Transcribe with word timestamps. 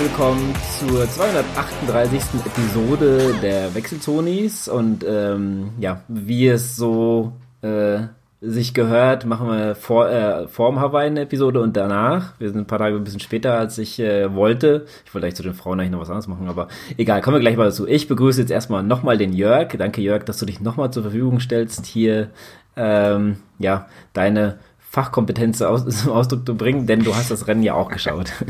Willkommen 0.00 0.54
zur 0.78 1.06
238. 1.06 2.22
Episode 2.46 3.34
der 3.42 3.74
Wechselzonis 3.74 4.66
und 4.66 5.04
ähm, 5.06 5.72
ja, 5.78 6.00
wie 6.08 6.48
es 6.48 6.74
so 6.74 7.32
äh, 7.60 8.04
sich 8.40 8.72
gehört, 8.72 9.26
machen 9.26 9.48
wir 9.48 9.74
vor, 9.74 10.08
äh, 10.08 10.48
vor 10.48 10.70
dem 10.70 10.80
Hawaii 10.80 11.08
eine 11.08 11.20
Episode 11.20 11.60
und 11.60 11.76
danach. 11.76 12.32
Wir 12.38 12.48
sind 12.48 12.60
ein 12.60 12.66
paar 12.66 12.78
Tage 12.78 12.96
ein 12.96 13.04
bisschen 13.04 13.20
später, 13.20 13.58
als 13.58 13.76
ich 13.76 14.00
äh, 14.00 14.34
wollte. 14.34 14.86
Ich 15.04 15.12
wollte 15.12 15.26
eigentlich 15.26 15.36
zu 15.36 15.42
den 15.42 15.52
Frauen 15.52 15.78
eigentlich 15.78 15.92
noch 15.92 16.00
was 16.00 16.08
anderes 16.08 16.28
machen, 16.28 16.48
aber 16.48 16.68
egal, 16.96 17.20
kommen 17.20 17.36
wir 17.36 17.40
gleich 17.40 17.58
mal 17.58 17.64
dazu. 17.64 17.86
Ich 17.86 18.08
begrüße 18.08 18.40
jetzt 18.40 18.50
erstmal 18.50 18.82
nochmal 18.82 19.18
den 19.18 19.34
Jörg. 19.34 19.76
Danke 19.76 20.00
Jörg, 20.00 20.24
dass 20.24 20.38
du 20.38 20.46
dich 20.46 20.60
nochmal 20.62 20.90
zur 20.90 21.02
Verfügung 21.02 21.40
stellst, 21.40 21.84
hier 21.84 22.30
ähm, 22.74 23.36
ja, 23.58 23.86
deine 24.14 24.60
Fachkompetenz 24.78 25.60
aus, 25.60 25.86
zum 26.02 26.12
Ausdruck 26.12 26.46
zu 26.46 26.56
bringen, 26.56 26.86
denn 26.86 27.04
du 27.04 27.14
hast 27.14 27.30
das 27.30 27.46
Rennen 27.48 27.62
ja 27.62 27.74
auch 27.74 27.90
geschaut. 27.90 28.32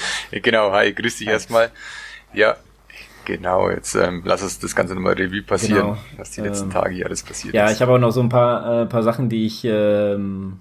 genau, 0.30 0.72
hi, 0.72 0.92
grüß 0.92 1.18
dich 1.18 1.28
erstmal. 1.28 1.70
Ja, 2.32 2.56
Genau, 3.28 3.68
jetzt 3.68 3.94
ähm, 3.94 4.22
lass 4.24 4.42
uns 4.42 4.58
das 4.58 4.74
Ganze 4.74 4.94
nochmal 4.94 5.12
Revue 5.12 5.42
passieren, 5.42 5.82
genau. 5.82 5.98
was 6.16 6.30
die 6.30 6.40
letzten 6.40 6.68
ähm, 6.68 6.72
Tage 6.72 6.94
hier 6.94 7.04
alles 7.04 7.22
passiert 7.22 7.52
ja, 7.52 7.64
ist. 7.64 7.68
Ja, 7.68 7.74
ich 7.74 7.82
habe 7.82 7.92
auch 7.92 7.98
noch 7.98 8.10
so 8.10 8.22
ein 8.22 8.30
paar, 8.30 8.84
äh, 8.84 8.86
paar 8.86 9.02
Sachen, 9.02 9.28
die 9.28 9.44
ich 9.44 9.66
ähm, 9.66 10.60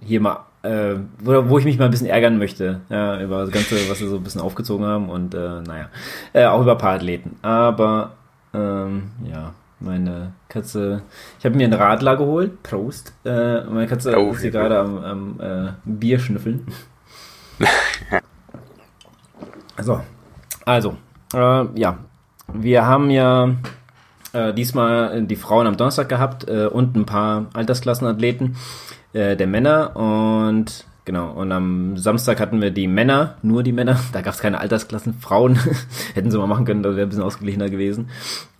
hier 0.00 0.22
mal, 0.22 0.46
äh, 0.62 0.94
wo, 1.18 1.50
wo 1.50 1.58
ich 1.58 1.66
mich 1.66 1.78
mal 1.78 1.84
ein 1.84 1.90
bisschen 1.90 2.06
ärgern 2.06 2.38
möchte, 2.38 2.80
ja, 2.88 3.20
über 3.20 3.42
das 3.42 3.50
Ganze, 3.50 3.76
was 3.90 3.98
sie 3.98 4.08
so 4.08 4.16
ein 4.16 4.22
bisschen 4.22 4.40
aufgezogen 4.40 4.86
haben 4.86 5.10
und 5.10 5.34
äh, 5.34 5.60
naja, 5.60 5.90
äh, 6.32 6.46
auch 6.46 6.62
über 6.62 6.72
ein 6.72 6.78
paar 6.78 6.94
Athleten. 6.94 7.36
Aber 7.42 8.12
ähm, 8.54 9.10
ja, 9.30 9.52
meine 9.78 10.32
Katze, 10.48 11.02
ich 11.38 11.44
habe 11.44 11.56
mir 11.56 11.64
einen 11.64 11.74
Radler 11.74 12.16
geholt, 12.16 12.62
Prost. 12.62 13.12
Äh, 13.26 13.64
meine 13.64 13.86
Katze 13.86 14.16
oh, 14.16 14.32
ist 14.32 14.40
hier 14.40 14.50
gerade 14.50 14.78
am, 14.78 15.04
am 15.04 15.40
äh, 15.40 15.72
Bier 15.84 16.18
schnüffeln. 16.18 16.66
so, 19.80 20.00
also, 20.64 20.96
äh, 21.34 21.64
ja, 21.78 21.98
wir 22.52 22.86
haben 22.86 23.10
ja 23.10 23.54
äh, 24.32 24.52
diesmal 24.52 25.22
die 25.22 25.36
Frauen 25.36 25.66
am 25.66 25.76
Donnerstag 25.76 26.08
gehabt 26.08 26.48
äh, 26.48 26.66
und 26.66 26.96
ein 26.96 27.06
paar 27.06 27.46
Altersklassenathleten 27.52 28.56
äh, 29.12 29.36
der 29.36 29.46
Männer. 29.46 29.96
Und 29.96 30.86
Genau, 31.04 31.32
und 31.32 31.50
am 31.50 31.96
Samstag 31.96 32.38
hatten 32.38 32.62
wir 32.62 32.70
die 32.70 32.86
Männer, 32.86 33.34
nur 33.42 33.64
die 33.64 33.72
Männer, 33.72 33.98
da 34.12 34.20
gab 34.20 34.34
es 34.34 34.40
keine 34.40 34.60
Altersklassen, 34.60 35.14
Frauen, 35.14 35.58
hätten 36.14 36.30
sie 36.30 36.38
mal 36.38 36.46
machen 36.46 36.64
können, 36.64 36.84
das 36.84 36.94
wäre 36.94 37.06
ein 37.06 37.08
bisschen 37.08 37.24
ausgeglichener 37.24 37.68
gewesen. 37.68 38.08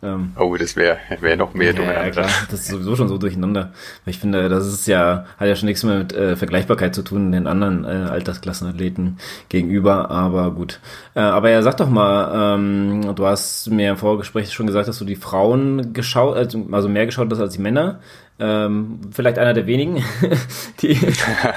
Ähm, 0.02 0.32
oh, 0.36 0.56
das 0.56 0.74
wäre 0.74 0.98
wär 1.20 1.36
noch 1.36 1.54
mehr 1.54 1.72
durcheinander. 1.72 2.06
Ja, 2.06 2.10
klar, 2.10 2.28
das 2.50 2.60
ist 2.60 2.68
sowieso 2.68 2.96
schon 2.96 3.06
so 3.06 3.16
durcheinander. 3.16 3.72
Ich 4.06 4.18
finde, 4.18 4.48
das 4.48 4.66
ist 4.66 4.88
ja, 4.88 5.26
hat 5.38 5.46
ja 5.46 5.54
schon 5.54 5.66
nichts 5.66 5.84
mehr 5.84 5.98
mit 5.98 6.12
äh, 6.12 6.34
Vergleichbarkeit 6.34 6.96
zu 6.96 7.02
tun 7.02 7.30
den 7.30 7.46
anderen 7.46 7.84
äh, 7.84 8.10
Altersklassenathleten 8.10 9.18
gegenüber, 9.48 10.10
aber 10.10 10.50
gut. 10.50 10.80
Äh, 11.14 11.20
aber 11.20 11.50
ja, 11.50 11.62
sag 11.62 11.77
doch 11.77 11.88
mal, 11.88 12.56
ähm, 12.56 13.14
du 13.14 13.24
hast 13.24 13.70
mir 13.70 13.90
im 13.90 13.96
Vorgespräch 13.96 14.52
schon 14.52 14.66
gesagt, 14.66 14.88
dass 14.88 14.98
du 14.98 15.04
die 15.04 15.14
Frauen 15.14 15.92
geschaut, 15.92 16.36
also, 16.36 16.66
also 16.72 16.88
mehr 16.88 17.06
geschaut 17.06 17.30
hast 17.30 17.40
als 17.40 17.54
die 17.54 17.62
Männer. 17.62 18.00
Ähm, 18.44 18.98
vielleicht 19.12 19.38
einer 19.38 19.54
der 19.54 19.68
wenigen, 19.68 20.02
die, 20.82 20.98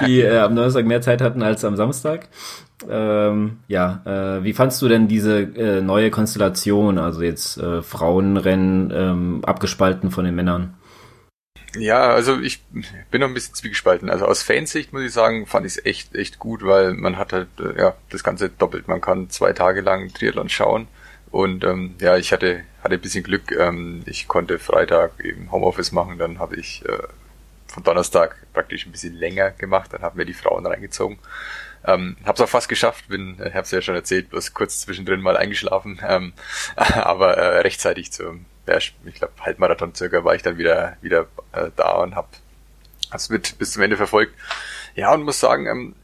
die 0.06 0.20
äh, 0.20 0.38
am 0.38 0.54
Donnerstag 0.54 0.86
mehr 0.86 1.00
Zeit 1.00 1.20
hatten 1.20 1.42
als 1.42 1.64
am 1.64 1.74
Samstag. 1.74 2.28
Ähm, 2.88 3.58
ja, 3.66 4.02
äh, 4.04 4.44
wie 4.44 4.52
fandst 4.52 4.80
du 4.82 4.88
denn 4.88 5.08
diese 5.08 5.40
äh, 5.40 5.80
neue 5.80 6.12
Konstellation, 6.12 6.98
also 6.98 7.22
jetzt 7.22 7.58
äh, 7.58 7.82
Frauenrennen 7.82 8.92
ähm, 8.94 9.44
abgespalten 9.44 10.12
von 10.12 10.24
den 10.24 10.36
Männern? 10.36 10.74
Ja, 11.76 12.10
also 12.10 12.38
ich 12.38 12.62
bin 13.10 13.20
noch 13.20 13.28
ein 13.28 13.34
bisschen 13.34 13.56
zwiegespalten. 13.56 14.08
Also 14.08 14.24
aus 14.24 14.44
Fansicht 14.44 14.92
muss 14.92 15.02
ich 15.02 15.12
sagen, 15.12 15.46
fand 15.46 15.66
ich 15.66 15.72
es 15.72 15.84
echt, 15.84 16.14
echt 16.14 16.38
gut, 16.38 16.64
weil 16.64 16.94
man 16.94 17.18
hat 17.18 17.32
halt 17.32 17.48
äh, 17.58 17.80
ja 17.80 17.94
das 18.10 18.22
Ganze 18.22 18.48
doppelt. 18.48 18.86
Man 18.86 19.00
kann 19.00 19.28
zwei 19.28 19.52
Tage 19.52 19.80
lang 19.80 20.12
Triathlon 20.14 20.48
schauen 20.48 20.86
und 21.36 21.64
ähm, 21.64 21.96
ja, 22.00 22.16
ich 22.16 22.32
hatte 22.32 22.64
hatte 22.82 22.94
ein 22.94 23.00
bisschen 23.00 23.22
Glück. 23.22 23.52
Ähm, 23.52 24.02
ich 24.06 24.26
konnte 24.26 24.58
Freitag 24.58 25.20
eben 25.22 25.52
Homeoffice 25.52 25.92
machen, 25.92 26.16
dann 26.18 26.38
habe 26.38 26.56
ich 26.56 26.82
äh, 26.86 26.98
von 27.66 27.82
Donnerstag 27.82 28.36
praktisch 28.54 28.86
ein 28.86 28.92
bisschen 28.92 29.14
länger 29.14 29.50
gemacht, 29.50 29.92
dann 29.92 30.00
haben 30.00 30.16
wir 30.16 30.24
die 30.24 30.32
Frauen 30.32 30.64
reingezogen. 30.64 31.18
Ähm, 31.84 32.16
hab's 32.24 32.40
auch 32.40 32.48
fast 32.48 32.70
geschafft, 32.70 33.08
bin, 33.08 33.38
äh, 33.38 33.50
hab's 33.52 33.70
ja 33.70 33.82
schon 33.82 33.94
erzählt, 33.94 34.30
bloß 34.30 34.54
kurz 34.54 34.80
zwischendrin 34.80 35.20
mal 35.20 35.36
eingeschlafen, 35.36 36.00
ähm, 36.08 36.32
aber 36.74 37.36
äh, 37.36 37.58
rechtzeitig 37.58 38.12
zum, 38.12 38.46
ja, 38.66 38.78
ich 38.78 38.94
glaube 39.14 39.34
Halbmarathon 39.40 39.94
circa 39.94 40.24
war 40.24 40.34
ich 40.34 40.42
dann 40.42 40.56
wieder 40.56 40.96
wieder 41.02 41.26
äh, 41.52 41.70
da 41.76 41.96
und 41.96 42.16
hab 42.16 42.30
hab's 43.10 43.28
mit 43.28 43.58
bis 43.58 43.72
zum 43.72 43.82
Ende 43.82 43.98
verfolgt. 43.98 44.34
Ja 44.94 45.12
und 45.12 45.22
muss 45.22 45.38
sagen, 45.38 45.66
ähm, 45.66 45.94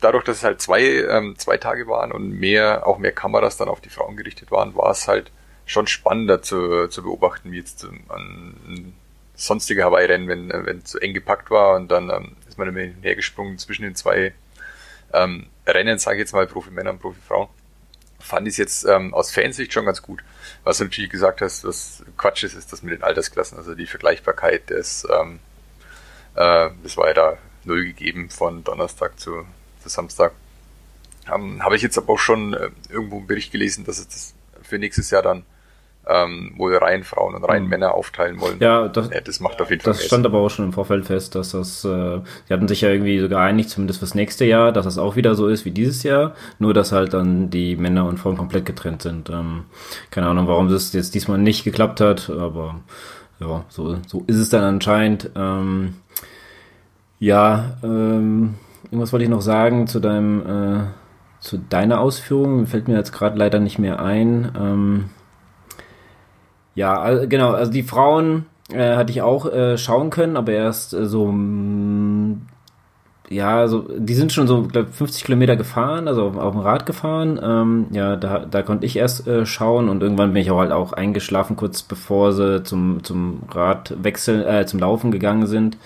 dadurch, 0.00 0.24
dass 0.24 0.38
es 0.38 0.44
halt 0.44 0.60
zwei 0.60 0.82
ähm, 0.82 1.34
zwei 1.38 1.56
Tage 1.56 1.86
waren 1.86 2.12
und 2.12 2.30
mehr 2.30 2.86
auch 2.86 2.98
mehr 2.98 3.12
Kameras 3.12 3.56
dann 3.56 3.68
auf 3.68 3.80
die 3.80 3.90
Frauen 3.90 4.16
gerichtet 4.16 4.50
waren, 4.50 4.76
war 4.76 4.90
es 4.90 5.08
halt 5.08 5.30
schon 5.66 5.86
spannender 5.86 6.42
zu, 6.42 6.88
zu 6.88 7.02
beobachten, 7.02 7.52
wie 7.52 7.58
jetzt 7.58 7.84
ähm, 7.84 8.02
an 8.08 8.94
sonstige 9.34 9.84
Hawaii-Rennen, 9.84 10.28
wenn 10.28 10.66
wenn 10.66 10.78
es 10.78 10.92
so 10.92 10.98
eng 10.98 11.14
gepackt 11.14 11.50
war 11.50 11.76
und 11.76 11.88
dann 11.90 12.10
ähm, 12.10 12.36
ist 12.48 12.58
man 12.58 12.68
immer 12.68 12.80
hergesprungen 13.02 13.58
zwischen 13.58 13.82
den 13.82 13.94
zwei 13.94 14.32
ähm, 15.12 15.46
Rennen, 15.66 15.98
sage 15.98 16.16
ich 16.16 16.20
jetzt 16.20 16.32
mal, 16.32 16.46
Profi-Männer 16.46 16.90
und 16.90 17.00
Profi-Frauen, 17.00 17.48
fand 18.18 18.48
ich 18.48 18.56
jetzt 18.56 18.84
ähm, 18.84 19.14
aus 19.14 19.30
Fansicht 19.30 19.72
schon 19.72 19.86
ganz 19.86 20.02
gut. 20.02 20.22
Was 20.64 20.78
du 20.78 20.84
natürlich 20.84 21.10
gesagt 21.10 21.40
hast, 21.40 21.64
was 21.64 22.04
Quatsch 22.16 22.44
ist, 22.44 22.54
ist 22.54 22.72
das 22.72 22.82
mit 22.82 22.92
den 22.92 23.02
Altersklassen, 23.02 23.58
also 23.58 23.74
die 23.74 23.86
Vergleichbarkeit 23.86 24.70
des, 24.70 25.06
ähm, 25.10 25.38
äh, 26.34 26.70
das 26.82 26.96
war 26.96 27.08
ja 27.08 27.14
da 27.14 27.38
null 27.64 27.84
gegeben 27.84 28.30
von 28.30 28.64
Donnerstag 28.64 29.18
zu, 29.18 29.46
zu 29.80 29.88
Samstag. 29.88 30.32
Ähm, 31.32 31.62
Habe 31.62 31.76
ich 31.76 31.82
jetzt 31.82 31.98
aber 31.98 32.14
auch 32.14 32.18
schon 32.18 32.54
äh, 32.54 32.70
irgendwo 32.90 33.18
einen 33.18 33.26
Bericht 33.26 33.52
gelesen, 33.52 33.84
dass 33.84 33.98
es 33.98 34.08
das 34.08 34.34
für 34.62 34.78
nächstes 34.78 35.10
Jahr 35.10 35.22
dann 35.22 35.44
ähm, 36.08 36.54
wohl 36.56 36.74
rein 36.76 37.04
Frauen 37.04 37.34
und 37.34 37.44
rein 37.44 37.64
mhm. 37.64 37.68
Männer 37.68 37.94
aufteilen 37.94 38.40
wollen. 38.40 38.56
Ja, 38.60 38.88
das, 38.88 39.10
ja, 39.10 39.20
das 39.20 39.40
macht 39.40 39.60
auf 39.60 39.70
jeden 39.70 39.82
Fall. 39.82 39.92
Das 39.92 40.04
stand 40.04 40.24
aber 40.24 40.38
auch 40.38 40.48
schon 40.48 40.64
im 40.64 40.72
Vorfeld 40.72 41.04
fest, 41.06 41.34
dass 41.34 41.50
das, 41.50 41.84
äh, 41.84 42.20
die 42.48 42.52
hatten 42.52 42.66
sich 42.66 42.80
ja 42.80 42.88
irgendwie 42.88 43.20
so 43.20 43.28
geeinigt, 43.28 43.68
zumindest 43.70 43.98
fürs 43.98 44.14
nächste 44.14 44.46
Jahr, 44.46 44.72
dass 44.72 44.84
das 44.84 44.96
auch 44.96 45.16
wieder 45.16 45.34
so 45.34 45.48
ist 45.48 45.66
wie 45.66 45.70
dieses 45.70 46.02
Jahr, 46.02 46.34
nur 46.58 46.72
dass 46.72 46.92
halt 46.92 47.12
dann 47.12 47.50
die 47.50 47.76
Männer 47.76 48.06
und 48.06 48.18
Frauen 48.18 48.38
komplett 48.38 48.64
getrennt 48.64 49.02
sind. 49.02 49.28
Ähm, 49.28 49.64
keine 50.10 50.28
Ahnung, 50.28 50.48
warum 50.48 50.68
das 50.68 50.92
jetzt 50.94 51.14
diesmal 51.14 51.38
nicht 51.38 51.64
geklappt 51.64 52.00
hat, 52.00 52.30
aber 52.30 52.80
ja, 53.40 53.64
so, 53.68 53.98
so 54.06 54.24
ist 54.26 54.36
es 54.36 54.48
dann 54.48 54.64
anscheinend. 54.64 55.30
Ähm, 55.36 55.96
ja, 57.20 57.76
ähm, 57.82 58.54
irgendwas 58.90 59.12
wollte 59.12 59.24
ich 59.24 59.30
noch 59.30 59.42
sagen 59.42 59.86
zu 59.86 60.00
deinem, 60.00 60.40
äh, 60.46 60.80
zu 61.40 61.58
deiner 61.58 62.00
Ausführung, 62.00 62.66
fällt 62.66 62.88
mir 62.88 62.96
jetzt 62.96 63.12
gerade 63.12 63.38
leider 63.38 63.60
nicht 63.60 63.78
mehr 63.78 64.00
ein. 64.00 64.52
Ähm, 64.58 65.04
ja, 66.74 66.98
also, 66.98 67.28
genau, 67.28 67.52
also 67.52 67.70
die 67.70 67.82
Frauen 67.82 68.46
äh, 68.72 68.96
hatte 68.96 69.12
ich 69.12 69.22
auch 69.22 69.46
äh, 69.46 69.78
schauen 69.78 70.10
können, 70.10 70.36
aber 70.36 70.52
erst 70.52 70.94
äh, 70.94 71.06
so, 71.06 71.30
ja, 73.30 73.68
so, 73.68 73.86
die 73.96 74.14
sind 74.14 74.32
schon 74.32 74.46
so, 74.46 74.62
glaube 74.62 74.90
50 74.90 75.24
Kilometer 75.24 75.56
gefahren, 75.56 76.08
also 76.08 76.24
auf, 76.24 76.36
auf 76.36 76.52
dem 76.52 76.60
Rad 76.60 76.86
gefahren. 76.86 77.38
Ähm, 77.42 77.86
ja, 77.90 78.16
da, 78.16 78.46
da 78.50 78.62
konnte 78.62 78.86
ich 78.86 78.96
erst 78.96 79.26
äh, 79.26 79.44
schauen 79.44 79.88
und 79.88 80.02
irgendwann 80.02 80.32
bin 80.32 80.42
ich 80.42 80.50
auch 80.50 80.58
halt 80.58 80.72
auch 80.72 80.94
eingeschlafen, 80.94 81.56
kurz 81.56 81.82
bevor 81.82 82.32
sie 82.32 82.62
zum, 82.62 83.04
zum 83.04 83.42
Radwechsel, 83.50 84.46
äh, 84.46 84.66
zum 84.66 84.80
Laufen 84.80 85.10
gegangen 85.10 85.46
sind. 85.46 85.76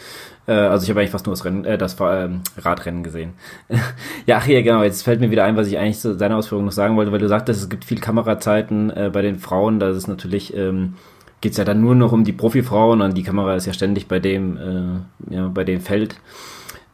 Äh, 0.47 0.53
also 0.53 0.85
ich 0.85 0.91
habe 0.91 1.01
eigentlich 1.01 1.11
fast 1.11 1.27
nur 1.27 1.35
das, 1.35 1.45
Rennen, 1.45 1.65
äh, 1.65 1.77
das 1.77 1.99
äh, 1.99 2.29
Radrennen 2.59 3.03
gesehen. 3.03 3.33
ja, 4.27 4.39
ach 4.39 4.47
ja, 4.47 4.63
genau, 4.63 4.85
jetzt 4.85 5.03
fällt 5.03 5.21
mir 5.21 5.31
wieder 5.33 5.45
ein, 5.45 5.57
was 5.57 5.67
ich 5.67 5.79
eigentlich 5.79 5.99
zu 5.99 6.17
deiner 6.17 6.37
Ausführung 6.37 6.65
noch 6.65 6.73
sagen 6.73 6.97
wollte, 6.97 7.11
weil 7.11 7.19
du 7.19 7.29
sagtest, 7.29 7.61
es 7.61 7.69
gibt 7.69 7.85
viel 7.85 7.99
Kamerazeiten 7.99 8.91
äh, 8.91 9.11
bei 9.13 9.23
den 9.23 9.39
Frauen, 9.39 9.81
da 9.81 9.91
ist 9.91 10.07
natürlich, 10.07 10.57
ähm, 10.57 10.95
geht 11.41 11.53
es 11.53 11.59
ja 11.59 11.65
dann 11.65 11.81
nur 11.81 11.97
noch 11.97 12.13
um 12.13 12.23
die 12.23 12.33
Profifrauen 12.33 13.01
und 13.01 13.17
die 13.17 13.25
Kamera 13.25 13.57
ist 13.57 13.67
ja 13.67 13.73
ständig 13.73 14.07
bei 14.07 14.21
dem, 14.21 14.57
äh, 14.57 15.35
ja, 15.35 15.49
bei 15.49 15.65
dem 15.65 15.81
Feld 15.81 16.17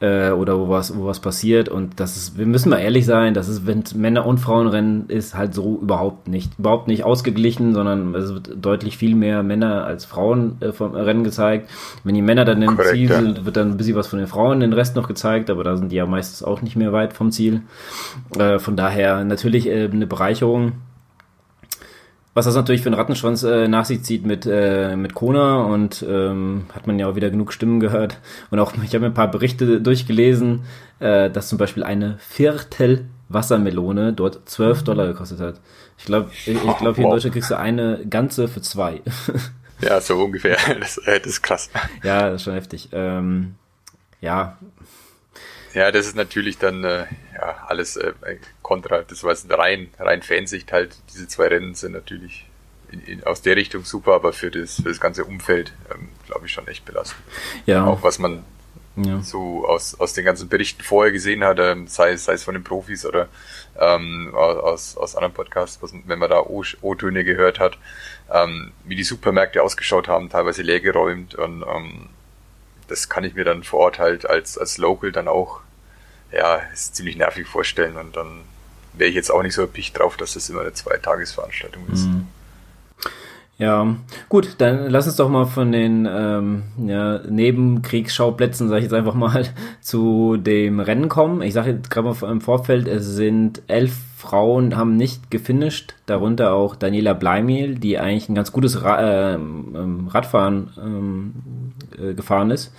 äh, 0.00 0.30
oder 0.30 0.58
wo 0.58 0.68
was, 0.68 0.96
wo 0.96 1.06
was 1.06 1.20
passiert. 1.20 1.68
Und 1.68 1.98
das 2.00 2.16
ist, 2.16 2.38
wir 2.38 2.46
müssen 2.46 2.70
mal 2.70 2.78
ehrlich 2.78 3.04
sein, 3.04 3.34
das 3.34 3.48
ist, 3.48 3.66
wenn 3.66 3.82
Männer- 3.94 4.26
und 4.26 4.38
Frauenrennen 4.38 5.08
ist 5.08 5.34
halt 5.34 5.54
so 5.54 5.78
überhaupt 5.80 6.28
nicht, 6.28 6.58
überhaupt 6.58 6.88
nicht 6.88 7.04
ausgeglichen, 7.04 7.74
sondern 7.74 8.14
es 8.14 8.32
wird 8.32 8.64
deutlich 8.64 8.96
viel 8.96 9.14
mehr 9.14 9.42
Männer 9.42 9.84
als 9.84 10.04
Frauen 10.04 10.56
äh, 10.60 10.72
vom 10.72 10.94
Rennen 10.94 11.24
gezeigt. 11.24 11.68
Wenn 12.04 12.14
die 12.14 12.22
Männer 12.22 12.44
dann 12.44 12.62
im 12.62 12.76
Korrekt, 12.76 12.94
Ziel 12.94 13.10
ja. 13.10 13.20
sind, 13.20 13.44
wird 13.44 13.56
dann 13.56 13.72
ein 13.72 13.76
bisschen 13.76 13.96
was 13.96 14.06
von 14.06 14.18
den 14.18 14.28
Frauen, 14.28 14.60
den 14.60 14.72
Rest 14.72 14.96
noch 14.96 15.08
gezeigt, 15.08 15.50
aber 15.50 15.64
da 15.64 15.76
sind 15.76 15.90
die 15.90 15.96
ja 15.96 16.06
meistens 16.06 16.42
auch 16.42 16.62
nicht 16.62 16.76
mehr 16.76 16.92
weit 16.92 17.12
vom 17.12 17.32
Ziel. 17.32 17.62
Äh, 18.38 18.58
von 18.58 18.76
daher 18.76 19.24
natürlich 19.24 19.66
äh, 19.68 19.88
eine 19.90 20.06
Bereicherung 20.06 20.72
was 22.38 22.44
das 22.44 22.54
natürlich 22.54 22.82
für 22.82 22.88
einen 22.88 22.94
Rattenschwanz 22.94 23.42
äh, 23.42 23.66
nach 23.66 23.84
sich 23.84 24.04
zieht 24.04 24.24
mit, 24.24 24.46
äh, 24.46 24.94
mit 24.94 25.12
Kona 25.12 25.64
und 25.64 26.06
ähm, 26.08 26.66
hat 26.72 26.86
man 26.86 26.96
ja 26.96 27.08
auch 27.08 27.16
wieder 27.16 27.30
genug 27.30 27.52
Stimmen 27.52 27.80
gehört. 27.80 28.20
Und 28.52 28.60
auch, 28.60 28.74
ich 28.74 28.90
habe 28.90 29.00
mir 29.00 29.06
ein 29.06 29.14
paar 29.14 29.28
Berichte 29.28 29.80
durchgelesen, 29.80 30.60
äh, 31.00 31.30
dass 31.30 31.48
zum 31.48 31.58
Beispiel 31.58 31.82
eine 31.82 32.16
Viertel 32.20 33.06
Wassermelone 33.28 34.12
dort 34.12 34.48
12 34.48 34.84
Dollar 34.84 35.08
gekostet 35.08 35.40
hat. 35.40 35.60
Ich 35.98 36.04
glaube, 36.04 36.30
ich, 36.32 36.46
ich 36.46 36.60
glaube, 36.62 36.94
hier 36.94 37.06
in 37.06 37.10
Deutschland 37.10 37.34
kriegst 37.34 37.50
du 37.50 37.58
eine 37.58 38.06
ganze 38.08 38.46
für 38.46 38.62
zwei. 38.62 39.02
ja, 39.80 40.00
so 40.00 40.22
ungefähr. 40.22 40.56
Das, 40.78 40.96
äh, 40.98 41.18
das 41.18 41.32
ist 41.32 41.42
krass. 41.42 41.70
Ja, 42.04 42.30
das 42.30 42.36
ist 42.36 42.44
schon 42.44 42.54
heftig. 42.54 42.90
Ähm, 42.92 43.56
ja, 44.20 44.58
ja, 45.78 45.92
das 45.92 46.06
ist 46.06 46.16
natürlich 46.16 46.58
dann, 46.58 46.84
äh, 46.84 47.06
ja, 47.34 47.64
alles 47.68 47.96
äh, 47.96 48.12
kontra. 48.62 49.02
Das 49.02 49.22
war 49.22 49.36
rein, 49.50 49.88
rein 49.98 50.22
Fansicht 50.22 50.72
halt. 50.72 50.96
Diese 51.12 51.28
zwei 51.28 51.46
Rennen 51.46 51.74
sind 51.74 51.92
natürlich 51.92 52.46
in, 52.90 53.00
in, 53.04 53.24
aus 53.24 53.42
der 53.42 53.56
Richtung 53.56 53.84
super, 53.84 54.14
aber 54.14 54.32
für 54.32 54.50
das, 54.50 54.76
für 54.76 54.88
das 54.88 55.00
ganze 55.00 55.24
Umfeld, 55.24 55.72
ähm, 55.94 56.08
glaube 56.26 56.46
ich, 56.46 56.52
schon 56.52 56.66
echt 56.66 56.84
belastend. 56.84 57.20
Ja. 57.66 57.86
Auch 57.86 58.02
was 58.02 58.18
man 58.18 58.44
ja. 58.96 59.20
so 59.22 59.66
aus, 59.66 59.98
aus 60.00 60.14
den 60.14 60.24
ganzen 60.24 60.48
Berichten 60.48 60.82
vorher 60.82 61.12
gesehen 61.12 61.44
hat, 61.44 61.58
ähm, 61.60 61.86
sei, 61.86 62.16
sei 62.16 62.32
es 62.32 62.42
von 62.42 62.54
den 62.54 62.64
Profis 62.64 63.06
oder 63.06 63.28
ähm, 63.78 64.32
aus, 64.34 64.96
aus 64.96 65.14
anderen 65.14 65.34
Podcasts, 65.34 65.80
was, 65.80 65.92
wenn 66.06 66.18
man 66.18 66.30
da 66.30 66.40
O-Töne 66.40 67.22
gehört 67.22 67.60
hat, 67.60 67.78
ähm, 68.32 68.72
wie 68.84 68.96
die 68.96 69.04
Supermärkte 69.04 69.62
ausgeschaut 69.62 70.08
haben, 70.08 70.28
teilweise 70.28 70.62
leergeräumt 70.62 71.36
und 71.36 71.62
ähm, 71.62 72.08
das 72.88 73.08
kann 73.08 73.24
ich 73.24 73.34
mir 73.34 73.44
dann 73.44 73.62
vor 73.62 73.80
Ort 73.80 73.98
halt 73.98 74.28
als, 74.28 74.58
als 74.58 74.78
Local 74.78 75.12
dann 75.12 75.28
auch, 75.28 75.60
ja, 76.32 76.56
ist 76.72 76.96
ziemlich 76.96 77.16
nervig 77.16 77.46
vorstellen 77.46 77.96
und 77.96 78.16
dann 78.16 78.42
wäre 78.92 79.08
ich 79.08 79.16
jetzt 79.16 79.30
auch 79.30 79.42
nicht 79.42 79.54
so 79.54 79.62
erpicht 79.62 79.98
drauf, 79.98 80.16
dass 80.16 80.34
das 80.34 80.48
immer 80.50 80.62
eine 80.62 80.72
Zweitagesveranstaltung 80.72 81.86
ist. 81.92 82.06
Mhm. 82.06 82.26
Ja, 83.58 83.96
gut, 84.28 84.54
dann 84.58 84.88
lass 84.88 85.08
uns 85.08 85.16
doch 85.16 85.28
mal 85.28 85.46
von 85.46 85.72
den 85.72 86.06
ähm, 86.08 86.62
ja, 86.86 87.18
Nebenkriegsschauplätzen, 87.28 88.68
sage 88.68 88.78
ich 88.78 88.84
jetzt 88.84 88.94
einfach 88.94 89.14
mal, 89.14 89.46
zu 89.80 90.36
dem 90.36 90.78
Rennen 90.78 91.08
kommen. 91.08 91.42
Ich 91.42 91.54
sage 91.54 91.72
jetzt 91.72 91.90
gerade 91.90 92.08
mal 92.08 92.30
im 92.30 92.40
Vorfeld, 92.40 92.86
es 92.86 93.04
sind 93.04 93.62
elf 93.66 93.94
Frauen, 94.16 94.76
haben 94.76 94.96
nicht 94.96 95.32
gefinisht, 95.32 95.96
darunter 96.06 96.52
auch 96.52 96.76
Daniela 96.76 97.14
Bleimel, 97.14 97.74
die 97.74 97.98
eigentlich 97.98 98.28
ein 98.28 98.36
ganz 98.36 98.52
gutes 98.52 98.82
Ra 98.84 99.00
äh, 99.00 99.34
ähm, 99.34 100.08
Radfahren 100.08 100.70
ähm, 100.80 101.34
äh, 102.00 102.14
gefahren 102.14 102.52
ist. 102.52 102.72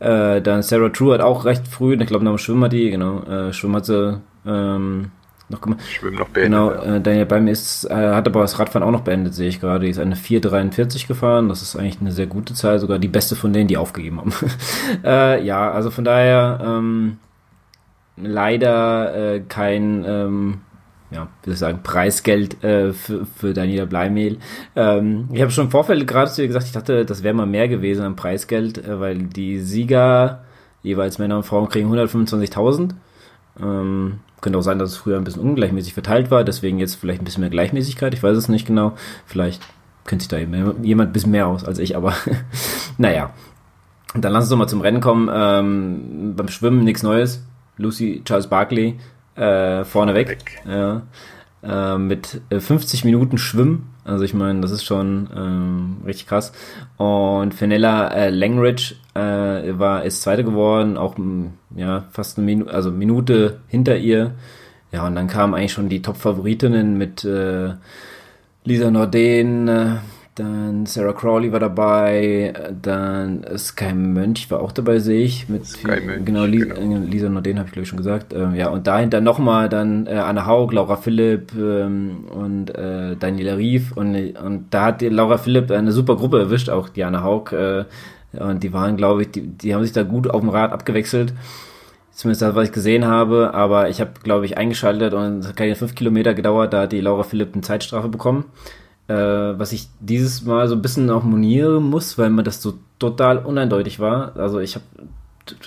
Äh, 0.00 0.40
dann 0.42 0.62
Sarah 0.62 0.90
True 0.90 1.14
hat 1.14 1.20
auch 1.20 1.44
recht 1.44 1.66
früh, 1.66 1.94
ich 1.94 2.06
glaube 2.06 2.24
nach 2.24 2.32
dem 2.32 2.38
Schwimmen 2.38 2.64
hat 2.64 2.72
die, 2.72 2.90
genau, 2.90 3.22
äh, 3.22 3.52
Schwimmen 3.52 3.76
hat 3.76 3.86
sie 3.86 4.20
ähm, 4.46 5.10
noch 5.48 5.60
gemacht. 5.60 5.80
Schwimmen 5.82 6.18
noch 6.18 6.28
beendet. 6.28 6.52
Genau, 6.52 6.70
äh, 6.70 7.00
Daniel 7.00 7.26
Beim 7.26 7.48
ist, 7.48 7.84
äh, 7.84 7.94
hat 7.94 8.26
aber 8.26 8.42
das 8.42 8.58
Radfahren 8.58 8.86
auch 8.86 8.92
noch 8.92 9.00
beendet, 9.00 9.34
sehe 9.34 9.48
ich 9.48 9.60
gerade. 9.60 9.84
Die 9.84 9.90
ist 9.90 9.98
eine 9.98 10.14
4,43 10.14 11.06
gefahren. 11.06 11.48
Das 11.48 11.62
ist 11.62 11.76
eigentlich 11.76 12.00
eine 12.00 12.12
sehr 12.12 12.26
gute 12.26 12.54
Zahl, 12.54 12.78
sogar 12.78 12.98
die 12.98 13.08
beste 13.08 13.34
von 13.34 13.52
denen, 13.52 13.68
die 13.68 13.76
aufgegeben 13.76 14.18
haben. 14.18 14.32
äh, 15.04 15.42
ja, 15.44 15.70
also 15.70 15.90
von 15.90 16.04
daher 16.04 16.60
ähm, 16.62 17.18
leider 18.16 19.34
äh, 19.34 19.40
kein, 19.40 20.04
ähm, 20.06 20.60
ja, 21.10 21.28
soll 21.44 21.54
ich 21.54 21.58
sagen, 21.58 21.80
Preisgeld 21.82 22.62
äh, 22.62 22.92
für, 22.92 23.24
für 23.24 23.54
Daniela 23.54 23.86
Bleimehl. 23.86 24.38
Ähm, 24.76 25.28
ich 25.32 25.40
habe 25.40 25.50
schon 25.50 25.66
im 25.66 25.70
Vorfeld 25.70 26.06
gerade 26.06 26.30
zu 26.30 26.42
dir 26.42 26.48
gesagt, 26.48 26.66
ich 26.66 26.72
dachte, 26.72 27.04
das 27.04 27.22
wäre 27.22 27.34
mal 27.34 27.46
mehr 27.46 27.68
gewesen 27.68 28.04
an 28.04 28.16
Preisgeld, 28.16 28.84
äh, 28.84 29.00
weil 29.00 29.18
die 29.18 29.58
Sieger, 29.60 30.44
jeweils 30.82 31.18
Männer 31.18 31.38
und 31.38 31.44
Frauen, 31.44 31.68
kriegen 31.68 31.90
125.000. 31.90 32.90
Ähm, 33.60 34.20
könnte 34.40 34.58
auch 34.58 34.62
sein, 34.62 34.78
dass 34.78 34.90
es 34.90 34.96
früher 34.98 35.16
ein 35.16 35.24
bisschen 35.24 35.42
ungleichmäßig 35.42 35.94
verteilt 35.94 36.30
war, 36.30 36.44
deswegen 36.44 36.78
jetzt 36.78 36.94
vielleicht 36.96 37.22
ein 37.22 37.24
bisschen 37.24 37.40
mehr 37.40 37.50
Gleichmäßigkeit. 37.50 38.14
Ich 38.14 38.22
weiß 38.22 38.36
es 38.36 38.48
nicht 38.48 38.66
genau. 38.66 38.94
Vielleicht 39.26 39.62
kennt 40.06 40.22
sich 40.22 40.28
da 40.28 40.38
jemand 40.38 41.10
ein 41.10 41.12
bisschen 41.12 41.32
mehr 41.32 41.46
aus 41.46 41.64
als 41.64 41.78
ich, 41.78 41.96
aber 41.96 42.14
naja. 42.98 43.30
Dann 44.14 44.32
lass 44.32 44.44
uns 44.44 44.50
doch 44.50 44.56
mal 44.56 44.68
zum 44.68 44.80
Rennen 44.80 45.00
kommen. 45.00 45.28
Ähm, 45.32 46.34
beim 46.34 46.48
Schwimmen 46.48 46.84
nichts 46.84 47.02
Neues. 47.02 47.44
Lucy 47.76 48.22
Charles 48.24 48.48
Barkley 48.48 48.98
äh, 49.38 49.84
vorneweg. 49.84 50.28
Weg. 50.28 50.62
Ja. 50.66 51.02
Äh, 51.62 51.98
mit 51.98 52.40
50 52.50 53.04
Minuten 53.04 53.38
Schwimmen 53.38 53.94
also 54.08 54.24
ich 54.24 54.32
meine, 54.32 54.60
das 54.62 54.70
ist 54.70 54.84
schon 54.84 55.28
ähm, 55.36 55.98
richtig 56.06 56.26
krass. 56.26 56.52
Und 56.96 57.52
Fenella 57.52 58.08
äh, 58.08 58.30
Langridge 58.30 58.94
äh, 59.14 59.78
war 59.78 60.02
ist 60.04 60.22
Zweite 60.22 60.44
geworden, 60.44 60.96
auch 60.96 61.16
ja 61.76 62.06
fast 62.10 62.38
eine 62.38 62.46
Minute, 62.46 62.72
also 62.72 62.90
Minute 62.90 63.60
hinter 63.68 63.98
ihr. 63.98 64.34
Ja, 64.92 65.06
und 65.06 65.14
dann 65.14 65.26
kamen 65.26 65.52
eigentlich 65.54 65.74
schon 65.74 65.90
die 65.90 66.00
Top-Favoritinnen 66.00 66.96
mit 66.96 67.22
äh, 67.24 67.74
Lisa 68.64 68.90
Norden, 68.90 69.68
äh, 69.68 69.96
dann 70.38 70.86
Sarah 70.86 71.12
Crawley 71.12 71.52
war 71.52 71.58
dabei, 71.58 72.52
dann 72.80 73.44
Sky 73.56 73.92
Mönch 73.92 74.50
war 74.50 74.60
auch 74.60 74.70
dabei, 74.70 75.00
sehe 75.00 75.24
ich. 75.24 75.48
Mit 75.48 75.66
Sky 75.66 76.00
Mönch, 76.00 76.24
genau, 76.24 76.44
Lisa, 76.44 76.74
genau. 76.74 76.98
Lisa 76.98 77.28
Norden 77.28 77.58
habe 77.58 77.66
ich 77.66 77.72
glaube 77.72 77.82
ich 77.82 77.88
schon 77.88 77.96
gesagt. 77.96 78.32
Ähm, 78.32 78.54
ja, 78.54 78.68
und 78.68 78.86
dahinter 78.86 79.20
nochmal 79.20 79.68
dann 79.68 80.06
äh, 80.06 80.12
Anna 80.12 80.46
Haug, 80.46 80.72
Laura 80.72 80.96
Philipp 80.96 81.52
ähm, 81.58 82.26
und 82.30 82.70
äh, 82.70 83.16
Daniela 83.16 83.56
Rief. 83.56 83.96
Und, 83.96 84.14
und 84.36 84.66
da 84.70 84.86
hat 84.86 85.00
die 85.00 85.08
Laura 85.08 85.38
Philipp 85.38 85.70
eine 85.72 85.90
super 85.90 86.14
Gruppe 86.14 86.38
erwischt, 86.38 86.70
auch 86.70 86.88
die 86.88 87.02
Anna 87.02 87.24
Haug. 87.24 87.52
Äh, 87.52 87.84
und 88.38 88.62
die 88.62 88.72
waren, 88.72 88.96
glaube 88.96 89.22
ich, 89.22 89.30
die, 89.32 89.42
die 89.42 89.74
haben 89.74 89.82
sich 89.82 89.92
da 89.92 90.04
gut 90.04 90.30
auf 90.30 90.40
dem 90.40 90.50
Rad 90.50 90.72
abgewechselt. 90.72 91.34
Zumindest 92.12 92.42
das, 92.42 92.54
was 92.54 92.68
ich 92.68 92.72
gesehen 92.72 93.06
habe. 93.06 93.54
Aber 93.54 93.88
ich 93.88 94.00
habe, 94.00 94.12
glaube 94.22 94.44
ich, 94.44 94.56
eingeschaltet 94.56 95.14
und 95.14 95.40
es 95.40 95.48
hat 95.48 95.56
keine 95.56 95.74
fünf 95.74 95.96
Kilometer 95.96 96.34
gedauert, 96.34 96.72
da 96.72 96.82
hat 96.82 96.92
die 96.92 97.00
Laura 97.00 97.24
Philipp 97.24 97.54
eine 97.54 97.62
Zeitstrafe 97.62 98.08
bekommen 98.08 98.44
äh, 99.08 99.14
was 99.14 99.72
ich 99.72 99.88
dieses 100.00 100.44
Mal 100.44 100.68
so 100.68 100.74
ein 100.74 100.82
bisschen 100.82 101.10
auch 101.10 101.24
monieren 101.24 101.84
muss, 101.84 102.18
weil 102.18 102.30
mir 102.30 102.42
das 102.42 102.62
so 102.62 102.74
total 102.98 103.38
uneindeutig 103.38 104.00
war. 104.00 104.36
Also 104.36 104.60
ich 104.60 104.74
habe, 104.74 104.84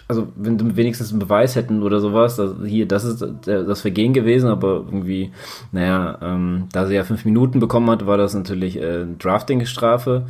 also 0.08 0.28
wenn 0.36 0.58
du 0.58 0.76
wenigstens 0.76 1.12
einen 1.12 1.20
Beweis 1.20 1.56
hätten 1.56 1.82
oder 1.82 2.00
sowas, 2.00 2.40
also 2.40 2.64
hier, 2.64 2.88
das 2.88 3.04
ist 3.04 3.26
das 3.46 3.82
Vergehen 3.82 4.14
gewesen, 4.14 4.48
aber 4.48 4.76
irgendwie, 4.86 5.32
naja, 5.72 6.20
ähm, 6.22 6.68
da 6.72 6.86
sie 6.86 6.96
ja 6.96 7.04
fünf 7.04 7.26
Minuten 7.26 7.60
bekommen 7.60 7.90
hat, 7.90 8.06
war 8.06 8.18
das 8.18 8.34
natürlich 8.36 8.78
äh, 8.80 9.06
Drafting-Strafe. 9.18 10.28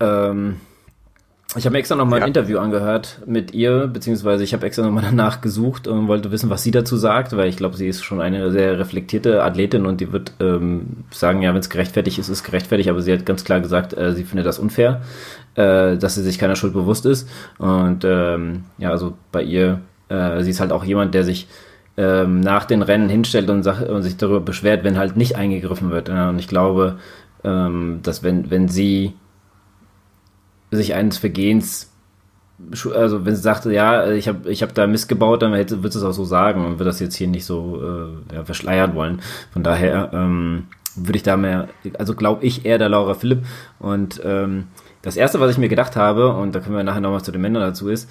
Ähm, 0.00 0.56
ich 1.56 1.66
habe 1.66 1.72
mir 1.72 1.80
extra 1.80 1.96
nochmal 1.96 2.20
ja. 2.20 2.24
ein 2.24 2.28
Interview 2.28 2.58
angehört 2.58 3.20
mit 3.26 3.52
ihr, 3.52 3.86
beziehungsweise 3.86 4.42
ich 4.42 4.54
habe 4.54 4.64
extra 4.66 4.84
nochmal 4.84 5.04
danach 5.06 5.40
gesucht 5.40 5.86
und 5.86 6.08
wollte 6.08 6.30
wissen, 6.30 6.50
was 6.50 6.62
sie 6.62 6.70
dazu 6.70 6.96
sagt, 6.96 7.36
weil 7.36 7.48
ich 7.48 7.56
glaube, 7.56 7.76
sie 7.76 7.88
ist 7.88 8.02
schon 8.02 8.20
eine 8.20 8.50
sehr 8.50 8.78
reflektierte 8.78 9.42
Athletin 9.42 9.84
und 9.84 10.00
die 10.00 10.12
wird 10.12 10.32
ähm, 10.40 11.04
sagen, 11.10 11.42
ja, 11.42 11.52
wenn 11.52 11.60
es 11.60 11.68
gerechtfertigt 11.68 12.18
ist, 12.18 12.28
ist 12.28 12.44
gerechtfertigt, 12.44 12.88
aber 12.88 13.02
sie 13.02 13.12
hat 13.12 13.26
ganz 13.26 13.44
klar 13.44 13.60
gesagt, 13.60 13.96
äh, 13.96 14.14
sie 14.14 14.24
findet 14.24 14.46
das 14.46 14.58
unfair, 14.58 15.02
äh, 15.54 15.96
dass 15.96 16.14
sie 16.14 16.22
sich 16.22 16.38
keiner 16.38 16.56
Schuld 16.56 16.72
bewusst 16.72 17.04
ist. 17.04 17.28
Und 17.58 18.04
ähm, 18.04 18.64
ja, 18.78 18.90
also 18.90 19.14
bei 19.30 19.42
ihr, 19.42 19.80
äh, 20.08 20.42
sie 20.42 20.50
ist 20.50 20.60
halt 20.60 20.72
auch 20.72 20.84
jemand, 20.84 21.12
der 21.12 21.24
sich 21.24 21.48
ähm, 21.98 22.40
nach 22.40 22.64
den 22.64 22.80
Rennen 22.80 23.10
hinstellt 23.10 23.50
und, 23.50 23.62
sagt, 23.62 23.88
und 23.88 24.02
sich 24.02 24.16
darüber 24.16 24.40
beschwert, 24.40 24.84
wenn 24.84 24.96
halt 24.96 25.16
nicht 25.16 25.36
eingegriffen 25.36 25.90
wird. 25.90 26.08
Ja, 26.08 26.30
und 26.30 26.38
ich 26.38 26.48
glaube, 26.48 26.96
ähm, 27.44 28.00
dass 28.02 28.22
wenn, 28.22 28.50
wenn 28.50 28.68
sie 28.68 29.12
sich 30.72 30.94
eines 30.94 31.18
Vergehens 31.18 31.92
also 32.94 33.24
wenn 33.24 33.34
sie 33.34 33.42
sagte, 33.42 33.72
ja, 33.72 34.10
ich 34.10 34.28
habe 34.28 34.50
ich 34.50 34.62
hab 34.62 34.74
da 34.74 34.86
Mist 34.86 35.08
gebaut, 35.08 35.42
dann 35.42 35.54
hätte, 35.54 35.82
wird 35.82 35.94
es 35.94 36.02
auch 36.02 36.12
so 36.12 36.24
sagen 36.24 36.64
und 36.64 36.78
wird 36.78 36.86
das 36.86 37.00
jetzt 37.00 37.16
hier 37.16 37.28
nicht 37.28 37.44
so 37.44 37.80
äh, 37.82 38.34
ja, 38.36 38.44
verschleiern 38.44 38.94
wollen. 38.94 39.20
Von 39.52 39.62
daher 39.62 40.10
ähm, 40.12 40.66
würde 40.94 41.16
ich 41.16 41.22
da 41.22 41.36
mehr, 41.36 41.68
also 41.98 42.14
glaube 42.14 42.44
ich 42.44 42.64
eher 42.64 42.78
der 42.78 42.88
Laura 42.88 43.14
Philipp. 43.14 43.44
Und 43.78 44.20
ähm, 44.24 44.68
das 45.02 45.16
Erste, 45.16 45.40
was 45.40 45.50
ich 45.50 45.58
mir 45.58 45.68
gedacht 45.68 45.96
habe, 45.96 46.34
und 46.34 46.54
da 46.54 46.60
können 46.60 46.76
wir 46.76 46.84
nachher 46.84 47.00
nochmal 47.00 47.22
zu 47.24 47.32
den 47.32 47.40
Männern 47.40 47.62
dazu, 47.62 47.88
ist, 47.88 48.08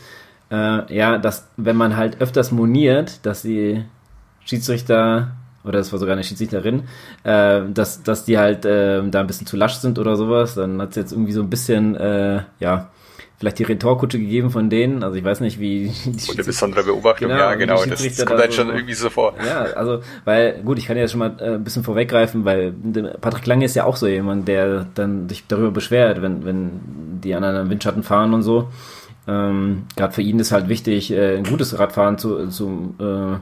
äh, 0.52 0.94
ja, 0.94 1.18
dass 1.18 1.48
wenn 1.58 1.78
man 1.78 1.96
halt 1.96 2.20
öfters 2.22 2.52
moniert, 2.52 3.26
dass 3.26 3.44
die 3.44 3.86
Schiedsrichter 4.44 5.32
oder 5.64 5.78
das 5.80 5.92
war 5.92 6.00
sogar 6.00 6.14
eine 6.14 6.24
Schiedsrichterin, 6.24 6.84
äh, 7.24 7.62
dass, 7.74 8.04
dass 8.04 8.26
die 8.26 8.38
halt 8.38 8.66
äh, 8.66 9.02
da 9.10 9.20
ein 9.22 9.28
bisschen 9.28 9.48
zu 9.48 9.58
lasch 9.58 9.76
sind 9.76 10.00
oder 10.00 10.16
sowas. 10.16 10.56
Dann 10.56 10.82
hat 10.82 10.92
es 10.92 10.96
jetzt 10.96 11.12
irgendwie 11.12 11.34
so 11.34 11.42
ein 11.42 11.50
bisschen, 11.50 11.96
äh, 11.96 12.42
ja, 12.60 12.90
vielleicht 13.42 13.58
die 13.58 13.64
Retourkutsche 13.64 14.20
gegeben 14.20 14.52
von 14.52 14.70
denen. 14.70 15.04
Also 15.04 15.18
ich 15.18 15.24
weiß 15.24 15.40
nicht, 15.40 15.60
wie. 15.60 15.92
Die 16.06 16.30
Unter 16.30 16.44
besonderer 16.44 16.84
Beobachtung, 16.84 17.30
genau, 17.30 17.40
ja, 17.40 17.56
genau. 17.56 17.84
Das, 17.84 18.04
das 18.04 18.26
kommt 18.26 18.40
halt 18.40 18.54
schon 18.54 18.70
irgendwie 18.70 18.94
so 18.94 19.10
vor. 19.10 19.34
Ja, 19.46 19.64
also, 19.64 20.02
weil, 20.26 20.62
gut, 20.64 20.78
ich 20.78 20.86
kann 20.86 20.96
ja 20.96 21.08
schon 21.08 21.20
mal 21.20 21.36
äh, 21.40 21.56
ein 21.56 21.64
bisschen 21.64 21.84
vorweggreifen, 21.84 22.46
weil 22.46 22.72
Patrick 23.20 23.48
Lange 23.48 23.66
ist 23.66 23.76
ja 23.76 23.86
auch 23.86 23.96
so 23.96 24.08
jemand, 24.08 24.48
der 24.48 24.86
dann 24.94 25.28
sich 25.28 25.46
darüber 25.48 25.72
beschwert, 25.72 26.22
wenn, 26.22 26.46
wenn 26.46 26.70
die 27.24 27.34
anderen 27.34 27.56
im 27.66 27.70
Windschatten 27.72 28.04
fahren 28.04 28.34
und 28.36 28.44
so. 28.44 28.70
Ähm, 29.28 29.84
Gerade 29.96 30.14
für 30.14 30.22
ihn 30.22 30.40
ist 30.40 30.52
halt 30.52 30.70
wichtig, 30.70 31.12
äh, 31.12 31.38
ein 31.38 31.44
gutes 31.44 31.78
Radfahren 31.78 32.20
zu, 32.20 32.48
zu 32.48 32.96
äh, 33.00 33.38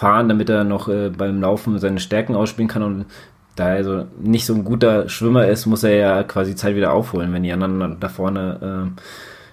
fahren, 0.00 0.30
damit 0.30 0.48
er 0.48 0.64
noch 0.64 0.88
äh, 0.88 1.10
beim 1.10 1.42
Laufen 1.42 1.78
seine 1.78 2.00
Stärken 2.00 2.34
ausspielen 2.34 2.68
kann. 2.68 2.82
Und 2.82 3.04
da 3.54 3.68
er 3.68 3.76
also 3.76 4.06
nicht 4.18 4.46
so 4.46 4.54
ein 4.54 4.64
guter 4.64 5.10
Schwimmer 5.10 5.46
ist, 5.46 5.66
muss 5.66 5.84
er 5.84 5.94
ja 5.94 6.22
quasi 6.22 6.56
Zeit 6.56 6.74
wieder 6.74 6.94
aufholen. 6.94 7.34
Wenn 7.34 7.42
die 7.42 7.52
anderen 7.52 8.00
da 8.00 8.08
vorne 8.08 8.94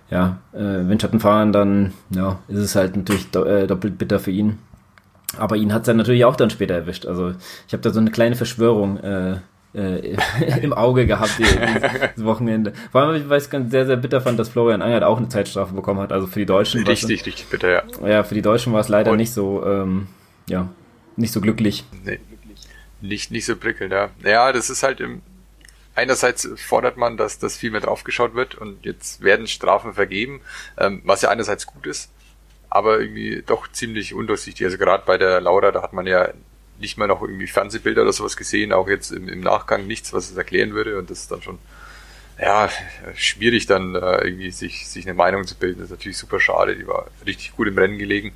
äh, 0.10 0.14
ja, 0.16 0.38
äh, 0.54 0.88
Windschatten 0.88 1.20
fahren, 1.20 1.52
dann 1.52 1.92
ja, 2.12 2.40
ist 2.48 2.60
es 2.60 2.76
halt 2.78 2.96
natürlich 2.96 3.30
do 3.30 3.44
äh, 3.44 3.68
doppelt 3.68 3.98
bitter 3.98 4.20
für 4.20 4.32
ihn. 4.32 4.58
Aber 5.38 5.58
ihn 5.58 5.74
hat 5.74 5.82
es 5.82 5.88
dann 5.88 5.98
natürlich 5.98 6.24
auch 6.24 6.38
dann 6.38 6.50
später 6.50 6.76
erwischt. 6.76 7.06
Also 7.06 7.34
ich 7.68 7.74
habe 7.74 7.84
da 7.84 7.90
so 7.90 8.00
eine 8.00 8.12
kleine 8.12 8.38
Verschwörung 8.38 8.96
äh, 9.00 9.40
äh, 9.76 10.16
im 10.62 10.72
Auge 10.72 11.06
gehabt 11.08 11.38
dieses 11.40 12.24
Wochenende. 12.24 12.72
Vor 12.94 13.02
allem, 13.02 13.30
weil 13.30 13.38
ich 13.38 13.44
es 13.44 13.50
ganz 13.50 13.70
sehr, 13.70 13.86
sehr 13.86 13.98
bitter 13.98 14.22
fand, 14.22 14.40
dass 14.40 14.48
Florian 14.48 14.82
Angert 14.82 15.04
auch 15.04 15.18
eine 15.18 15.28
Zeitstrafe 15.28 15.74
bekommen 15.74 16.00
hat. 16.00 16.14
Also 16.14 16.26
für 16.26 16.40
die 16.40 16.46
Deutschen. 16.46 16.88
Richtig, 16.88 17.26
richtig 17.26 17.48
bitter, 17.48 17.70
ja. 17.70 18.08
Ja, 18.08 18.24
für 18.24 18.34
die 18.34 18.42
Deutschen 18.42 18.72
war 18.72 18.80
es 18.80 18.88
leider 18.88 19.12
Und 19.12 19.18
nicht 19.18 19.34
so 19.34 19.62
ähm, 19.66 20.08
ja, 20.50 20.70
nicht 21.16 21.34
so 21.34 21.42
glücklich. 21.42 21.84
Nee, 22.04 22.20
nicht, 23.02 23.32
nicht 23.32 23.46
so 23.46 23.56
prickelnd, 23.56 23.94
ja. 23.94 24.10
Ja, 24.24 24.52
das 24.52 24.70
ist 24.70 24.84
halt 24.84 25.00
im, 25.00 25.22
einerseits 25.96 26.48
fordert 26.56 26.98
man, 26.98 27.18
dass 27.18 27.40
das 27.40 27.58
viel 27.58 27.72
mehr 27.72 27.82
draufgeschaut 27.82 28.34
wird 28.36 28.56
und 28.56 28.86
jetzt 28.86 29.22
werden 29.22 29.48
Strafen 29.48 29.94
vergeben, 29.94 30.42
ähm, 30.78 31.02
was 31.06 31.22
ja 31.22 31.30
einerseits 31.30 31.66
gut 31.66 31.86
ist, 31.86 32.12
aber 32.70 33.00
irgendwie 33.00 33.44
doch 33.46 33.72
ziemlich 33.72 34.14
undurchsichtig. 34.14 34.66
Also 34.66 34.78
gerade 34.78 35.04
bei 35.06 35.18
der 35.18 35.42
Laura, 35.42 35.72
da 35.72 35.82
hat 35.82 35.94
man 35.94 36.08
ja 36.08 36.30
nicht 36.80 36.98
mal 36.98 37.08
noch 37.08 37.22
irgendwie 37.22 37.48
Fernsehbilder 37.48 38.04
oder 38.04 38.14
sowas 38.14 38.38
gesehen, 38.38 38.74
auch 38.74 38.88
jetzt 38.88 39.12
im, 39.12 39.28
im 39.28 39.42
Nachgang 39.42 39.88
nichts, 39.88 40.14
was 40.14 40.30
es 40.30 40.38
erklären 40.38 40.74
würde 40.74 41.00
und 41.00 41.10
das 41.10 41.22
ist 41.22 41.32
dann 41.32 41.42
schon 41.42 41.58
ja, 42.40 42.70
schwierig 43.16 43.66
dann 43.66 43.96
äh, 43.96 44.24
irgendwie 44.24 44.52
sich, 44.52 44.88
sich 44.88 45.06
eine 45.06 45.16
Meinung 45.16 45.48
zu 45.48 45.56
bilden. 45.56 45.80
Das 45.80 45.86
ist 45.86 45.98
natürlich 45.98 46.18
super 46.18 46.40
schade, 46.40 46.76
die 46.76 46.88
war 46.88 47.08
richtig 47.26 47.56
gut 47.56 47.68
im 47.68 47.78
Rennen 47.78 47.98
gelegen 47.98 48.34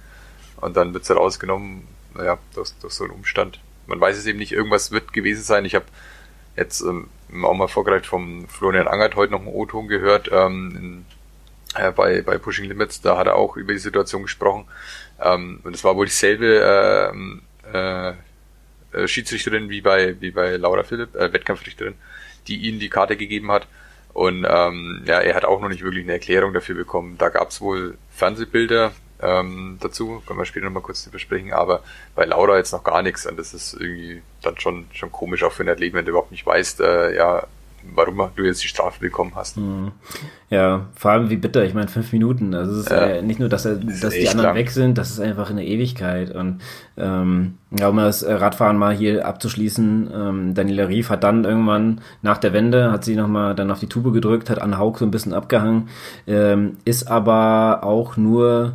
und 0.58 0.76
dann 0.76 0.94
wird 0.94 1.06
sie 1.06 1.16
rausgenommen, 1.16 1.88
naja, 2.16 2.38
durch, 2.54 2.72
durch 2.82 2.94
so 2.94 3.04
einen 3.04 3.14
Umstand. 3.14 3.60
Man 3.88 4.00
weiß 4.00 4.18
es 4.18 4.26
eben 4.26 4.40
nicht, 4.40 4.52
irgendwas 4.52 4.92
wird 4.92 5.14
gewesen 5.14 5.44
sein. 5.44 5.66
Ich 5.66 5.76
habe 5.76 5.86
jetzt 6.56 6.82
ähm, 6.82 7.10
auch 7.44 7.54
mal 7.54 7.68
vorgereicht 7.68 8.06
vom 8.06 8.48
Florian 8.48 8.88
Angert 8.88 9.16
heute 9.16 9.32
noch 9.32 9.42
einen 9.42 9.50
O-Ton 9.50 9.88
gehört, 9.88 10.30
ähm, 10.32 10.76
in, 10.76 11.06
äh, 11.76 11.92
bei, 11.92 12.22
bei 12.22 12.38
Pushing 12.38 12.66
Limits, 12.66 13.02
da 13.02 13.18
hat 13.18 13.28
er 13.28 13.36
auch 13.36 13.58
über 13.58 13.74
die 13.74 13.80
Situation 13.80 14.24
gesprochen. 14.24 14.66
Ähm, 15.22 15.62
und 15.64 15.76
es 15.76 15.84
war 15.84 15.96
wohl 15.96 16.06
dieselbe 16.06 17.12
ähm, 17.14 17.42
äh, 17.74 18.14
äh, 18.94 19.08
Schiedsrichterin 19.08 19.70
wie 19.70 19.82
bei, 19.82 20.20
wie 20.20 20.32
bei 20.32 20.58
Laura 20.58 20.84
Philipp, 20.84 21.16
äh, 21.16 21.32
Wettkampfrichterin, 21.32 21.96
die 22.48 22.58
ihnen 22.58 22.80
die 22.80 22.90
Karte 22.90 23.16
gegeben 23.16 23.52
hat. 23.52 23.68
Und 24.14 24.46
ähm, 24.48 25.04
ja, 25.06 25.20
er 25.20 25.36
hat 25.36 25.46
auch 25.46 25.62
noch 25.62 25.70
nicht 25.70 25.84
wirklich 25.84 26.04
eine 26.04 26.14
Erklärung 26.14 26.54
dafür 26.54 26.76
bekommen. 26.76 27.18
Da 27.18 27.30
gab 27.30 27.50
es 27.50 27.62
wohl 27.62 27.98
Fernsehbilder 28.14 28.92
ähm, 29.22 29.78
dazu, 29.82 30.22
können 30.26 30.40
wir 30.40 30.46
später 30.46 30.66
nochmal 30.66 30.84
kurz 30.84 31.08
besprechen, 31.10 31.54
aber 31.54 31.82
bei 32.16 32.26
Laura 32.26 32.58
jetzt 32.58 32.74
noch 32.74 32.84
gar 32.84 33.02
nichts 33.02 33.26
und 33.26 33.38
das 33.38 33.54
ist 33.54 33.74
irgendwie 33.74 34.22
dann 34.42 34.58
schon, 34.60 34.86
schon 34.94 35.12
komisch 35.12 35.44
auch 35.44 35.52
für 35.52 35.64
einen 35.64 35.70
Athleten, 35.70 35.96
wenn 35.96 36.06
du 36.06 36.12
überhaupt 36.12 36.32
nicht 36.32 36.46
weißt, 36.46 36.82
äh, 36.82 37.16
ja, 37.16 37.48
warum 37.96 38.30
du 38.36 38.44
jetzt 38.44 38.64
die 38.64 38.68
Strafe 38.68 39.00
bekommen 39.00 39.32
hast. 39.36 39.58
Mhm. 39.58 39.92
Ja, 40.50 40.88
vor 40.96 41.12
allem 41.12 41.30
wie 41.30 41.38
bitter, 41.38 41.64
ich 41.64 41.74
meine 41.74 41.88
fünf 41.88 42.12
Minuten. 42.12 42.54
Also 42.54 42.74
es 42.74 42.80
ist 42.82 42.92
ja, 42.92 43.06
äh, 43.06 43.22
nicht 43.22 43.40
nur, 43.40 43.50
dass, 43.50 43.66
er, 43.66 43.76
dass 43.76 44.14
die 44.14 44.28
anderen 44.28 44.50
lang. 44.50 44.56
weg 44.56 44.70
sind, 44.70 44.98
das 44.98 45.12
ist 45.12 45.20
einfach 45.20 45.50
eine 45.50 45.66
Ewigkeit. 45.66 46.34
Und 46.34 46.62
ähm, 46.98 47.58
ja, 47.72 47.90
um 47.90 47.98
das 47.98 48.26
Radfahren 48.26 48.78
mal 48.78 48.94
hier 48.94 49.26
abzuschließen, 49.26 50.12
ähm, 50.14 50.54
Daniela 50.54 50.88
Rief 50.88 51.10
hat 51.10 51.24
dann 51.24 51.46
irgendwann 51.46 52.02
nach 52.22 52.38
der 52.38 52.54
Wende, 52.54 52.92
hat 52.92 53.04
sie 53.04 53.16
nochmal 53.16 53.56
dann 53.56 53.72
auf 53.72 53.80
die 53.80 53.88
Tube 53.88 54.14
gedrückt, 54.14 54.50
hat 54.50 54.62
Anne 54.62 54.78
Haug 54.78 54.98
so 55.00 55.06
ein 55.06 55.12
bisschen 55.12 55.34
abgehangen, 55.34 55.90
ähm, 56.28 56.78
ist 56.86 57.10
aber 57.10 57.84
auch 57.84 58.18
nur, 58.18 58.74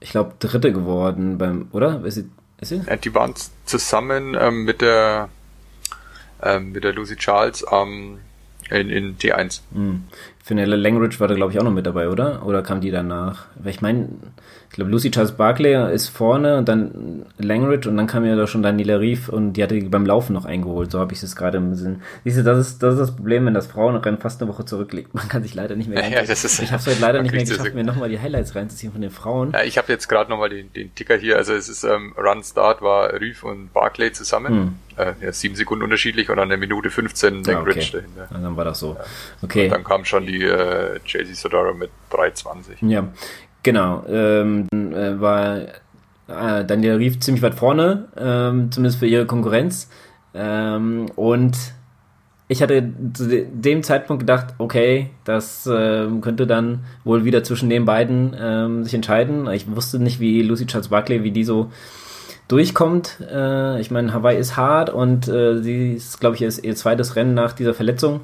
ich 0.00 0.10
glaube, 0.10 0.34
Dritte 0.38 0.72
geworden 0.72 1.38
beim, 1.38 1.68
oder? 1.72 2.04
Ist 2.04 2.14
sie, 2.14 2.30
ist 2.60 2.68
sie? 2.68 2.82
Ja, 2.86 2.96
die 2.96 3.14
waren 3.14 3.34
zusammen 3.64 4.36
ähm, 4.38 4.64
mit 4.64 4.80
der 4.80 5.28
ähm, 6.42 6.72
mit 6.72 6.84
der 6.84 6.92
Lucy 6.92 7.16
Charles 7.16 7.64
am 7.64 8.18
in, 8.70 8.90
in 8.90 9.18
T1. 9.18 9.60
Hm. 9.72 10.04
Finella 10.42 10.76
Langridge 10.76 11.20
war 11.20 11.28
da, 11.28 11.34
glaube 11.34 11.52
ich, 11.52 11.58
auch 11.58 11.64
noch 11.64 11.72
mit 11.72 11.86
dabei, 11.86 12.08
oder? 12.08 12.44
Oder 12.44 12.62
kam 12.62 12.80
die 12.80 12.90
danach? 12.90 13.46
Weil 13.56 13.70
ich 13.70 13.80
meine, 13.80 14.08
ich 14.70 14.74
glaube, 14.74 14.90
Lucy 14.90 15.10
Charles 15.10 15.32
Barclay 15.32 15.94
ist 15.94 16.08
vorne 16.08 16.58
und 16.58 16.68
dann 16.68 17.24
Langridge 17.38 17.88
und 17.88 17.96
dann 17.96 18.06
kam 18.06 18.24
ja 18.26 18.36
da 18.36 18.46
schon 18.46 18.62
Daniela 18.62 19.00
Rief 19.00 19.28
und 19.28 19.54
die 19.54 19.62
hatte 19.62 19.80
beim 19.80 20.04
Laufen 20.04 20.34
noch 20.34 20.44
eingeholt. 20.44 20.90
So 20.90 21.00
habe 21.00 21.14
ich 21.14 21.22
es 21.22 21.34
gerade 21.34 21.56
im 21.56 21.74
Sinn. 21.74 22.02
Siehst 22.24 22.38
du, 22.38 22.42
das 22.44 22.58
ist, 22.58 22.82
das 22.82 22.94
ist 22.94 23.00
das 23.00 23.16
Problem, 23.16 23.46
wenn 23.46 23.54
das 23.54 23.66
Frauenrennen 23.66 24.20
fast 24.20 24.42
eine 24.42 24.50
Woche 24.50 24.66
zurückliegt. 24.66 25.14
Man 25.14 25.26
kann 25.28 25.42
sich 25.42 25.54
leider 25.54 25.74
nicht 25.74 25.88
mehr. 25.88 25.98
Ja, 26.08 26.20
ja, 26.20 26.22
das 26.22 26.44
ist, 26.44 26.62
ich 26.62 26.70
habe 26.70 26.80
es 26.80 26.86
heute 26.86 27.00
leider 27.00 27.22
nicht 27.22 27.32
mehr 27.32 27.44
geschafft, 27.44 27.74
mir 27.74 27.82
nochmal 27.82 28.08
die 28.08 28.20
Highlights 28.20 28.54
reinzuziehen 28.54 28.92
von 28.92 29.00
den 29.00 29.10
Frauen. 29.10 29.52
Ja, 29.52 29.64
ich 29.64 29.78
habe 29.78 29.90
jetzt 29.92 30.06
gerade 30.06 30.30
nochmal 30.30 30.48
den, 30.48 30.72
den 30.72 30.94
Ticker 30.94 31.16
hier. 31.16 31.36
Also 31.36 31.54
es 31.54 31.68
ist 31.68 31.82
ähm, 31.82 32.14
Run 32.16 32.44
Start 32.44 32.82
war 32.82 33.12
Rief 33.20 33.42
und 33.42 33.72
Barclay 33.72 34.12
zusammen. 34.12 34.48
Hm. 34.48 34.74
Äh, 34.96 35.12
ja, 35.24 35.32
sieben 35.32 35.54
Sekunden 35.54 35.84
unterschiedlich 35.84 36.28
und 36.28 36.36
dann 36.36 36.48
eine 36.50 36.56
Minute 36.56 36.90
15 36.90 37.44
Langridge 37.44 37.80
ja, 37.80 37.86
okay. 37.86 37.90
dahinter. 37.92 38.34
Und 38.34 38.42
dann 38.42 38.56
war 38.56 38.64
das 38.64 38.78
so. 38.78 38.96
Okay. 39.42 39.64
Und 39.64 39.70
dann 39.70 39.84
kam 39.84 40.04
schon 40.04 40.26
die 40.26 40.42
äh, 40.42 40.98
JC 41.04 41.34
Sodaro 41.34 41.74
mit 41.74 41.90
3,20. 42.10 42.88
Ja, 42.88 43.08
genau. 43.68 44.02
Ähm, 44.08 44.66
äh, 44.72 45.20
war 45.20 45.58
äh, 46.26 46.64
Daniel 46.64 46.96
Rief 46.96 47.20
ziemlich 47.20 47.42
weit 47.42 47.54
vorne, 47.54 48.08
ähm, 48.16 48.72
zumindest 48.72 48.98
für 48.98 49.06
ihre 49.06 49.26
Konkurrenz. 49.26 49.90
Ähm, 50.32 51.06
und 51.16 51.56
ich 52.48 52.62
hatte 52.62 52.94
zu 53.12 53.28
dem 53.28 53.82
Zeitpunkt 53.82 54.20
gedacht, 54.20 54.54
okay, 54.56 55.10
das 55.24 55.66
äh, 55.66 56.06
könnte 56.22 56.46
dann 56.46 56.84
wohl 57.04 57.26
wieder 57.26 57.44
zwischen 57.44 57.68
den 57.68 57.84
beiden 57.84 58.34
ähm, 58.40 58.84
sich 58.84 58.94
entscheiden. 58.94 59.46
Ich 59.50 59.70
wusste 59.70 59.98
nicht, 59.98 60.18
wie 60.18 60.42
Lucy 60.42 60.64
Charles 60.64 60.88
Barkley, 60.88 61.24
wie 61.24 61.30
die 61.30 61.44
so 61.44 61.70
durchkommt. 62.48 63.18
Äh, 63.30 63.82
ich 63.82 63.90
meine, 63.90 64.14
Hawaii 64.14 64.38
ist 64.38 64.56
hart 64.56 64.88
und 64.88 65.28
äh, 65.28 65.60
sie 65.62 65.92
ist, 65.92 66.20
glaube 66.20 66.36
ich, 66.36 66.42
ihr, 66.42 66.64
ihr 66.64 66.74
zweites 66.74 67.16
Rennen 67.16 67.34
nach 67.34 67.52
dieser 67.52 67.74
Verletzung. 67.74 68.22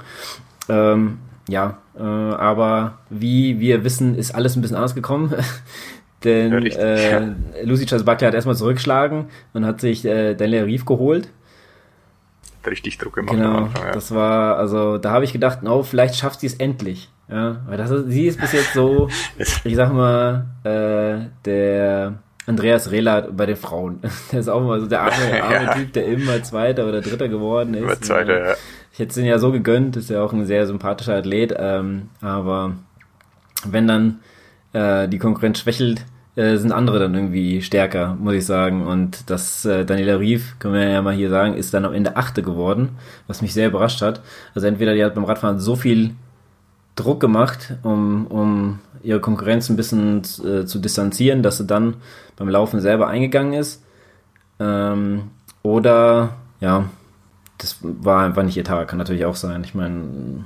Ähm, 0.70 1.18
ja, 1.46 1.76
äh, 1.98 2.02
aber 2.02 2.98
wie 3.10 3.60
wir 3.60 3.84
wissen, 3.84 4.14
ist 4.16 4.34
alles 4.34 4.56
ein 4.56 4.62
bisschen 4.62 4.76
anders 4.76 4.94
gekommen. 4.94 5.34
Denn 6.24 6.52
ja, 6.52 6.58
richtig, 6.58 6.82
äh, 6.82 7.10
ja. 7.10 7.34
Lucy 7.64 7.86
Charles 7.86 8.04
Buckley 8.04 8.26
hat 8.26 8.34
erstmal 8.34 8.56
zurückgeschlagen 8.56 9.26
und 9.52 9.66
hat 9.66 9.80
sich 9.80 10.04
äh, 10.04 10.34
Daniel 10.34 10.64
Reef 10.64 10.84
geholt. 10.86 11.28
Richtig 12.66 12.96
Druck 12.96 13.14
gemacht 13.14 13.36
genau, 13.36 13.58
Anfang, 13.58 13.86
ja. 13.86 13.92
Das 13.92 14.14
war, 14.14 14.56
also 14.56 14.96
da 14.96 15.10
habe 15.10 15.24
ich 15.26 15.34
gedacht, 15.34 15.58
oh, 15.64 15.82
vielleicht 15.82 16.16
schafft 16.16 16.40
sie 16.40 16.46
es 16.46 16.54
endlich. 16.54 17.10
Ja, 17.28 17.60
weil 17.66 17.76
das 17.76 17.90
ist, 17.90 18.08
sie 18.08 18.26
ist 18.26 18.40
bis 18.40 18.52
jetzt 18.52 18.72
so, 18.72 19.08
ich 19.64 19.76
sag 19.76 19.92
mal, 19.92 20.46
äh, 20.64 21.28
der 21.44 22.14
Andreas 22.46 22.90
Rehler 22.90 23.30
bei 23.32 23.46
den 23.46 23.56
Frauen. 23.56 24.00
Der 24.32 24.40
ist 24.40 24.48
auch 24.48 24.60
immer 24.60 24.80
so 24.80 24.86
der 24.86 25.02
arme, 25.02 25.42
arme 25.42 25.54
ja. 25.54 25.74
Typ, 25.74 25.92
der 25.94 26.06
immer 26.06 26.42
Zweiter 26.42 26.86
oder 26.86 27.00
Dritter 27.00 27.28
geworden 27.28 27.74
ist. 27.74 27.82
Immer 27.82 28.00
Zweiter, 28.00 28.48
ja. 28.48 28.54
Ich 28.94 29.00
hätte 29.00 29.10
es 29.10 29.16
ihn 29.16 29.24
ja 29.24 29.40
so 29.40 29.50
gegönnt, 29.50 29.96
ist 29.96 30.08
ja 30.08 30.22
auch 30.22 30.32
ein 30.32 30.46
sehr 30.46 30.68
sympathischer 30.68 31.16
Athlet, 31.16 31.52
ähm, 31.58 32.10
aber 32.20 32.76
wenn 33.64 33.88
dann 33.88 34.20
äh, 34.72 35.08
die 35.08 35.18
Konkurrenz 35.18 35.58
schwächelt, 35.58 36.04
äh, 36.36 36.58
sind 36.58 36.70
andere 36.70 37.00
dann 37.00 37.12
irgendwie 37.12 37.60
stärker, 37.60 38.14
muss 38.14 38.34
ich 38.34 38.46
sagen. 38.46 38.86
Und 38.86 39.28
das 39.28 39.64
äh, 39.64 39.84
Daniela 39.84 40.20
Rief, 40.20 40.60
können 40.60 40.74
wir 40.74 40.88
ja 40.88 41.02
mal 41.02 41.12
hier 41.12 41.28
sagen, 41.28 41.54
ist 41.54 41.74
dann 41.74 41.84
am 41.84 41.92
Ende 41.92 42.14
Achte 42.14 42.44
geworden, 42.44 42.90
was 43.26 43.42
mich 43.42 43.52
sehr 43.52 43.66
überrascht 43.66 44.00
hat. 44.00 44.20
Also 44.54 44.68
entweder 44.68 44.94
die 44.94 45.04
hat 45.04 45.16
beim 45.16 45.24
Radfahren 45.24 45.58
so 45.58 45.74
viel 45.74 46.14
Druck 46.94 47.18
gemacht, 47.18 47.74
um, 47.82 48.28
um 48.28 48.78
ihre 49.02 49.18
Konkurrenz 49.18 49.68
ein 49.70 49.76
bisschen 49.76 50.22
äh, 50.44 50.66
zu 50.66 50.78
distanzieren, 50.78 51.42
dass 51.42 51.58
sie 51.58 51.66
dann 51.66 51.96
beim 52.36 52.48
Laufen 52.48 52.78
selber 52.78 53.08
eingegangen 53.08 53.54
ist. 53.54 53.82
Ähm, 54.60 55.30
oder 55.64 56.36
ja, 56.60 56.84
das 57.58 57.78
war 57.82 58.24
einfach 58.24 58.42
nicht 58.42 58.56
ihr 58.56 58.64
Tag, 58.64 58.88
kann 58.88 58.98
natürlich 58.98 59.24
auch 59.24 59.36
sein. 59.36 59.62
Ich 59.64 59.74
meine, 59.74 60.44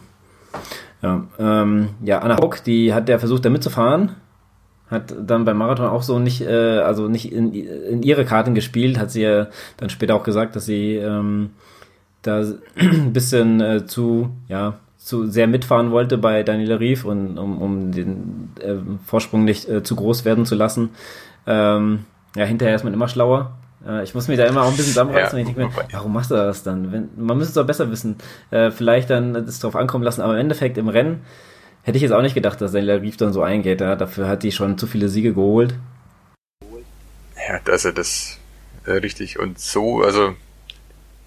ja, 1.03 1.27
ähm, 1.39 1.91
ja, 2.03 2.19
Anna 2.19 2.39
Hock, 2.39 2.63
die 2.65 2.93
hat 2.93 3.09
ja 3.09 3.19
versucht, 3.19 3.45
da 3.45 3.51
mitzufahren, 3.51 4.17
hat 4.91 5.15
dann 5.21 5.45
beim 5.45 5.59
Marathon 5.59 5.87
auch 5.87 6.03
so 6.03 6.19
nicht, 6.19 6.41
äh, 6.43 6.79
also 6.79 7.09
nicht 7.09 7.33
in, 7.33 7.53
in 7.53 8.03
ihre 8.03 8.25
Karten 8.25 8.55
gespielt, 8.55 8.99
hat 8.99 9.11
sie 9.11 9.23
ja 9.23 9.49
dann 9.77 9.91
später 9.91 10.15
auch 10.15 10.25
gesagt, 10.25 10.57
dass 10.57 10.67
sie 10.67 10.97
ähm, 10.97 11.51
da 12.23 12.43
ein 12.77 13.13
bisschen 13.13 13.61
äh, 13.61 13.87
zu, 13.87 14.31
ja, 14.49 14.75
zu 14.97 15.27
sehr 15.27 15.47
mitfahren 15.47 15.91
wollte 15.91 16.19
bei 16.19 16.43
Daniela 16.43 16.81
Rief 16.81 17.05
und 17.05 17.39
um, 17.39 17.63
um 17.63 17.93
den 17.93 18.51
äh, 18.61 18.75
Vorsprung 19.07 19.45
nicht 19.45 19.69
äh, 19.69 19.83
zu 19.83 19.97
groß 19.97 20.25
werden 20.25 20.45
zu 20.45 20.55
lassen. 20.55 20.91
Ähm, 21.47 22.01
ja, 22.37 22.45
hinterher 22.45 22.75
ist 22.75 22.85
man 22.85 22.93
immer 22.93 23.09
schlauer. 23.09 23.53
Äh, 23.87 24.03
ich 24.03 24.15
muss 24.15 24.29
mich 24.29 24.39
da 24.39 24.47
immer 24.47 24.63
auch 24.63 24.69
ein 24.69 24.77
bisschen 24.77 24.93
zusammenreißen. 24.93 25.39
Ja, 25.39 25.47
ich 25.47 25.55
denke 25.55 25.73
mir, 25.73 25.89
warum 25.93 26.13
machst 26.13 26.31
du 26.31 26.35
das 26.35 26.63
dann? 26.63 26.93
Wenn, 26.93 27.09
man 27.17 27.39
müsste 27.39 27.51
es 27.51 27.55
doch 27.55 27.67
besser 27.67 27.91
wissen. 27.91 28.17
Äh, 28.51 28.71
vielleicht 28.71 29.11
dann 29.11 29.35
das 29.35 29.61
drauf 29.61 29.77
ankommen 29.77 30.05
lassen, 30.05 30.23
aber 30.23 30.35
im 30.35 30.41
Endeffekt 30.41 30.79
im 30.79 30.89
Rennen 30.89 31.23
hätte 31.83 31.97
ich 31.97 32.03
jetzt 32.03 32.13
auch 32.13 32.23
nicht 32.23 32.35
gedacht, 32.35 32.61
dass 32.61 32.73
Daniela 32.73 33.01
Rief 33.01 33.17
dann 33.17 33.33
so 33.33 33.43
eingeht. 33.43 33.81
Ja? 33.81 33.97
Dafür 33.97 34.29
hat 34.29 34.43
die 34.43 34.53
schon 34.53 34.79
zu 34.79 34.87
viele 34.87 35.09
Siege 35.09 35.33
geholt. 35.33 35.75
Ja, 37.49 37.61
das 37.65 37.85
ist 37.85 37.99
das 37.99 38.39
äh, 38.85 38.99
richtig. 38.99 39.39
Und 39.39 39.59
so, 39.59 40.03
also 40.03 40.35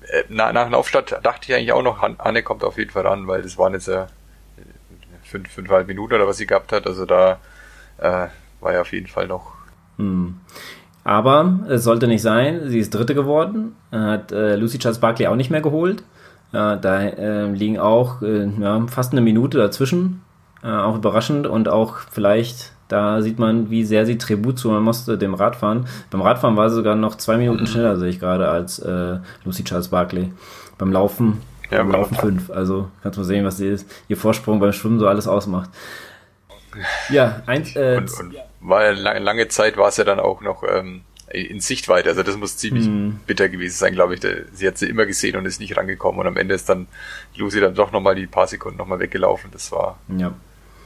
äh, 0.08 0.24
nach, 0.30 0.54
nach 0.54 0.70
Laufstadt 0.70 1.20
dachte 1.24 1.48
ich 1.48 1.56
eigentlich 1.56 1.72
auch 1.72 1.84
noch, 1.84 2.04
Anne 2.04 2.44
kommt 2.44 2.64
auf 2.64 2.78
jeden 2.78 2.92
Fall 2.92 3.08
ran, 3.08 3.28
weil 3.28 3.42
das 3.42 3.58
waren 3.58 3.74
jetzt 3.74 3.88
ja 3.88 4.08
fünf, 5.24 5.50
fünfeinhalb 5.50 5.88
Minuten 5.88 6.14
oder 6.14 6.28
was 6.28 6.38
sie 6.38 6.48
gehabt 6.48 6.72
hat. 6.72 6.86
Also 6.86 7.06
da 7.06 7.40
äh, 7.98 8.28
war 8.60 8.74
ja 8.74 8.82
auf 8.82 8.92
jeden 8.92 9.08
Fall 9.08 9.28
noch. 9.28 9.54
Hm. 9.98 10.40
Aber 11.04 11.60
es 11.68 11.84
sollte 11.84 12.08
nicht 12.08 12.22
sein. 12.22 12.62
Sie 12.66 12.80
ist 12.80 12.94
Dritte 12.94 13.16
geworden. 13.16 13.76
Hat 13.92 14.32
äh, 14.32 14.56
Lucy 14.56 14.78
Charles 14.78 15.00
Barkley 15.00 15.28
auch 15.28 15.36
nicht 15.36 15.50
mehr 15.50 15.62
geholt. 15.62 16.04
Äh, 16.54 16.78
da 16.78 17.02
äh, 17.02 17.52
liegen 17.52 17.80
auch 17.80 18.22
äh, 18.22 18.46
ja, 18.60 18.86
fast 18.88 19.12
eine 19.12 19.22
Minute 19.22 19.58
dazwischen. 19.58 20.22
Äh, 20.64 20.68
auch 20.68 20.96
überraschend 20.96 21.48
und 21.48 21.70
auch 21.70 21.98
vielleicht 22.12 22.74
da 22.92 23.22
sieht 23.22 23.40
man, 23.40 23.70
wie 23.70 23.86
sehr 23.86 24.06
sie 24.06 24.18
Tribut 24.18 24.60
zu 24.60 24.70
musste 24.72 25.18
dem 25.18 25.34
Radfahren. 25.34 25.86
Beim 26.10 26.22
Radfahren 26.22 26.58
war 26.58 26.70
sie 26.70 26.76
sogar 26.76 26.96
noch 26.96 27.16
zwei 27.16 27.38
Minuten 27.38 27.66
schneller, 27.66 27.98
sehe 27.98 28.10
ich 28.10 28.20
gerade, 28.20 28.50
als 28.50 28.80
äh, 28.80 29.20
Lucy 29.46 29.64
Charles 29.64 29.88
Barkley. 29.88 30.34
Beim 30.78 30.92
Laufen, 30.92 31.38
ja, 31.70 31.78
beim 31.78 31.92
Laufen 31.92 32.16
fünf. 32.16 32.52
Also 32.52 32.90
kannst 33.02 33.16
du 33.16 33.22
mal 33.22 33.26
sehen, 33.26 33.46
was 33.46 33.56
sie 33.56 33.70
ist, 33.70 33.90
ihr 34.10 34.18
Vorsprung 34.18 34.60
beim 34.60 34.74
Schwimmen 34.74 35.00
so 35.00 35.08
alles 35.08 35.26
ausmacht. 35.26 35.70
Ja, 37.10 37.42
eins. 37.46 37.78
Äh, 37.78 37.98
und, 37.98 38.12
und 38.20 38.36
war 38.62 38.94
lange, 38.94 39.48
Zeit 39.48 39.78
war 39.78 39.90
es 39.90 39.98
ja 39.98 40.04
dann 40.04 40.20
auch 40.20 40.42
noch 40.42 40.64
ähm, 40.64 41.02
in 41.34 41.60
Sichtweite. 41.60 42.10
Also 42.10 42.24
das 42.24 42.38
muss 42.38 42.58
ziemlich 42.58 42.88
mm. 42.88 43.22
bitter 43.26 43.50
gewesen 43.50 43.78
sein, 43.78 43.94
glaube 43.94 44.16
ich. 44.16 44.22
Sie 44.54 44.68
hat 44.68 44.78
sie 44.78 44.88
immer 44.88 45.06
gesehen 45.06 45.38
und 45.38 45.46
ist 45.46 45.60
nicht 45.60 45.78
rangekommen 45.78 46.20
und 46.20 46.28
am 46.28 46.38
Ende 46.38 46.56
ist 46.56 46.70
dann 46.70 46.88
Lucy 47.36 47.60
dann 47.60 47.74
doch 47.74 47.92
nochmal 47.92 48.16
die 48.16 48.28
paar 48.28 48.48
Sekunden 48.48 48.78
nochmal 48.78 49.00
weggelaufen. 49.00 49.50
Das 49.52 49.72
war 49.72 49.98
ja. 50.18 50.34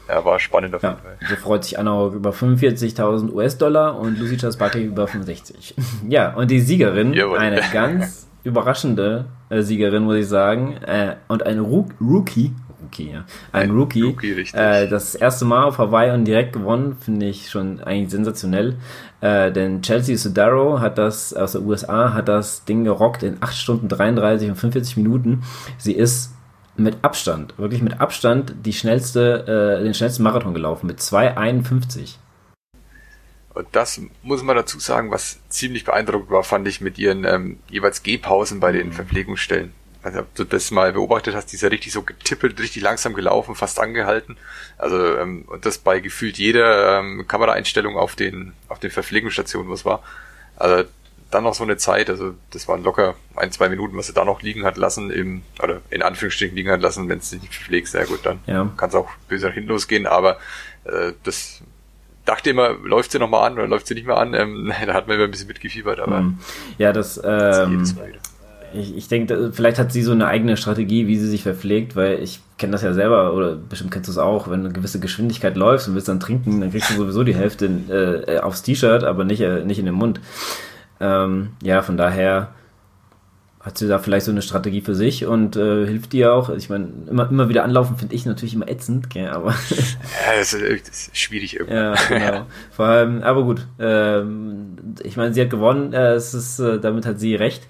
ja, 0.08 0.26
war 0.26 0.40
spannend 0.40 0.76
auf 0.76 0.84
jeden 0.84 0.96
ja, 0.96 1.02
Fall. 1.02 1.18
So 1.28 1.36
freut 1.36 1.64
sich 1.64 1.80
Anna 1.80 2.08
über 2.08 2.32
45.000 2.32 3.34
US-Dollar 3.34 3.98
und 3.98 4.20
Lucy 4.20 4.38
Chasbaki 4.38 4.84
über 4.86 5.08
65. 5.08 5.76
ja, 6.08 6.34
und 6.34 6.52
die 6.52 6.60
Siegerin, 6.60 7.14
Jawohl. 7.14 7.40
eine 7.40 7.62
ganz 7.74 8.28
überraschende 8.44 9.26
äh, 9.50 9.62
Siegerin, 9.62 10.04
muss 10.04 10.16
ich 10.16 10.28
sagen, 10.28 10.78
äh, 10.86 11.16
und 11.28 11.44
ein 11.44 11.60
Rookie, 11.60 12.54
Rookie, 12.86 13.12
ja. 13.12 13.26
Ein, 13.52 13.70
ein 13.70 13.72
Rookie. 13.72 14.02
Rookie 14.04 14.46
äh, 14.54 14.88
das 14.88 15.16
erste 15.16 15.46
Mal 15.46 15.64
auf 15.64 15.78
Hawaii 15.78 16.12
und 16.12 16.26
direkt 16.26 16.54
gewonnen, 16.54 16.96
finde 17.00 17.28
ich 17.28 17.50
schon 17.50 17.82
eigentlich 17.82 18.12
sensationell. 18.12 18.78
Äh, 19.22 19.52
denn 19.52 19.82
Chelsea 19.82 20.18
Sodaro 20.18 20.80
hat 20.80 20.98
das 20.98 21.34
aus 21.34 21.54
der 21.54 21.62
USA, 21.62 22.14
hat 22.14 22.28
das 22.28 22.66
Ding 22.66 22.84
gerockt 22.84 23.24
in 23.24 23.38
8 23.42 23.56
Stunden 23.56 23.88
33 23.88 24.50
und 24.50 24.56
45 24.56 24.98
Minuten. 24.98 25.44
Sie 25.78 25.94
ist 25.94 26.34
mit 26.78 26.98
Abstand, 27.04 27.58
wirklich 27.58 27.82
mit 27.82 28.02
Abstand 28.02 28.54
die 28.66 28.74
schnellste, 28.74 29.80
äh, 29.80 29.84
den 29.84 29.94
schnellsten 29.94 30.24
Marathon 30.24 30.54
gelaufen 30.54 30.88
mit 30.88 31.00
2,51. 31.00 32.16
Und 33.54 33.68
das 33.72 34.02
muss 34.22 34.44
man 34.44 34.58
dazu 34.58 34.80
sagen, 34.80 35.12
was 35.12 35.40
ziemlich 35.48 35.86
beeindruckend 35.86 36.30
war, 36.30 36.44
fand 36.44 36.68
ich 36.68 36.82
mit 36.82 36.98
ihren 36.98 37.24
ähm, 37.24 37.60
jeweils 37.70 38.04
Gehpausen 38.04 38.60
bei 38.60 38.74
den 38.74 38.88
mhm. 38.88 38.92
Verpflegungsstellen. 38.92 39.72
Also 40.06 40.20
ob 40.20 40.36
du 40.36 40.44
das 40.44 40.70
mal 40.70 40.94
beobachtet 40.94 41.34
hast, 41.34 41.48
die 41.48 41.56
ist 41.56 41.64
ja 41.64 41.70
richtig 41.70 41.92
so 41.92 42.04
getippelt, 42.04 42.60
richtig 42.60 42.84
langsam 42.84 43.16
gelaufen, 43.16 43.56
fast 43.56 43.80
angehalten. 43.80 44.38
Also 44.78 45.18
ähm, 45.18 45.46
und 45.48 45.66
das 45.66 45.80
bei 45.80 46.00
gefühlt 46.00 46.38
jeder 46.38 47.00
ähm, 47.00 47.26
Kameraeinstellung 47.28 47.98
auf 47.98 48.16
den 48.16 48.54
auf 48.70 48.78
den 48.78 48.92
Verpflegungsstationen, 48.92 49.72
was 49.72 49.84
war. 49.84 50.04
Also 50.58 50.88
dann 51.32 51.44
noch 51.44 51.56
so 51.56 51.64
eine 51.64 51.78
Zeit, 51.78 52.12
also 52.12 52.36
das 52.52 52.68
waren 52.68 52.84
locker 52.84 53.16
ein, 53.36 53.52
zwei 53.52 53.68
Minuten, 53.68 53.98
was 53.98 54.08
er 54.08 54.14
da 54.14 54.26
noch 54.26 54.44
liegen 54.44 54.64
hat 54.64 54.78
lassen, 54.78 55.10
im, 55.10 55.42
oder 55.62 55.82
in 55.90 56.04
Anführungsstrichen 56.04 56.56
liegen 56.56 56.70
hat 56.70 56.82
lassen, 56.82 57.10
wenn 57.10 57.18
es 57.18 57.32
nicht 57.32 57.52
verpflegst, 57.52 57.94
sehr 57.94 58.06
gut, 58.06 58.20
dann 58.28 58.40
ja. 58.46 58.72
kann 58.78 58.90
es 58.90 58.96
auch 58.96 59.10
böse 59.28 59.48
nach 59.48 59.56
hinten 59.56 59.70
losgehen, 59.70 60.06
aber 60.06 60.38
äh, 60.84 61.14
das 61.24 61.62
dachte 62.26 62.52
immer, 62.52 62.74
läuft 62.84 63.12
sie 63.12 63.18
nochmal 63.18 63.48
an 63.48 63.54
oder 63.54 63.68
läuft 63.68 63.88
sie 63.88 63.96
nicht 63.96 64.06
mehr 64.06 64.18
an, 64.18 64.36
ähm, 64.36 64.72
da 64.86 64.94
hat 64.94 65.08
man 65.08 65.16
immer 65.16 65.26
ein 65.26 65.32
bisschen 65.32 65.48
mitgefiebert, 65.48 66.00
aber 66.00 66.20
hm. 66.20 66.38
ja, 66.78 66.94
das, 66.94 67.20
ähm, 67.26 67.84
ich, 68.78 68.96
ich 68.96 69.08
denke, 69.08 69.52
vielleicht 69.54 69.80
hat 69.80 69.92
sie 69.92 70.02
so 70.02 70.12
eine 70.12 70.28
eigene 70.28 70.58
Strategie, 70.58 71.08
wie 71.08 71.18
sie 71.18 71.28
sich 71.28 71.44
verpflegt, 71.44 71.96
weil 71.96 72.22
ich 72.22 72.40
kenne 72.58 72.72
das 72.72 72.82
ja 72.82 72.94
selber, 72.94 73.34
oder 73.34 73.56
bestimmt 73.56 73.92
kennst 73.92 74.08
du 74.08 74.12
es 74.12 74.18
auch, 74.18 74.50
wenn 74.50 74.62
du 74.62 74.66
eine 74.66 74.74
gewisse 74.74 75.00
Geschwindigkeit 75.00 75.56
läufst 75.56 75.88
und 75.88 75.96
willst 75.96 76.08
dann 76.08 76.20
trinken, 76.20 76.62
dann 76.62 76.72
kriegst 76.72 76.90
du 76.90 76.96
sowieso 76.96 77.24
die 77.24 77.36
Hälfte 77.36 77.66
äh, 78.28 78.40
aufs 78.40 78.62
T-Shirt, 78.62 79.04
aber 79.04 79.24
nicht, 79.24 79.42
äh, 79.42 79.64
nicht 79.64 79.80
in 79.80 79.86
den 79.86 79.96
Mund. 79.96 80.20
Ähm, 81.00 81.50
ja, 81.64 81.82
von 81.82 81.98
daher 81.98 82.50
hat 83.66 83.80
sie 83.80 83.88
da 83.88 83.98
vielleicht 83.98 84.28
so 84.28 84.32
eine 84.32 84.44
Strategie 84.44 84.82
für 84.82 84.94
sich 84.94 85.26
und 85.26 85.56
äh, 85.56 85.88
hilft 85.88 86.14
dir 86.14 86.36
auch. 86.36 86.52
Ich 86.52 86.70
meine, 86.70 86.88
immer, 87.10 87.28
immer 87.28 87.50
wieder 87.50 87.64
anlaufen 87.64 87.98
finde 87.98 88.14
ich 88.14 88.24
natürlich 88.28 88.54
immer 88.54 88.70
ätzend, 88.70 89.10
gell, 89.10 89.30
aber. 89.30 89.50
ja, 89.70 90.38
das 90.38 90.54
ist, 90.54 90.88
das 90.88 91.08
ist 91.08 91.18
schwierig 91.18 91.56
irgendwie. 91.56 91.76
Ja, 91.76 91.96
genau. 92.08 92.46
Vor 92.70 92.86
allem, 92.86 93.24
aber 93.24 93.44
gut. 93.44 93.66
Ähm, 93.80 94.78
ich 95.02 95.18
meine, 95.18 95.34
sie 95.34 95.42
hat 95.42 95.50
gewonnen, 95.50 95.94
äh, 95.94 96.14
es 96.14 96.36
ist, 96.36 96.60
äh, 96.60 96.80
damit 96.80 97.08
hat 97.08 97.20
sie 97.20 97.34
recht. 97.34 97.64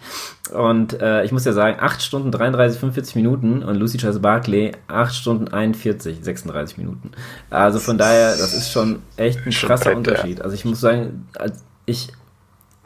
Und 0.53 0.99
äh, 1.01 1.23
ich 1.23 1.31
muss 1.31 1.45
ja 1.45 1.53
sagen, 1.53 1.77
8 1.79 2.03
Stunden 2.03 2.29
33, 2.29 2.77
45 2.77 3.15
Minuten 3.15 3.63
und 3.63 3.75
Lucy 3.77 3.97
Charles 3.97 4.19
Barkley 4.19 4.73
8 4.89 5.15
Stunden 5.15 5.47
41, 5.47 6.17
36 6.21 6.77
Minuten. 6.77 7.11
Also 7.49 7.79
von 7.79 7.97
daher, 7.97 8.31
das 8.31 8.53
ist 8.53 8.69
schon 8.69 9.01
echt 9.15 9.39
ein 9.45 9.51
krasser 9.51 9.95
Unterschied. 9.95 10.41
Also 10.41 10.55
ich 10.55 10.65
muss 10.65 10.81
sagen, 10.81 11.29
als 11.35 11.63
ich 11.85 12.09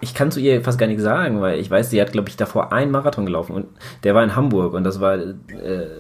ich 0.02 0.14
kann 0.14 0.32
zu 0.32 0.40
ihr 0.40 0.64
fast 0.64 0.80
gar 0.80 0.88
nichts 0.88 1.04
sagen, 1.04 1.42
weil 1.42 1.60
ich 1.60 1.70
weiß, 1.70 1.90
sie 1.90 2.02
hat, 2.02 2.12
glaube 2.12 2.30
ich, 2.30 2.38
davor 2.38 2.72
einen 2.72 2.92
Marathon 2.92 3.26
gelaufen 3.26 3.54
und 3.54 3.68
der 4.04 4.16
war 4.16 4.24
in 4.24 4.36
Hamburg 4.36 4.74
und 4.74 4.84
das 4.84 5.02
war. 5.02 5.18
Äh, 5.18 5.36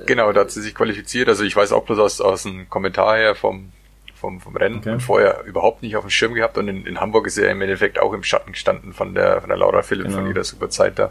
genau, 0.05 0.31
da 0.31 0.41
hat 0.41 0.51
sie 0.51 0.61
sich 0.61 0.73
qualifiziert. 0.73 1.27
Also 1.27 1.43
ich 1.43 1.55
weiß 1.55 1.71
auch 1.73 1.83
bloß 1.83 1.99
aus, 1.99 2.21
aus 2.21 2.45
einem 2.45 2.69
Kommentar 2.69 3.17
her 3.17 3.35
vom, 3.35 3.71
vom, 4.15 4.39
vom 4.39 4.55
Rennen 4.55 4.77
okay. 4.77 4.91
und 4.91 5.01
vorher 5.01 5.43
überhaupt 5.45 5.81
nicht 5.81 5.97
auf 5.97 6.05
dem 6.05 6.09
Schirm 6.09 6.33
gehabt 6.33 6.57
und 6.57 6.67
in, 6.67 6.85
in 6.85 6.99
Hamburg 6.99 7.27
ist 7.27 7.37
er 7.37 7.51
im 7.51 7.61
Endeffekt 7.61 7.99
auch 7.99 8.13
im 8.13 8.23
Schatten 8.23 8.53
gestanden 8.53 8.93
von 8.93 9.13
der, 9.13 9.41
von 9.41 9.49
der 9.49 9.57
Laura 9.57 9.81
Philipp, 9.81 10.07
genau. 10.07 10.19
von 10.19 10.27
ihrer 10.27 10.43
super 10.43 10.69
Zeit 10.69 10.97
da. 10.97 11.09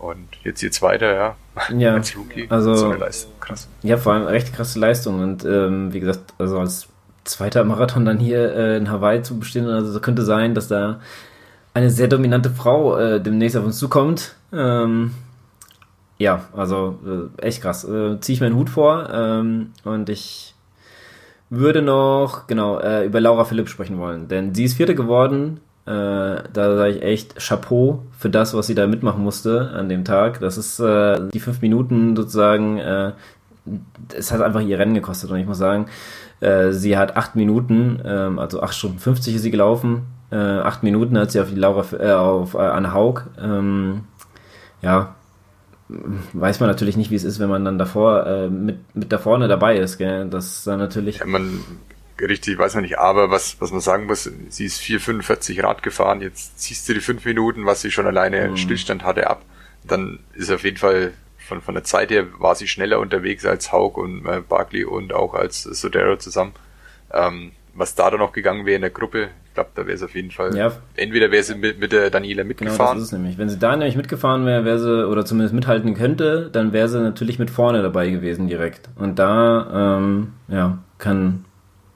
Und 0.00 0.28
jetzt 0.42 0.62
ihr 0.62 0.72
zweiter, 0.72 1.14
ja. 1.14 1.36
Ja, 1.76 1.94
als 1.94 2.16
Rookie. 2.16 2.46
Also, 2.48 2.74
so 2.74 2.86
eine 2.86 2.96
Leistung. 2.96 3.32
Krass. 3.38 3.68
Ja, 3.82 3.98
vor 3.98 4.14
allem 4.14 4.26
recht 4.26 4.54
krasse 4.54 4.78
Leistung. 4.78 5.20
Und 5.20 5.44
ähm, 5.44 5.92
wie 5.92 6.00
gesagt, 6.00 6.32
also 6.38 6.58
als 6.58 6.88
zweiter 7.24 7.64
Marathon 7.64 8.06
dann 8.06 8.18
hier 8.18 8.54
äh, 8.54 8.76
in 8.78 8.90
Hawaii 8.90 9.22
zu 9.22 9.38
bestehen, 9.38 9.66
also 9.66 10.00
könnte 10.00 10.22
sein, 10.22 10.54
dass 10.54 10.68
da 10.68 11.00
eine 11.74 11.90
sehr 11.90 12.08
dominante 12.08 12.50
Frau 12.50 12.96
äh, 12.96 13.20
demnächst 13.20 13.56
auf 13.56 13.64
uns 13.64 13.78
zukommt. 13.78 14.34
Ähm, 14.52 15.12
ja, 16.18 16.44
also 16.54 16.98
äh, 17.06 17.42
echt 17.46 17.62
krass. 17.62 17.84
Äh, 17.84 18.20
Ziehe 18.20 18.34
ich 18.34 18.40
meinen 18.40 18.56
Hut 18.56 18.70
vor 18.70 19.08
ähm, 19.12 19.72
und 19.84 20.08
ich 20.08 20.54
würde 21.48 21.82
noch 21.82 22.46
genau 22.46 22.78
äh, 22.78 23.06
über 23.06 23.20
Laura 23.20 23.44
Philipp 23.44 23.68
sprechen 23.68 23.98
wollen, 23.98 24.28
denn 24.28 24.54
sie 24.54 24.64
ist 24.64 24.74
Vierte 24.74 24.94
geworden. 24.94 25.60
Äh, 25.86 25.90
da 26.52 26.76
sage 26.76 26.90
ich 26.90 27.02
echt 27.02 27.36
Chapeau 27.36 28.02
für 28.18 28.30
das, 28.30 28.54
was 28.54 28.66
sie 28.66 28.74
da 28.74 28.86
mitmachen 28.86 29.22
musste 29.22 29.70
an 29.70 29.88
dem 29.88 30.04
Tag. 30.04 30.40
Das 30.40 30.58
ist 30.58 30.78
äh, 30.78 31.28
die 31.32 31.40
fünf 31.40 31.62
Minuten 31.62 32.14
sozusagen. 32.14 32.78
Äh, 32.78 33.12
es 34.14 34.32
hat 34.32 34.42
einfach 34.42 34.60
ihr 34.60 34.78
Rennen 34.78 34.94
gekostet 34.94 35.30
und 35.30 35.38
ich 35.38 35.46
muss 35.46 35.58
sagen, 35.58 35.86
sie 36.70 36.96
hat 36.96 37.16
acht 37.18 37.36
Minuten, 37.36 38.00
ähm, 38.02 38.38
also 38.38 38.62
acht 38.62 38.74
Stunden 38.74 38.98
50 38.98 39.34
ist 39.34 39.42
sie 39.42 39.50
gelaufen 39.50 40.06
äh, 40.30 40.36
acht 40.36 40.82
Minuten 40.82 41.18
hat 41.18 41.30
sie 41.30 41.40
auf 41.40 41.48
die 41.48 41.56
Laura, 41.56 41.84
äh, 41.98 42.12
auf 42.12 42.54
äh, 42.54 42.58
Anne 42.58 42.92
Haug. 42.92 43.22
Ähm, 43.40 44.04
ja, 44.82 45.14
weiß 46.32 46.60
man 46.60 46.68
natürlich 46.68 46.96
nicht, 46.96 47.10
wie 47.10 47.16
es 47.16 47.24
ist, 47.24 47.40
wenn 47.40 47.48
man 47.48 47.64
dann 47.64 47.78
davor 47.78 48.26
äh, 48.26 48.48
mit, 48.48 48.78
mit 48.94 49.12
da 49.12 49.18
vorne 49.18 49.48
dabei 49.48 49.76
ist. 49.76 49.98
Gell? 49.98 50.28
Das 50.28 50.64
dann 50.64 50.78
natürlich. 50.78 51.18
Ja, 51.18 51.26
man 51.26 51.64
richtig 52.20 52.58
weiß 52.58 52.74
man 52.74 52.82
nicht, 52.82 52.98
aber 52.98 53.30
was, 53.30 53.60
was 53.60 53.72
man 53.72 53.80
sagen 53.80 54.06
muss, 54.06 54.30
sie 54.48 54.64
ist 54.64 54.80
4,45 54.80 55.62
Rad 55.62 55.82
gefahren, 55.82 56.20
jetzt 56.20 56.58
ziehst 56.58 56.88
du 56.88 56.94
die 56.94 57.00
fünf 57.00 57.24
Minuten, 57.24 57.64
was 57.64 57.80
sie 57.80 57.90
schon 57.90 58.06
alleine 58.06 58.50
mhm. 58.50 58.56
Stillstand 58.56 59.04
hatte, 59.04 59.28
ab. 59.28 59.42
Dann 59.84 60.20
ist 60.34 60.50
auf 60.50 60.64
jeden 60.64 60.76
Fall 60.76 61.12
von, 61.38 61.62
von 61.62 61.74
der 61.74 61.84
Zeit 61.84 62.10
her 62.10 62.26
war 62.38 62.54
sie 62.54 62.68
schneller 62.68 63.00
unterwegs 63.00 63.44
als 63.44 63.72
Haug 63.72 63.92
und 63.96 64.26
äh, 64.26 64.40
Barkley 64.40 64.84
und 64.84 65.12
auch 65.12 65.34
als 65.34 65.62
Sodero 65.62 66.16
zusammen. 66.16 66.52
Ähm, 67.12 67.52
was 67.74 67.94
da 67.94 68.10
dann 68.10 68.20
noch 68.20 68.32
gegangen 68.32 68.66
wäre 68.66 68.76
in 68.76 68.82
der 68.82 68.90
Gruppe, 68.90 69.28
ich 69.46 69.54
glaube, 69.54 69.70
da 69.74 69.86
wäre 69.86 69.96
es 69.96 70.02
auf 70.02 70.14
jeden 70.14 70.30
Fall. 70.30 70.56
Ja. 70.56 70.72
Entweder 70.94 71.30
wäre 71.30 71.42
sie 71.42 71.54
mit, 71.54 71.80
mit 71.80 71.92
der 71.92 72.10
Daniela 72.10 72.44
mitgefahren. 72.44 72.78
Genau, 72.78 72.94
das 72.94 73.02
ist 73.02 73.06
es 73.06 73.12
nämlich. 73.12 73.38
Wenn 73.38 73.48
sie 73.48 73.58
da 73.58 73.76
nämlich 73.76 73.96
mitgefahren 73.96 74.46
wäre, 74.46 74.64
wäre 74.64 74.78
sie, 74.78 75.08
oder 75.08 75.24
zumindest 75.24 75.54
mithalten 75.54 75.94
könnte, 75.94 76.50
dann 76.52 76.72
wäre 76.72 76.88
sie 76.88 77.00
natürlich 77.00 77.38
mit 77.38 77.50
vorne 77.50 77.82
dabei 77.82 78.10
gewesen 78.10 78.46
direkt. 78.46 78.88
Und 78.96 79.18
da, 79.18 79.98
ähm, 79.98 80.34
ja, 80.48 80.78
kann, 80.98 81.44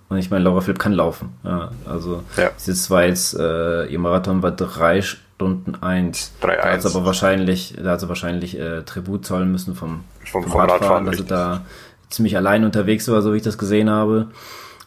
und 0.08 0.18
ich 0.18 0.30
meine, 0.30 0.44
Laura 0.44 0.60
Philipp 0.60 0.78
kann 0.78 0.92
laufen. 0.92 1.34
Ja, 1.44 1.70
also, 1.87 2.22
ja. 2.37 2.50
sie 2.56 2.74
zwar 2.74 3.04
jetzt, 3.04 3.38
äh, 3.38 3.87
ihr 3.87 3.98
Marathon 3.98 4.42
war 4.42 4.50
drei 4.50 5.00
Stunden 5.02 5.76
eins. 5.76 6.32
Drei 6.40 6.56
da 6.56 6.72
hat 6.72 6.87
aber 6.87 7.04
wahrscheinlich, 7.04 7.76
da 7.82 7.92
hat 7.92 8.00
sie 8.00 8.08
wahrscheinlich 8.08 8.58
äh, 8.58 8.82
Tribut 8.82 9.24
zollen 9.26 9.52
müssen 9.52 9.74
vom, 9.74 10.04
vom, 10.24 10.44
vom 10.44 10.60
Radfahren, 10.60 10.80
Radfahren 10.80 11.06
dass 11.06 11.16
sie 11.18 11.24
da 11.24 11.62
ziemlich 12.10 12.37
allein 12.37 12.64
unterwegs 12.64 13.08
war, 13.08 13.22
so 13.22 13.32
wie 13.32 13.38
ich 13.38 13.42
das 13.42 13.58
gesehen 13.58 13.90
habe. 13.90 14.28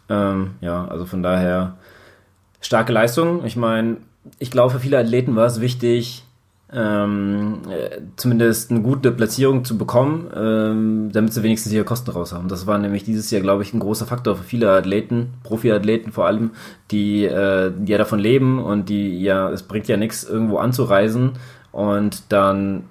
Ähm, 0.09 0.51
ja, 0.61 0.87
also 0.87 1.05
von 1.05 1.23
daher, 1.23 1.77
starke 2.61 2.93
Leistung. 2.93 3.45
Ich 3.45 3.55
meine, 3.55 3.97
ich 4.39 4.51
glaube, 4.51 4.73
für 4.73 4.79
viele 4.79 4.99
Athleten 4.99 5.35
war 5.35 5.45
es 5.45 5.61
wichtig, 5.61 6.23
ähm, 6.73 7.61
äh, 7.69 8.01
zumindest 8.17 8.71
eine 8.71 8.81
gute 8.81 9.13
Platzierung 9.13 9.63
zu 9.63 9.77
bekommen, 9.77 10.29
ähm, 10.35 11.09
damit 11.13 11.31
sie 11.31 11.41
wenigstens 11.41 11.71
ihre 11.71 11.85
Kosten 11.85 12.11
raus 12.11 12.33
haben. 12.33 12.49
Das 12.49 12.67
war 12.67 12.77
nämlich 12.77 13.05
dieses 13.05 13.31
Jahr, 13.31 13.41
glaube 13.41 13.63
ich, 13.63 13.73
ein 13.73 13.79
großer 13.79 14.05
Faktor 14.05 14.35
für 14.35 14.43
viele 14.43 14.69
Athleten, 14.71 15.33
Profiathleten 15.43 16.11
vor 16.11 16.25
allem, 16.25 16.51
die, 16.91 17.23
äh, 17.23 17.71
die 17.73 17.91
ja 17.91 17.97
davon 17.97 18.19
leben 18.19 18.61
und 18.61 18.89
die 18.89 19.21
ja, 19.21 19.49
es 19.49 19.63
bringt 19.63 19.87
ja 19.87 19.95
nichts, 19.95 20.25
irgendwo 20.25 20.57
anzureisen 20.57 21.33
und 21.71 22.23
dann 22.33 22.83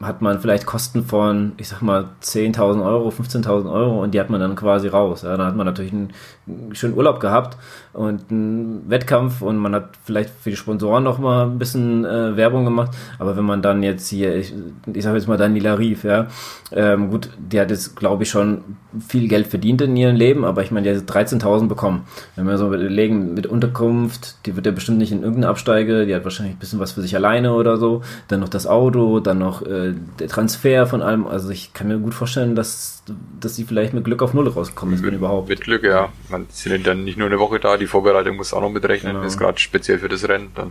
hat 0.00 0.22
man 0.22 0.38
vielleicht 0.38 0.64
Kosten 0.64 1.02
von, 1.04 1.52
ich 1.56 1.68
sag 1.68 1.82
mal, 1.82 2.10
10.000 2.22 2.84
Euro, 2.84 3.08
15.000 3.08 3.72
Euro 3.72 4.02
und 4.02 4.14
die 4.14 4.20
hat 4.20 4.30
man 4.30 4.40
dann 4.40 4.54
quasi 4.54 4.86
raus. 4.86 5.22
Ja, 5.22 5.36
dann 5.36 5.46
hat 5.46 5.56
man 5.56 5.66
natürlich 5.66 5.92
einen 5.92 6.12
schönen 6.72 6.96
Urlaub 6.96 7.18
gehabt 7.18 7.56
und 7.94 8.30
einen 8.30 8.88
Wettkampf 8.88 9.42
und 9.42 9.56
man 9.56 9.74
hat 9.74 9.90
vielleicht 10.04 10.30
für 10.30 10.50
die 10.50 10.56
Sponsoren 10.56 11.02
noch 11.02 11.18
mal 11.18 11.46
ein 11.46 11.58
bisschen 11.58 12.04
äh, 12.04 12.36
Werbung 12.36 12.64
gemacht. 12.64 12.92
Aber 13.18 13.36
wenn 13.36 13.44
man 13.44 13.60
dann 13.60 13.82
jetzt 13.82 14.08
hier, 14.08 14.36
ich, 14.36 14.54
ich 14.92 15.02
sage 15.02 15.16
jetzt 15.16 15.26
mal 15.26 15.36
Daniela 15.36 15.76
Rief, 15.76 16.04
ja, 16.04 16.28
ähm, 16.70 17.10
gut, 17.10 17.30
die 17.36 17.58
hat 17.58 17.70
jetzt, 17.70 17.96
glaube 17.96 18.22
ich, 18.22 18.30
schon 18.30 18.62
viel 19.08 19.26
Geld 19.26 19.48
verdient 19.48 19.80
in 19.80 19.96
ihrem 19.96 20.14
Leben, 20.14 20.44
aber 20.44 20.62
ich 20.62 20.70
meine, 20.70 20.92
die 20.92 20.96
hat 20.96 21.10
13.000 21.10 21.66
bekommen. 21.66 22.04
Wenn 22.36 22.46
wir 22.46 22.56
so 22.56 22.68
überlegen, 22.68 23.34
mit 23.34 23.48
Unterkunft, 23.48 24.46
die 24.46 24.54
wird 24.54 24.66
ja 24.66 24.72
bestimmt 24.72 24.98
nicht 24.98 25.10
in 25.10 25.22
irgendeine 25.22 25.48
Absteige, 25.48 26.06
die 26.06 26.14
hat 26.14 26.22
wahrscheinlich 26.22 26.54
ein 26.54 26.58
bisschen 26.60 26.78
was 26.78 26.92
für 26.92 27.02
sich 27.02 27.16
alleine 27.16 27.52
oder 27.52 27.78
so. 27.78 28.02
Dann 28.28 28.40
noch 28.40 28.48
das 28.48 28.68
Auto, 28.68 29.18
dann 29.18 29.38
noch 29.38 29.62
äh, 29.62 29.87
der 29.92 30.28
Transfer 30.28 30.86
von 30.86 31.02
allem. 31.02 31.26
Also 31.26 31.50
ich 31.50 31.72
kann 31.72 31.88
mir 31.88 31.98
gut 31.98 32.14
vorstellen, 32.14 32.54
dass, 32.54 33.02
dass 33.40 33.56
sie 33.56 33.64
vielleicht 33.64 33.94
mit 33.94 34.04
Glück 34.04 34.22
auf 34.22 34.34
Null 34.34 34.48
rauskommen 34.48 34.94
ist, 34.94 35.02
wenn 35.02 35.14
überhaupt. 35.14 35.48
Mit 35.48 35.60
Glück, 35.60 35.84
ja. 35.84 36.08
Man 36.28 36.46
sind 36.50 36.86
dann 36.86 37.04
nicht 37.04 37.18
nur 37.18 37.26
eine 37.26 37.38
Woche 37.38 37.60
da, 37.60 37.76
die 37.76 37.86
Vorbereitung 37.86 38.36
muss 38.36 38.52
auch 38.52 38.60
noch 38.60 38.70
mitrechnen, 38.70 39.14
genau. 39.14 39.26
ist 39.26 39.38
gerade 39.38 39.58
speziell 39.58 39.98
für 39.98 40.08
das 40.08 40.28
Rennen, 40.28 40.50
dann 40.54 40.70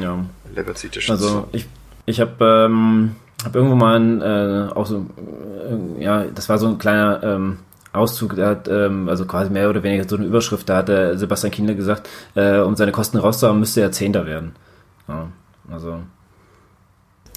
ja. 0.00 0.24
levert 0.54 0.78
sich 0.78 0.90
das 0.90 1.04
schon 1.04 1.14
Also 1.14 1.28
so. 1.28 1.48
ich, 1.52 1.66
ich 2.06 2.20
habe 2.20 2.66
ähm, 2.68 3.16
hab 3.44 3.54
irgendwo 3.54 3.76
mal 3.76 3.98
ein, 3.98 4.20
äh, 4.22 4.72
auch 4.74 4.86
so, 4.86 5.06
äh, 5.98 6.02
ja, 6.02 6.24
das 6.24 6.48
war 6.48 6.58
so 6.58 6.68
ein 6.68 6.78
kleiner 6.78 7.22
ähm, 7.22 7.58
Auszug, 7.92 8.36
da 8.36 8.50
hat, 8.50 8.68
ähm, 8.68 9.08
also 9.08 9.24
quasi 9.24 9.50
mehr 9.50 9.68
oder 9.68 9.82
weniger 9.82 10.08
so 10.08 10.16
eine 10.16 10.26
Überschrift, 10.26 10.68
da 10.68 10.78
hat 10.78 10.88
der 10.88 11.18
Sebastian 11.18 11.50
Kienle 11.50 11.74
gesagt, 11.74 12.08
äh, 12.34 12.58
um 12.58 12.76
seine 12.76 12.92
Kosten 12.92 13.18
rauszuhaben, 13.18 13.58
müsste 13.58 13.80
er 13.80 13.92
Zehnter 13.92 14.26
werden. 14.26 14.54
Ja, 15.08 15.28
also. 15.70 16.00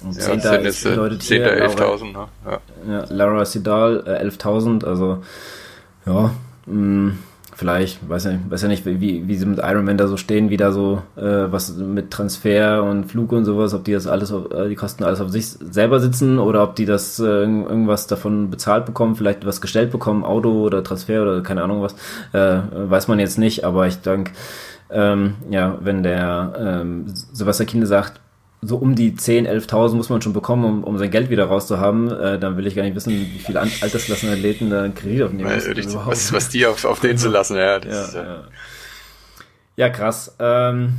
Und 0.04 0.16
ja, 0.16 0.22
Zehnter 0.22 0.60
ist, 0.60 0.84
bedeutet 0.84 1.22
10. 1.22 1.42
11.000, 1.42 2.12
ne? 2.12 2.28
Ja. 2.44 2.60
ja. 2.88 3.04
Laura 3.08 3.44
Sidal, 3.44 4.04
äh, 4.06 4.24
11.000, 4.24 4.84
also, 4.84 5.22
ja, 6.06 6.30
mh, 6.66 6.74
mm, 6.74 7.18
vielleicht, 7.54 8.08
weiß 8.08 8.24
ja 8.24 8.32
nicht, 8.32 8.50
weiß 8.50 8.62
ja 8.62 8.68
nicht, 8.68 8.84
wie, 8.84 9.28
wie 9.28 9.36
sie 9.36 9.46
mit 9.46 9.58
Iron 9.58 9.84
Man 9.84 9.96
da 9.96 10.08
so 10.08 10.16
stehen, 10.16 10.50
wie 10.50 10.56
da 10.56 10.72
so 10.72 11.02
äh, 11.16 11.22
was 11.22 11.76
mit 11.76 12.10
Transfer 12.10 12.82
und 12.82 13.04
Flug 13.06 13.32
und 13.32 13.44
sowas, 13.44 13.74
ob 13.74 13.84
die 13.84 13.92
das 13.92 14.06
alles, 14.06 14.32
auf, 14.32 14.50
äh, 14.52 14.68
die 14.68 14.74
Kosten 14.74 15.04
alles 15.04 15.20
auf 15.20 15.30
sich 15.30 15.46
selber 15.46 16.00
sitzen 16.00 16.38
oder 16.38 16.62
ob 16.62 16.74
die 16.74 16.84
das 16.84 17.18
äh, 17.20 17.24
irgendwas 17.24 18.06
davon 18.06 18.50
bezahlt 18.50 18.86
bekommen, 18.86 19.14
vielleicht 19.14 19.46
was 19.46 19.60
gestellt 19.60 19.90
bekommen, 19.92 20.24
Auto 20.24 20.62
oder 20.62 20.82
Transfer 20.82 21.22
oder 21.22 21.42
keine 21.42 21.62
Ahnung 21.62 21.82
was, 21.82 21.94
äh, 22.32 22.60
weiß 22.72 23.08
man 23.08 23.18
jetzt 23.20 23.38
nicht, 23.38 23.64
aber 23.64 23.86
ich 23.86 24.00
denke, 24.00 24.32
ähm, 24.90 25.34
ja, 25.50 25.78
wenn 25.80 26.02
der 26.02 26.52
ähm, 26.58 27.06
Sebastian 27.32 27.66
Kienle 27.66 27.86
sagt, 27.86 28.20
so 28.66 28.76
um 28.76 28.94
die 28.94 29.14
10, 29.14 29.46
11.000 29.46 29.94
muss 29.94 30.08
man 30.08 30.22
schon 30.22 30.32
bekommen, 30.32 30.64
um, 30.64 30.84
um 30.84 30.98
sein 30.98 31.10
Geld 31.10 31.30
wieder 31.30 31.46
rauszuhaben. 31.46 32.10
Äh, 32.10 32.38
dann 32.38 32.56
will 32.56 32.66
ich 32.66 32.74
gar 32.74 32.82
nicht 32.82 32.94
wissen, 32.94 33.12
wie 33.12 33.38
viele 33.38 33.60
altersgelassene 33.60 34.32
Athleten 34.32 34.70
da 34.70 34.82
einen 34.82 34.94
Kredit 34.94 35.22
aufnehmen 35.22 35.52
müssen. 35.52 36.06
Was, 36.06 36.32
was 36.32 36.48
die 36.48 36.66
auf, 36.66 36.84
auf 36.84 37.00
den 37.00 37.18
zu 37.18 37.28
lassen, 37.28 37.56
ja. 37.56 37.78
Ja, 37.78 37.78
ist, 37.78 38.14
ja. 38.14 38.44
ja, 39.76 39.88
krass. 39.90 40.34
Ähm, 40.38 40.94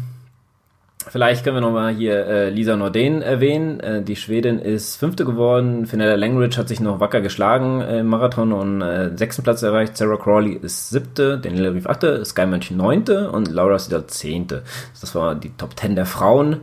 vielleicht 1.07 1.43
können 1.43 1.57
wir 1.57 1.61
nochmal 1.61 1.93
hier 1.95 2.25
äh, 2.27 2.49
Lisa 2.49 2.75
Norden 2.75 3.21
erwähnen. 3.21 3.79
Äh, 3.79 4.03
die 4.03 4.15
Schwedin 4.15 4.59
ist 4.59 4.97
Fünfte 4.97 5.25
geworden. 5.25 5.85
Fenella 5.85 6.15
Langridge 6.15 6.57
hat 6.57 6.67
sich 6.67 6.79
noch 6.79 6.99
wacker 6.99 7.21
geschlagen 7.21 7.81
äh, 7.81 7.99
im 7.99 8.07
Marathon 8.07 8.53
und 8.53 8.81
äh, 8.81 9.17
sechsten 9.17 9.43
Platz 9.43 9.63
erreicht. 9.63 9.97
Sarah 9.97 10.17
Crawley 10.17 10.53
ist 10.53 10.89
Siebte, 10.89 11.39
Daniela 11.39 11.73
Rief 11.73 11.87
Achte, 11.87 12.23
Sky 12.25 12.45
Mönch 12.45 12.71
Neunte 12.71 13.31
und 13.31 13.49
Laura 13.49 13.79
Siedler 13.79 14.07
Zehnte. 14.07 14.63
Das 15.01 15.15
war 15.15 15.35
die 15.35 15.51
Top 15.57 15.75
Ten 15.75 15.95
der 15.95 16.05
Frauen. 16.05 16.61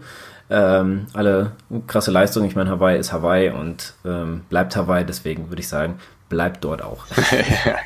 Ähm, 0.54 1.06
alle 1.14 1.52
krasse 1.86 2.10
Leistungen. 2.10 2.46
Ich 2.46 2.54
meine, 2.54 2.68
Hawaii 2.68 2.98
ist 2.98 3.10
Hawaii 3.10 3.48
und 3.48 3.94
ähm, 4.04 4.42
bleibt 4.50 4.76
Hawaii, 4.76 5.02
deswegen 5.02 5.48
würde 5.48 5.60
ich 5.60 5.68
sagen, 5.68 5.94
bleibt 6.28 6.62
dort 6.62 6.82
auch. 6.82 7.06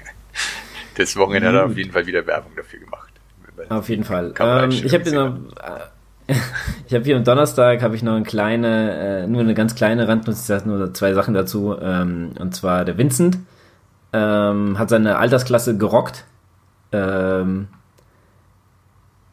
das 0.97 1.17
Wochenende 1.17 1.49
hat 1.49 1.55
er 1.55 1.67
auf 1.67 1.77
jeden 1.77 1.93
Fall 1.93 2.07
wieder 2.07 2.27
Werbung 2.27 2.51
dafür 2.57 2.81
gemacht. 2.81 3.13
Auf 3.69 3.89
jeden 3.89 4.03
Fall. 4.03 4.35
Ähm, 4.41 4.71
ich 4.71 4.93
habe 4.93 5.05
hier 5.05 5.37
habe 6.93 7.05
hier 7.05 7.17
am 7.17 7.23
Donnerstag 7.23 7.83
habe 7.83 7.95
ich 7.95 8.03
noch 8.03 8.15
eine 8.15 8.25
kleine, 8.25 9.23
äh, 9.23 9.27
nur 9.29 9.43
eine 9.43 9.55
ganz 9.55 9.77
kleine 9.77 10.09
Randnotiz, 10.09 10.65
nur 10.65 10.93
zwei 10.93 11.15
Sachen 11.15 11.35
dazu. 11.35 11.77
Ähm, 11.81 12.33
und 12.39 12.53
zwar 12.55 12.85
der 12.85 12.99
Vincent 12.99 13.39
ähm, 14.13 14.77
hat 14.77 14.89
seine 14.89 15.19
Altersklasse 15.19 15.79
gerockt. 15.79 16.25
Ähm, 16.91 17.69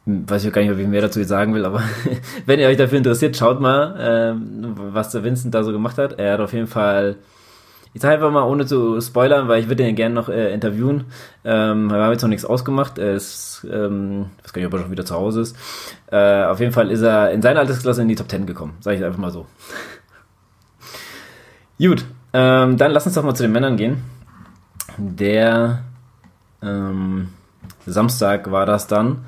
weiß 0.06 0.44
ich 0.44 0.54
gar 0.54 0.62
nicht, 0.62 0.72
ob 0.72 0.78
ich 0.78 0.88
mehr 0.88 1.02
dazu 1.02 1.24
sagen 1.24 1.54
will, 1.54 1.66
aber 1.66 1.82
wenn 2.46 2.60
ihr 2.60 2.68
euch 2.68 2.78
dafür 2.78 2.98
interessiert, 2.98 3.38
schaut 3.38 3.62
mal, 3.62 3.96
ähm, 4.00 4.74
was 4.76 5.12
der 5.12 5.24
Vincent 5.24 5.54
da 5.54 5.64
so 5.64 5.72
gemacht 5.72 5.98
hat. 5.98 6.20
Er 6.20 6.34
hat 6.34 6.40
auf 6.42 6.54
jeden 6.54 6.68
Fall, 6.68 7.16
ich 7.94 8.02
sage 8.02 8.16
einfach 8.16 8.32
mal, 8.32 8.44
ohne 8.44 8.66
zu 8.66 9.00
spoilern, 9.00 9.48
weil 9.48 9.62
ich 9.62 9.70
würde 9.70 9.88
ihn 9.88 9.96
gerne 9.96 10.14
noch 10.14 10.28
äh, 10.28 10.54
interviewen. 10.54 11.06
Ähm, 11.46 11.90
wir 11.90 11.98
haben 11.98 12.12
jetzt 12.12 12.22
noch 12.22 12.30
nichts 12.30 12.44
ausgemacht. 12.44 12.98
Er 12.98 13.14
ist, 13.14 13.66
ähm, 13.72 14.32
ich 14.40 14.44
weiß 14.44 14.54
gar 14.54 14.62
nicht, 14.62 14.68
ob 14.68 14.74
er 14.74 14.82
schon 14.82 14.92
wieder 14.92 15.06
zu 15.06 15.16
Hause 15.16 15.42
ist. 15.42 15.56
Äh, 16.12 16.44
auf 16.44 16.60
jeden 16.60 16.74
Fall 16.74 16.92
ist 16.92 17.02
er 17.02 17.32
in 17.32 17.42
seiner 17.42 17.62
Altersklasse 17.62 18.02
in 18.02 18.10
die 18.10 18.16
Top 18.16 18.30
10 18.30 18.46
gekommen, 18.46 18.74
sage 18.82 18.98
ich 18.98 19.06
einfach 19.06 19.20
mal 19.20 19.32
so. 19.32 19.46
Gut, 21.80 22.06
ähm, 22.34 22.78
dann 22.78 22.92
lass 22.92 23.06
uns 23.06 23.16
doch 23.16 23.24
mal 23.24 23.36
zu 23.36 23.44
den 23.44 23.54
Männern 23.54 23.78
gehen. 23.78 24.04
Der 24.98 25.84
ähm, 26.62 27.30
Samstag 27.86 28.52
war 28.52 28.66
das 28.66 28.88
dann. 28.88 29.24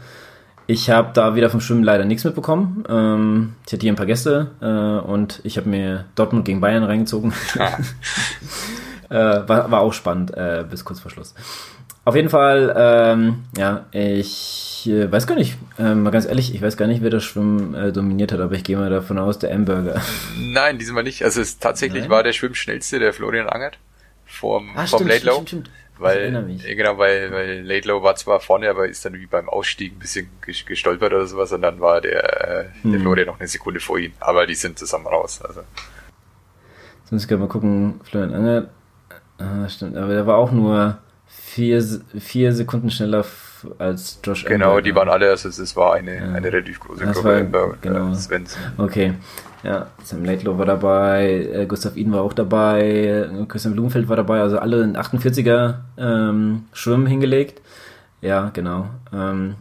Ich 0.68 0.90
habe 0.90 1.12
da 1.14 1.36
wieder 1.36 1.50
vom 1.50 1.62
Schwimmen 1.62 1.84
leider 1.84 2.06
nichts 2.06 2.24
mitbekommen. 2.24 2.84
Ähm, 2.90 3.54
ich 3.68 3.74
hatte 3.74 3.82
hier 3.82 3.94
ein 3.94 3.98
paar 3.98 4.08
Gäste 4.08 4.52
äh, 4.62 5.06
und 5.08 5.42
ich 5.44 5.58
habe 5.58 5.70
mir 5.70 6.06
Dortmund 6.16 6.46
gegen 6.46 6.60
Bayern 6.60 6.84
reingezogen. 6.84 7.34
äh, 9.10 9.16
war, 9.16 9.70
war 9.70 9.80
auch 9.82 9.94
spannend 9.94 10.36
äh, 10.36 10.66
bis 10.70 10.84
kurz 10.84 11.00
vor 11.00 11.12
Schluss. 11.12 11.36
Auf 12.04 12.16
jeden 12.16 12.30
Fall, 12.30 12.74
ähm, 12.78 13.46
ja, 13.58 13.86
ich 13.92 14.88
äh, 14.88 15.12
weiß 15.12 15.26
gar 15.26 15.36
nicht, 15.36 15.58
ähm, 15.80 16.04
mal 16.04 16.12
ganz 16.12 16.26
ehrlich, 16.26 16.54
ich 16.54 16.62
weiß 16.62 16.78
gar 16.78 16.86
nicht, 16.88 17.02
wer 17.02 17.10
das 17.10 17.24
Schwimmen 17.24 17.74
äh, 17.74 17.92
dominiert 17.92 18.32
hat, 18.32 18.40
aber 18.40 18.54
ich 18.54 18.64
gehe 18.64 18.78
mal 18.78 18.92
davon 18.92 19.18
aus, 19.18 19.40
der 19.40 19.54
Amberger. 19.54 20.02
Nein, 20.38 20.78
diesmal 20.78 21.04
nicht. 21.04 21.24
Also 21.24 21.42
es 21.42 21.58
tatsächlich 21.58 22.04
Nein? 22.04 22.12
war 22.12 22.24
der 22.24 22.34
Schwimmschnellste 22.34 23.00
der 23.00 23.14
Florian 23.14 23.50
Angert 23.50 23.80
vom, 24.26 24.70
ah, 24.76 24.86
vom 24.86 25.00
stimmt, 25.00 25.10
Late 25.12 25.26
Low. 25.26 25.34
Stimmt, 25.34 25.48
stimmt. 25.50 25.70
Weil, 25.98 26.32
genau, 26.76 26.98
weil, 26.98 27.32
weil 27.32 27.62
Laidlow 27.62 28.04
war 28.04 28.16
zwar 28.16 28.42
vorne, 28.42 28.70
aber 28.70 28.88
ist 28.88 29.06
dann 29.06 29.14
wie 29.14 29.28
beim 29.28 29.48
Ausstieg 29.48 29.94
ein 29.94 30.00
bisschen 30.00 30.30
gestolpert 30.42 31.14
oder 31.14 31.26
sowas 31.26 31.54
und 31.54 31.62
dann 31.62 31.80
war 31.80 32.02
der, 32.02 32.50
äh, 32.50 32.66
hm. 32.82 32.92
der 32.92 33.00
Florian 33.00 33.28
noch 33.28 33.40
eine 33.40 33.48
Sekunde 33.48 33.80
vor 33.80 33.98
ihm. 33.98 34.12
Aber 34.20 34.46
die 34.46 34.56
sind 34.56 34.78
zusammen 34.78 35.08
raus. 35.08 35.42
Also. 35.42 35.62
Sonst 37.06 37.28
können 37.28 37.42
wir 37.42 37.48
gucken, 37.48 38.02
Florian 38.04 38.34
Anger, 38.34 38.70
ah, 39.38 39.70
stimmt, 39.70 39.96
aber 39.96 40.14
der 40.14 40.28
war 40.28 40.38
auch 40.38 40.52
nur 40.52 40.98
vier, 41.56 41.82
vier 42.20 42.54
Sekunden 42.54 42.92
schneller 42.92 43.24
als 43.78 44.20
Josh 44.24 44.44
Genau, 44.44 44.72
Amber, 44.72 44.82
die 44.82 44.94
waren 44.94 45.08
alle, 45.08 45.30
also 45.30 45.48
es 45.48 45.76
war 45.76 45.94
eine, 45.94 46.16
ja. 46.16 46.34
eine 46.34 46.52
relativ 46.52 46.82
große 46.82 47.06
Gruppe. 47.06 47.48
War, 47.52 47.78
genau. 47.82 48.12
Äh, 48.12 48.16
Svensson. 48.16 48.62
Okay. 48.78 49.14
Ja, 49.64 49.88
Sam 50.04 50.26
Laidlow 50.26 50.58
war 50.58 50.66
dabei, 50.66 51.50
äh, 51.52 51.66
Gustav 51.66 51.96
Iden 51.96 52.14
war 52.14 52.22
auch 52.22 52.34
dabei, 52.34 53.28
Christian 53.48 53.74
Blumenfeld 53.74 54.08
war 54.10 54.18
dabei, 54.18 54.42
also 54.42 54.60
alle 54.60 54.84
in 54.84 54.96
48er 54.96 55.76
ähm, 55.98 56.66
Schwimmen 56.74 57.08
hingelegt. 57.08 57.62
Ja, 58.22 58.52
genau. 58.54 58.88
Ähm, 59.14 59.56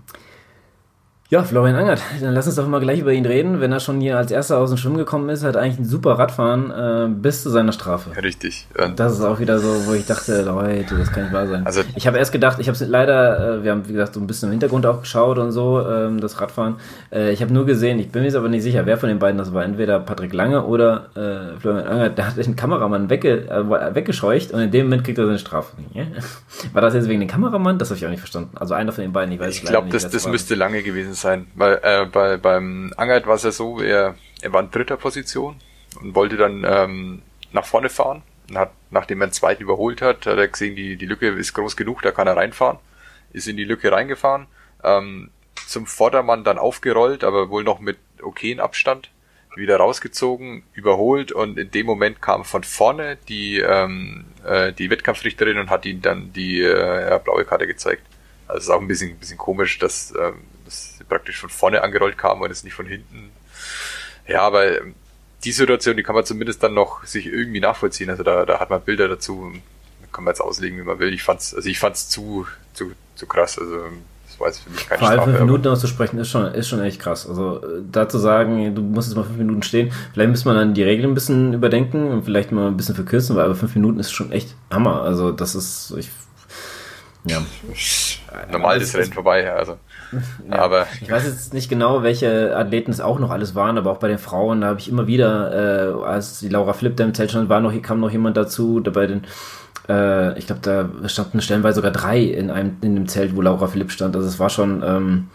ja, 1.35 1.43
Florian 1.43 1.75
Angert, 1.75 2.01
dann 2.21 2.33
lass 2.33 2.47
uns 2.47 2.55
doch 2.55 2.69
mal 2.69 2.79
gleich 2.79 3.01
über 3.01 3.13
ihn 3.13 3.27
reden. 3.27 3.61
Wenn 3.61 3.73
er 3.73 3.81
schon 3.81 4.01
hier 4.01 4.17
als 4.17 4.31
erster 4.31 4.59
aus 4.59 4.71
dem 4.71 4.79
Schwimmen 4.79 4.99
gekommen 4.99 5.29
ist, 5.31 5.43
hat 5.43 5.57
eigentlich 5.57 5.81
ein 5.81 5.85
super 5.85 6.13
Radfahren 6.13 6.71
äh, 6.71 7.09
bis 7.13 7.43
zu 7.43 7.51
seiner 7.51 7.73
Strafe. 7.73 8.11
Richtig. 8.23 8.69
Und 8.81 9.01
das 9.01 9.15
ist 9.15 9.21
auch 9.21 9.41
wieder 9.41 9.59
so, 9.59 9.87
wo 9.87 9.95
ich 9.95 10.07
dachte, 10.07 10.43
Leute, 10.47 10.95
das 10.97 11.11
kann 11.11 11.25
nicht 11.25 11.33
wahr 11.33 11.49
sein. 11.49 11.67
Also 11.67 11.81
ich 11.97 12.07
habe 12.07 12.19
erst 12.19 12.31
gedacht, 12.31 12.61
ich 12.61 12.69
habe 12.69 12.77
es 12.77 12.87
leider, 12.87 13.59
äh, 13.59 13.65
wir 13.65 13.73
haben 13.73 13.89
wie 13.89 13.95
gesagt 13.95 14.15
so 14.15 14.21
ein 14.21 14.29
bisschen 14.29 14.49
im 14.49 14.53
Hintergrund 14.53 14.87
auch 14.87 15.01
geschaut 15.01 15.39
und 15.39 15.51
so, 15.51 15.85
ähm, 15.85 16.21
das 16.21 16.41
Radfahren. 16.41 16.77
Äh, 17.11 17.33
ich 17.33 17.43
habe 17.43 17.53
nur 17.53 17.67
gesehen, 17.67 17.99
ich 17.99 18.11
bin 18.11 18.23
mir 18.23 18.29
jetzt 18.29 18.37
aber 18.37 18.49
nicht 18.49 18.63
sicher, 18.63 18.87
wer 18.87 18.97
von 18.97 19.09
den 19.09 19.19
beiden 19.19 19.37
das 19.37 19.53
war. 19.53 19.65
Entweder 19.65 19.99
Patrick 19.99 20.33
Lange 20.33 20.65
oder 20.65 21.09
äh, 21.17 21.59
Florian 21.59 21.89
Angert. 21.89 22.17
Der 22.17 22.29
hat 22.29 22.37
den 22.37 22.55
Kameramann 22.55 23.11
wegge 23.11 23.49
äh, 23.49 23.95
weggescheucht 23.95 24.53
und 24.53 24.61
in 24.61 24.71
dem 24.71 24.87
Moment 24.87 25.03
kriegt 25.03 25.19
er 25.19 25.27
seine 25.27 25.41
Strafe. 25.41 25.73
War 26.73 26.81
das 26.81 26.95
jetzt 26.95 27.09
wegen 27.09 27.19
dem 27.19 27.29
Kameramann? 27.29 27.77
Das 27.79 27.91
habe 27.91 27.99
ich 27.99 28.07
auch 28.07 28.11
nicht 28.11 28.21
verstanden. 28.21 28.51
Also 28.55 28.75
einer 28.75 28.93
von 28.93 29.03
den 29.03 29.13
beiden, 29.13 29.35
ich 29.35 29.41
weiß 29.41 29.57
Ich 29.57 29.65
glaube, 29.65 29.89
das, 29.91 30.09
das 30.09 30.29
müsste 30.29 30.55
Lange 30.55 30.85
gewesen 30.85 31.15
sein, 31.15 31.24
weil 31.55 31.81
äh, 31.83 32.07
bei, 32.07 32.37
beim 32.37 32.93
Angert 32.97 33.27
war 33.27 33.35
es 33.35 33.43
ja 33.43 33.51
so, 33.51 33.81
er, 33.81 34.15
er 34.43 34.53
war 34.53 34.63
in 34.63 34.71
dritter 34.71 34.97
Position 34.97 35.57
und 36.01 36.15
wollte 36.15 36.37
dann 36.37 36.65
ähm, 36.67 37.23
nach 37.53 37.65
vorne 37.65 37.89
fahren. 37.89 38.23
Und 38.49 38.59
hat, 38.59 38.73
nachdem 38.91 39.21
er 39.21 39.25
einen 39.25 39.33
zweiten 39.33 39.63
überholt 39.63 40.03
hat, 40.03 40.27
hat 40.27 40.39
er 40.39 40.49
gesehen, 40.49 40.77
die, 40.77 40.97
die 40.97 41.07
Lücke 41.07 41.29
ist 41.29 41.55
groß 41.55 41.77
genug, 41.77 42.03
da 42.03 42.11
kann 42.11 42.27
er 42.27 42.37
reinfahren, 42.37 42.79
ist 43.33 43.49
in 43.49 43.57
die 43.57 43.65
Lücke 43.65 43.91
reingefahren, 43.91 44.47
ähm, 44.83 45.31
zum 45.67 45.87
Vordermann 45.87 46.45
dann 46.45 46.59
aufgerollt, 46.59 47.25
aber 47.25 47.49
wohl 47.49 47.65
noch 47.65 47.81
mit 47.81 47.97
okayen 48.23 48.61
Abstand, 48.61 49.11
wieder 49.57 49.77
rausgezogen, 49.77 50.65
überholt 50.75 51.33
und 51.33 51.59
in 51.59 51.71
dem 51.71 51.87
Moment 51.87 52.21
kam 52.21 52.45
von 52.45 52.65
vorne 52.65 53.17
die, 53.29 53.61
ähm, 53.61 54.25
äh, 54.45 54.73
die 54.73 54.91
Wettkampfrichterin 54.91 55.59
und 55.59 55.71
hat 55.71 55.87
ihm 55.87 56.03
dann 56.03 56.33
die 56.33 56.61
äh, 56.61 57.21
blaue 57.23 57.45
Karte 57.45 57.67
gezeigt. 57.67 58.03
Also 58.47 58.59
ist 58.59 58.71
auch 58.71 58.81
ein 58.81 58.89
bisschen, 58.89 59.17
bisschen 59.17 59.39
komisch, 59.39 59.79
dass 59.79 60.13
ähm, 60.21 60.41
das 61.05 61.09
praktisch 61.09 61.41
von 61.41 61.51
vorne 61.51 61.83
angerollt 61.83 62.19
kam 62.19 62.41
und 62.41 62.51
es 62.51 62.65
nicht 62.65 62.75
von 62.75 62.87
hinten. 62.87 63.31
Ja, 64.27 64.43
aber 64.43 64.81
die 65.45 65.53
Situation, 65.53 65.97
die 65.97 66.03
kann 66.03 66.15
man 66.15 66.25
zumindest 66.25 66.63
dann 66.63 66.75
noch 66.75 67.05
sich 67.05 67.27
irgendwie 67.27 67.61
nachvollziehen. 67.61 68.11
Also 68.11 68.23
da, 68.23 68.47
da 68.47 68.61
hat 68.61 68.71
man 68.71 68.81
Bilder 68.81 69.09
dazu, 69.09 69.53
da 70.01 70.07
kann 70.13 70.25
man 70.25 70.33
jetzt 70.33 70.41
auslegen, 70.41 70.79
wie 70.79 70.83
man 70.83 70.99
will. 70.99 71.13
Ich 71.13 71.23
fand's, 71.23 71.55
also 71.55 71.69
ich 71.69 71.79
fand's 71.79 72.09
zu, 72.09 72.47
zu, 72.73 72.93
zu 73.15 73.27
krass. 73.27 73.59
Also 73.59 73.85
das 74.27 74.41
war 74.41 74.49
jetzt 74.49 74.61
für 74.61 74.71
mich 74.71 74.89
keine 74.89 74.99
Vor 74.99 75.09
allem 75.11 75.25
fünf 75.25 75.41
Minuten 75.41 75.69
auszusprechen 75.69 76.19
ist 76.19 76.31
schon, 76.31 76.47
ist 76.47 76.69
schon 76.69 76.81
echt 76.81 77.01
krass. 77.01 77.29
Also 77.29 77.63
da 77.91 78.09
zu 78.09 78.19
sagen, 78.19 78.75
du 78.75 78.83
musst 78.83 79.09
jetzt 79.09 79.17
mal 79.17 79.25
fünf 79.25 79.39
Minuten 79.39 79.63
stehen, 79.63 79.93
vielleicht 80.13 80.31
müsste 80.31 80.49
man 80.49 80.57
dann 80.57 80.75
die 80.75 80.83
Regeln 80.83 81.11
ein 81.11 81.15
bisschen 81.15 81.53
überdenken 81.53 82.09
und 82.11 82.25
vielleicht 82.25 82.51
mal 82.51 82.69
ein 82.69 82.77
bisschen 82.77 82.95
verkürzen, 82.95 83.37
weil 83.37 83.45
aber 83.45 83.55
fünf 83.55 83.75
Minuten 83.75 84.01
ist 84.01 84.13
schon 84.13 84.33
echt 84.33 84.55
Hammer. 84.71 85.03
Also 85.03 85.31
das 85.31 85.55
ist, 85.55 85.95
ich, 85.99 86.11
ja. 87.27 87.45
Normal 88.51 88.81
ist 88.81 88.97
Rennen 88.97 89.13
vorbei, 89.13 89.53
also. 89.53 89.79
Ja, 90.51 90.59
aber 90.59 90.87
ich 91.01 91.11
weiß 91.11 91.25
jetzt 91.25 91.55
nicht 91.55 91.69
genau, 91.69 92.03
welche 92.03 92.57
Athleten 92.57 92.91
es 92.91 93.01
auch 93.01 93.19
noch 93.19 93.31
alles 93.31 93.55
waren, 93.55 93.79
aber 93.79 93.91
auch 93.91 93.99
bei 93.99 94.09
den 94.09 94.19
Frauen, 94.19 94.61
da 94.61 94.69
habe 94.69 94.81
ich 94.81 94.89
immer 94.89 95.07
wieder, 95.07 95.95
äh, 96.01 96.05
als 96.05 96.41
die 96.41 96.49
Laura 96.49 96.73
Flip 96.73 96.97
da 96.97 97.05
im 97.05 97.15
Zelt 97.15 97.31
stand, 97.31 97.49
war 97.49 97.61
noch, 97.61 97.73
kam 97.83 98.01
noch 98.01 98.11
jemand 98.11 98.37
dazu, 98.37 98.81
da 98.81 98.91
bei 98.91 99.07
den, 99.07 99.25
äh, 99.89 100.39
ich 100.39 100.47
glaube, 100.47 100.61
da 100.63 101.09
standen 101.09 101.41
stellenweise 101.41 101.77
sogar 101.77 101.93
drei 101.93 102.21
in 102.21 102.51
einem, 102.51 102.77
in 102.83 102.95
dem 102.95 103.09
Zelt, 103.09 103.37
wo 103.37 103.43
Laura 103.43 103.67
Philipp 103.67 103.91
stand. 103.91 104.17
Also 104.17 104.29
es 104.29 104.39
war 104.39 104.51
schon, 104.51 104.83
ähm, 104.83 105.29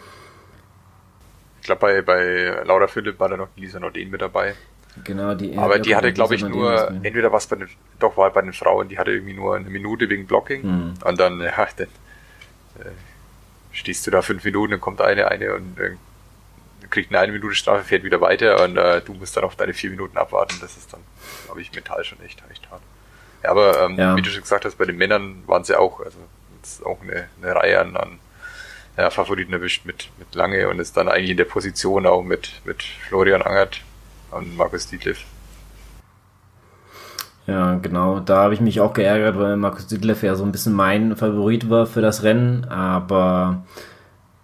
ich 1.62 1.66
glaube, 1.66 1.82
bei, 1.82 2.02
bei 2.02 2.64
Laura 2.66 2.88
Philipp 2.88 3.20
war 3.20 3.30
da 3.30 3.38
noch 3.38 3.50
Lisa 3.56 3.80
Nordin 3.80 4.10
mit 4.10 4.22
dabei. 4.22 4.56
Genau, 5.04 5.34
die. 5.36 5.58
Aber 5.58 5.80
die 5.80 5.96
hatte, 5.96 6.12
glaube 6.14 6.36
ich, 6.36 6.44
nur, 6.44 6.90
entweder 7.04 7.32
was 7.32 7.48
bei 7.48 7.56
den, 7.56 7.70
doch 8.00 8.18
war 8.18 8.32
bei 8.32 8.42
den 8.42 8.54
Frauen, 8.54 8.90
die 8.90 8.98
hatte 8.98 9.12
irgendwie 9.12 9.34
nur 9.34 9.56
eine 9.56 9.70
Minute 9.70 10.10
wegen 10.10 10.26
Blocking. 10.26 10.64
Hm. 10.64 10.94
Und 11.04 11.20
dann, 11.20 11.40
ja, 11.42 11.68
dann 11.78 11.88
äh, 12.80 12.90
stehst 13.80 14.06
du 14.06 14.12
da 14.12 14.22
fünf 14.22 14.44
Minuten, 14.44 14.72
dann 14.72 14.82
kommt 14.82 15.02
eine, 15.02 15.30
eine 15.30 15.56
und 15.56 15.80
äh, 15.80 15.96
kriegt 16.90 17.12
eine 17.12 17.20
eine 17.20 17.32
Minute 17.32 17.56
Strafe, 17.56 17.84
fährt 17.84 18.04
wieder 18.04 18.20
weiter 18.22 18.64
und 18.64 18.78
äh, 18.78 19.02
du 19.02 19.14
musst 19.14 19.38
dann 19.38 19.44
auf 19.44 19.56
deine 19.56 19.74
vier 19.74 19.90
Minuten 19.90 20.18
abwarten. 20.18 20.58
Das 20.62 20.76
ist 20.76 20.92
dann, 20.94 21.02
glaube 21.46 21.62
ich, 21.62 21.72
mental 21.74 22.04
schon 22.04 22.20
echt, 22.24 22.42
echt 22.52 22.70
hart. 22.70 22.82
Ja, 23.44 23.52
aber 23.52 23.82
ähm, 23.82 23.98
ja. 23.98 24.16
wie 24.16 24.22
du 24.22 24.30
schon 24.30 24.42
gesagt 24.42 24.66
hast, 24.66 24.78
bei 24.78 24.86
den 24.86 24.98
Männern 24.98 25.44
waren 25.48 25.64
sie 25.64 25.80
auch, 25.80 26.02
also 26.02 26.18
jetzt 26.58 26.86
auch 26.86 27.02
eine, 27.02 27.30
eine 27.42 27.56
Reihe 27.56 27.80
an, 27.80 27.96
an 27.96 28.20
ja, 28.98 29.10
Favoriten 29.10 29.54
erwischt 29.54 29.86
mit, 29.86 30.10
mit 30.18 30.36
Lange 30.36 30.68
und 30.68 30.80
ist 30.80 30.98
dann 30.98 31.08
eigentlich 31.08 31.32
in 31.32 31.38
der 31.38 31.46
Position 31.46 32.06
auch 32.06 32.24
mit, 32.24 32.62
mit 32.66 32.84
Florian 32.84 33.42
Angert 33.42 33.82
und 34.32 34.58
Markus 34.58 34.88
Dietliff. 34.88 35.24
Ja, 37.50 37.76
genau. 37.76 38.20
Da 38.20 38.44
habe 38.44 38.54
ich 38.54 38.62
mich 38.62 38.80
auch 38.80 38.94
geärgert, 38.94 39.38
weil 39.40 39.58
Markus 39.58 39.88
Dietleff 39.88 40.22
ja 40.22 40.36
so 40.36 40.44
ein 40.44 40.52
bisschen 40.52 40.74
mein 40.74 41.16
Favorit 41.16 41.70
war 41.70 41.86
für 41.88 42.02
das 42.02 42.24
Rennen. 42.24 42.66
Aber 42.66 43.64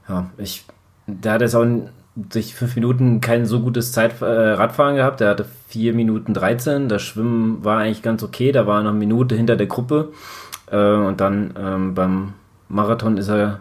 ja, 0.09 0.27
ich, 0.37 0.65
der 1.05 1.33
hat 1.33 1.41
jetzt 1.41 1.55
auch 1.55 1.65
durch 2.15 2.55
fünf 2.55 2.75
Minuten 2.75 3.21
kein 3.21 3.45
so 3.45 3.59
gutes 3.59 3.91
Zeit 3.91 4.21
äh, 4.21 4.25
Radfahren 4.25 4.95
gehabt. 4.95 5.19
Der 5.19 5.29
hatte 5.29 5.45
vier 5.67 5.93
Minuten 5.93 6.33
13. 6.33 6.89
Das 6.89 7.03
Schwimmen 7.03 7.63
war 7.63 7.79
eigentlich 7.79 8.01
ganz 8.01 8.23
okay. 8.23 8.51
Da 8.51 8.65
war 8.65 8.81
noch 8.81 8.89
eine 8.89 8.99
Minute 8.99 9.35
hinter 9.35 9.55
der 9.55 9.67
Gruppe. 9.67 10.11
Äh, 10.71 10.77
und 10.77 11.21
dann 11.21 11.53
ähm, 11.59 11.93
beim 11.93 12.33
Marathon 12.69 13.17
ist 13.17 13.29
er, 13.29 13.59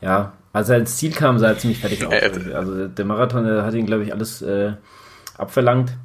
ja, 0.00 0.32
als 0.52 0.68
er 0.68 0.78
ins 0.78 0.96
Ziel 0.96 1.12
kam, 1.12 1.38
sah 1.38 1.48
er 1.48 1.58
ziemlich 1.58 1.80
fertig 1.80 2.06
aus. 2.06 2.12
Also 2.54 2.86
der 2.86 3.04
Marathon 3.04 3.44
der 3.44 3.64
hat 3.64 3.74
ihn, 3.74 3.86
glaube 3.86 4.04
ich, 4.04 4.12
alles 4.12 4.42
äh, 4.42 4.74
abverlangt. 5.36 5.96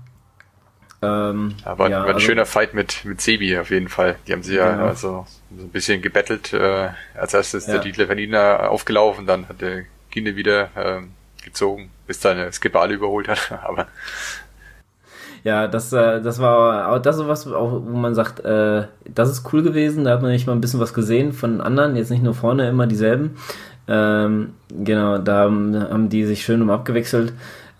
Ähm, 1.03 1.55
ja, 1.65 1.79
war, 1.79 1.89
ja, 1.89 1.99
war 1.99 2.05
ein 2.05 2.13
also, 2.15 2.19
schöner 2.19 2.45
Fight 2.45 2.73
mit, 2.73 3.05
mit 3.05 3.21
Sebi 3.21 3.57
auf 3.57 3.71
jeden 3.71 3.89
Fall. 3.89 4.17
Die 4.27 4.33
haben 4.33 4.43
sie 4.43 4.55
ja, 4.55 4.69
ja 4.69 4.85
also 4.85 5.25
so 5.55 5.63
ein 5.63 5.69
bisschen 5.69 6.01
gebettelt. 6.01 6.53
Äh, 6.53 6.89
als 7.15 7.33
erstes 7.33 7.67
ja. 7.67 7.73
der 7.73 7.81
Dieter 7.81 8.07
Vanina 8.07 8.67
aufgelaufen, 8.67 9.25
dann 9.25 9.49
hat 9.49 9.61
der 9.61 9.85
Kinde 10.11 10.35
wieder 10.35 10.69
äh, 10.75 11.01
gezogen, 11.43 11.89
bis 12.05 12.19
dann 12.19 12.51
Skipale 12.51 12.93
überholt 12.93 13.27
hat. 13.27 13.51
Aber 13.63 13.87
ja, 15.43 15.67
das, 15.67 15.91
äh, 15.91 16.21
das 16.21 16.39
war 16.39 16.91
auch 16.91 16.99
das 16.99 17.17
sowas, 17.17 17.47
auch, 17.47 17.71
wo 17.71 17.97
man 17.97 18.13
sagt, 18.13 18.41
äh, 18.45 18.83
das 19.05 19.31
ist 19.31 19.51
cool 19.51 19.63
gewesen, 19.63 20.03
da 20.03 20.11
hat 20.11 20.21
man 20.21 20.31
nicht 20.31 20.45
mal 20.45 20.53
ein 20.53 20.61
bisschen 20.61 20.79
was 20.79 20.93
gesehen 20.93 21.33
von 21.33 21.61
anderen, 21.61 21.95
jetzt 21.95 22.11
nicht 22.11 22.23
nur 22.23 22.35
vorne 22.35 22.69
immer 22.69 22.85
dieselben. 22.85 23.37
Ähm, 23.87 24.53
genau, 24.69 25.17
da 25.17 25.39
haben, 25.39 25.75
haben 25.75 26.09
die 26.09 26.25
sich 26.25 26.43
schön 26.43 26.61
um 26.61 26.69
abgewechselt. 26.69 27.33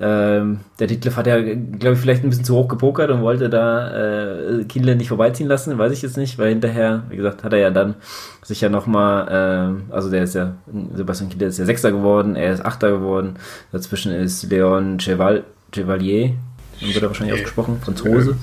Ähm, 0.04 0.62
der 0.80 0.88
Detlef 0.88 1.16
hat 1.16 1.28
ja, 1.28 1.40
glaube 1.40 1.94
ich, 1.94 2.00
vielleicht 2.00 2.24
ein 2.24 2.30
bisschen 2.32 2.44
zu 2.44 2.56
hoch 2.56 2.68
gepokert 2.68 3.12
und 3.12 3.22
wollte 3.22 3.50
da 3.52 4.60
äh, 4.60 4.64
Kienle 4.64 4.96
nicht 4.96 5.10
vorbeiziehen 5.10 5.48
lassen, 5.48 5.78
weiß 5.78 5.92
ich 5.92 6.02
jetzt 6.02 6.18
nicht, 6.18 6.40
weil 6.40 6.50
hinterher, 6.50 7.04
wie 7.10 7.18
gesagt, 7.18 7.44
hat 7.44 7.54
er 7.54 7.60
ja 7.60 7.70
dann 7.70 7.94
sich 8.42 8.62
ja 8.62 8.70
nochmal, 8.70 9.78
äh, 9.90 9.94
also 9.94 10.10
der 10.10 10.24
ist 10.24 10.34
ja, 10.34 10.56
Sebastian 10.96 11.30
Kienle 11.30 11.46
ist 11.46 11.60
ja 11.60 11.66
Sechster 11.66 11.92
geworden, 11.92 12.36
er 12.36 12.52
ist 12.52 12.66
Achter 12.66 12.90
geworden, 12.90 13.36
dazwischen 13.72 14.12
ist 14.12 14.50
Leon 14.50 14.98
Cheval, 14.98 15.44
Chevalier, 15.72 16.34
wird 16.80 17.04
er 17.04 17.10
wahrscheinlich 17.10 17.36
ausgesprochen, 17.36 17.80
Franzose. 17.84 18.38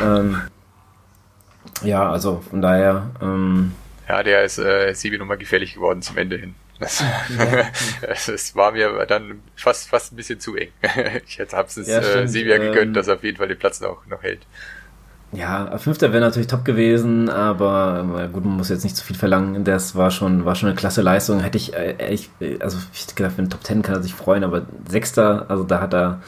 Ja, 0.00 0.18
ähm, 0.18 0.36
ja, 1.84 2.10
also 2.10 2.42
von 2.50 2.60
daher. 2.60 3.06
Ähm, 3.20 3.72
ja, 4.08 4.22
der 4.24 4.44
ist 4.44 4.58
äh, 4.58 4.92
Sibi 4.94 5.16
nochmal 5.16 5.38
gefährlich 5.38 5.74
geworden 5.74 6.02
zum 6.02 6.18
Ende 6.18 6.36
hin. 6.36 6.54
Das, 6.82 7.00
ja. 7.00 7.66
es 8.34 8.56
war 8.56 8.72
mir 8.72 9.06
dann 9.06 9.40
fast, 9.54 9.88
fast 9.88 10.12
ein 10.12 10.16
bisschen 10.16 10.40
zu 10.40 10.56
eng. 10.56 10.70
ich 11.26 11.38
hätte 11.38 11.56
hab's 11.56 11.76
es 11.76 11.88
ja, 11.88 12.00
äh, 12.00 12.26
Sevilla 12.26 12.58
gegönnt, 12.58 12.88
ähm, 12.88 12.94
dass 12.94 13.08
er 13.08 13.14
auf 13.14 13.24
jeden 13.24 13.38
Fall 13.38 13.48
den 13.48 13.58
Platz 13.58 13.80
noch, 13.80 14.04
noch 14.06 14.22
hält. 14.22 14.40
Ja, 15.30 15.78
Fünfter 15.78 16.12
wäre 16.12 16.20
natürlich 16.20 16.48
top 16.48 16.64
gewesen, 16.64 17.30
aber 17.30 18.28
gut, 18.32 18.44
man 18.44 18.56
muss 18.56 18.68
jetzt 18.68 18.84
nicht 18.84 18.96
zu 18.96 19.04
viel 19.04 19.16
verlangen. 19.16 19.64
Das 19.64 19.94
war 19.94 20.10
schon, 20.10 20.44
war 20.44 20.56
schon 20.56 20.68
eine 20.68 20.76
klasse 20.76 21.00
Leistung. 21.00 21.40
Hätte 21.40 21.56
ich, 21.56 21.72
äh, 21.72 22.12
ich 22.12 22.30
also 22.60 22.78
ich 22.92 23.02
hätte 23.02 23.14
gedacht, 23.14 23.36
für 23.36 23.42
den 23.42 23.50
Top 23.50 23.64
Ten 23.64 23.82
kann 23.82 23.94
er 23.94 24.02
sich 24.02 24.12
freuen, 24.12 24.44
aber 24.44 24.66
Sechster, 24.88 25.46
also 25.48 25.64
da 25.64 25.80
hat 25.80 25.94
er, 25.94 26.20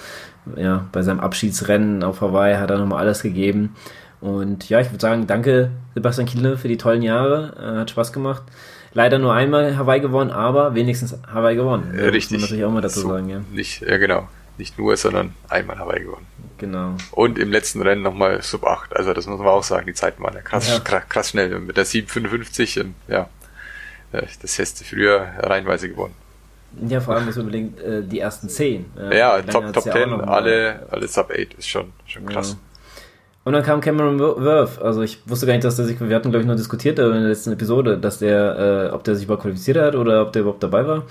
ja, 0.56 0.86
bei 0.92 1.02
seinem 1.02 1.20
Abschiedsrennen 1.20 2.02
auf 2.02 2.20
Hawaii 2.20 2.56
hat 2.56 2.70
er 2.70 2.78
nochmal 2.78 3.00
alles 3.00 3.22
gegeben. 3.22 3.74
Und 4.20 4.70
ja, 4.70 4.80
ich 4.80 4.90
würde 4.90 5.02
sagen, 5.02 5.26
danke 5.26 5.70
Sebastian 5.94 6.26
Kiele 6.26 6.56
für 6.56 6.68
die 6.68 6.78
tollen 6.78 7.02
Jahre. 7.02 7.56
Äh, 7.60 7.80
hat 7.80 7.90
Spaß 7.90 8.12
gemacht. 8.12 8.44
Leider 8.94 9.18
nur 9.18 9.34
einmal 9.34 9.76
Hawaii 9.76 10.00
gewonnen, 10.00 10.30
aber 10.30 10.74
wenigstens 10.74 11.18
Hawaii 11.32 11.56
gewonnen. 11.56 11.92
Ja, 11.96 12.04
richtig. 12.04 12.14
Muss 12.14 12.30
man 12.30 12.40
natürlich 12.42 12.64
auch 12.64 12.70
mal 12.70 12.80
dazu 12.80 13.00
so, 13.00 13.08
sagen, 13.08 13.28
ja. 13.28 13.40
Nicht, 13.52 13.82
ja, 13.82 13.96
genau. 13.96 14.28
Nicht 14.56 14.78
nur, 14.78 14.96
sondern 14.96 15.34
einmal 15.48 15.78
Hawaii 15.78 16.04
gewonnen. 16.04 16.26
Genau. 16.58 16.94
Und 17.10 17.36
im 17.38 17.50
letzten 17.50 17.82
Rennen 17.82 18.02
nochmal 18.02 18.40
Sub 18.42 18.64
8. 18.64 18.96
Also 18.96 19.12
das 19.12 19.26
muss 19.26 19.38
man 19.38 19.48
auch 19.48 19.64
sagen, 19.64 19.86
die 19.86 19.94
Zeiten 19.94 20.22
waren 20.22 20.34
ja 20.34 20.40
krass, 20.42 20.68
ja. 20.68 20.78
krass, 20.78 21.02
krass 21.08 21.30
schnell. 21.30 21.58
Mit 21.58 21.76
der 21.76 21.84
755 21.84 22.80
und 22.80 22.94
ja, 23.08 23.28
äh, 24.12 24.22
das 24.40 24.58
hättest 24.58 24.84
früher 24.84 25.26
reinweise 25.38 25.88
gewonnen. 25.88 26.14
Ja, 26.88 27.00
vor 27.00 27.16
allem 27.16 27.26
man 27.26 27.34
überlegen, 27.34 27.76
äh, 27.78 28.02
die 28.02 28.20
ersten 28.20 28.48
10. 28.48 28.86
Ja, 29.12 29.42
Top, 29.42 29.72
Top 29.72 29.82
10, 29.82 30.12
alle, 30.20 30.86
alle 30.90 31.08
Sub 31.08 31.30
8 31.30 31.54
ist 31.54 31.68
schon, 31.68 31.92
schon 32.06 32.26
krass. 32.26 32.52
Ja. 32.52 32.73
Und 33.44 33.52
dann 33.52 33.62
kam 33.62 33.80
Cameron 33.82 34.18
Worth. 34.18 34.80
Also 34.80 35.02
ich 35.02 35.20
wusste 35.28 35.46
gar 35.46 35.52
nicht, 35.52 35.64
dass 35.64 35.76
der 35.76 35.84
sich, 35.84 36.00
wir 36.00 36.16
hatten 36.16 36.30
glaube 36.30 36.42
ich 36.42 36.48
noch 36.48 36.56
diskutiert 36.56 36.98
in 36.98 37.12
der 37.12 37.20
letzten 37.20 37.52
Episode, 37.52 37.98
dass 37.98 38.18
der, 38.18 38.88
äh, 38.90 38.94
ob 38.94 39.04
der 39.04 39.14
sich 39.14 39.24
überhaupt 39.24 39.42
qualifiziert 39.42 39.76
hat 39.76 39.94
oder 39.94 40.22
ob 40.22 40.32
der 40.32 40.42
überhaupt 40.42 40.62
dabei 40.62 40.86
war. 40.86 41.02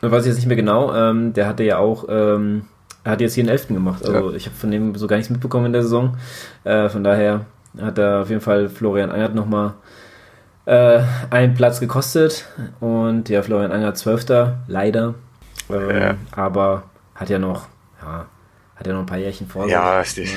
Da 0.00 0.10
weiß 0.10 0.22
ich 0.22 0.28
jetzt 0.28 0.36
nicht 0.36 0.46
mehr 0.46 0.56
genau. 0.56 0.94
Ähm, 0.94 1.32
der 1.32 1.46
hatte 1.48 1.64
ja 1.64 1.78
auch, 1.78 2.04
ähm, 2.10 2.66
er 3.02 3.12
hat 3.12 3.20
jetzt 3.22 3.34
hier 3.34 3.42
einen 3.42 3.50
Elften 3.50 3.74
gemacht. 3.74 4.06
Also 4.06 4.30
ja. 4.30 4.36
ich 4.36 4.46
habe 4.46 4.56
von 4.56 4.70
dem 4.70 4.94
so 4.94 5.06
gar 5.06 5.16
nichts 5.16 5.30
mitbekommen 5.30 5.66
in 5.66 5.72
der 5.72 5.82
Saison. 5.82 6.18
Äh, 6.64 6.90
von 6.90 7.02
daher 7.02 7.46
hat 7.80 7.96
er 7.96 8.22
auf 8.22 8.28
jeden 8.28 8.42
Fall 8.42 8.68
Florian 8.68 9.10
Angert 9.10 9.34
nochmal 9.34 9.74
äh, 10.66 11.00
einen 11.30 11.54
Platz 11.54 11.80
gekostet. 11.80 12.44
Und 12.80 13.30
ja, 13.30 13.42
Florian 13.42 13.72
Angert 13.72 13.96
Zwölfter, 13.96 14.58
leider. 14.66 15.14
Ähm, 15.70 15.90
ja. 15.90 16.14
Aber 16.32 16.82
hat 17.14 17.30
ja 17.30 17.38
noch, 17.38 17.68
ja, 18.02 18.26
hat 18.76 18.86
ja 18.86 18.92
noch 18.92 19.00
ein 19.00 19.06
paar 19.06 19.18
Jährchen 19.18 19.46
vor 19.46 19.64
sich. 19.64 19.72
Ja, 19.72 20.00
ist 20.00 20.18
die, 20.18 20.28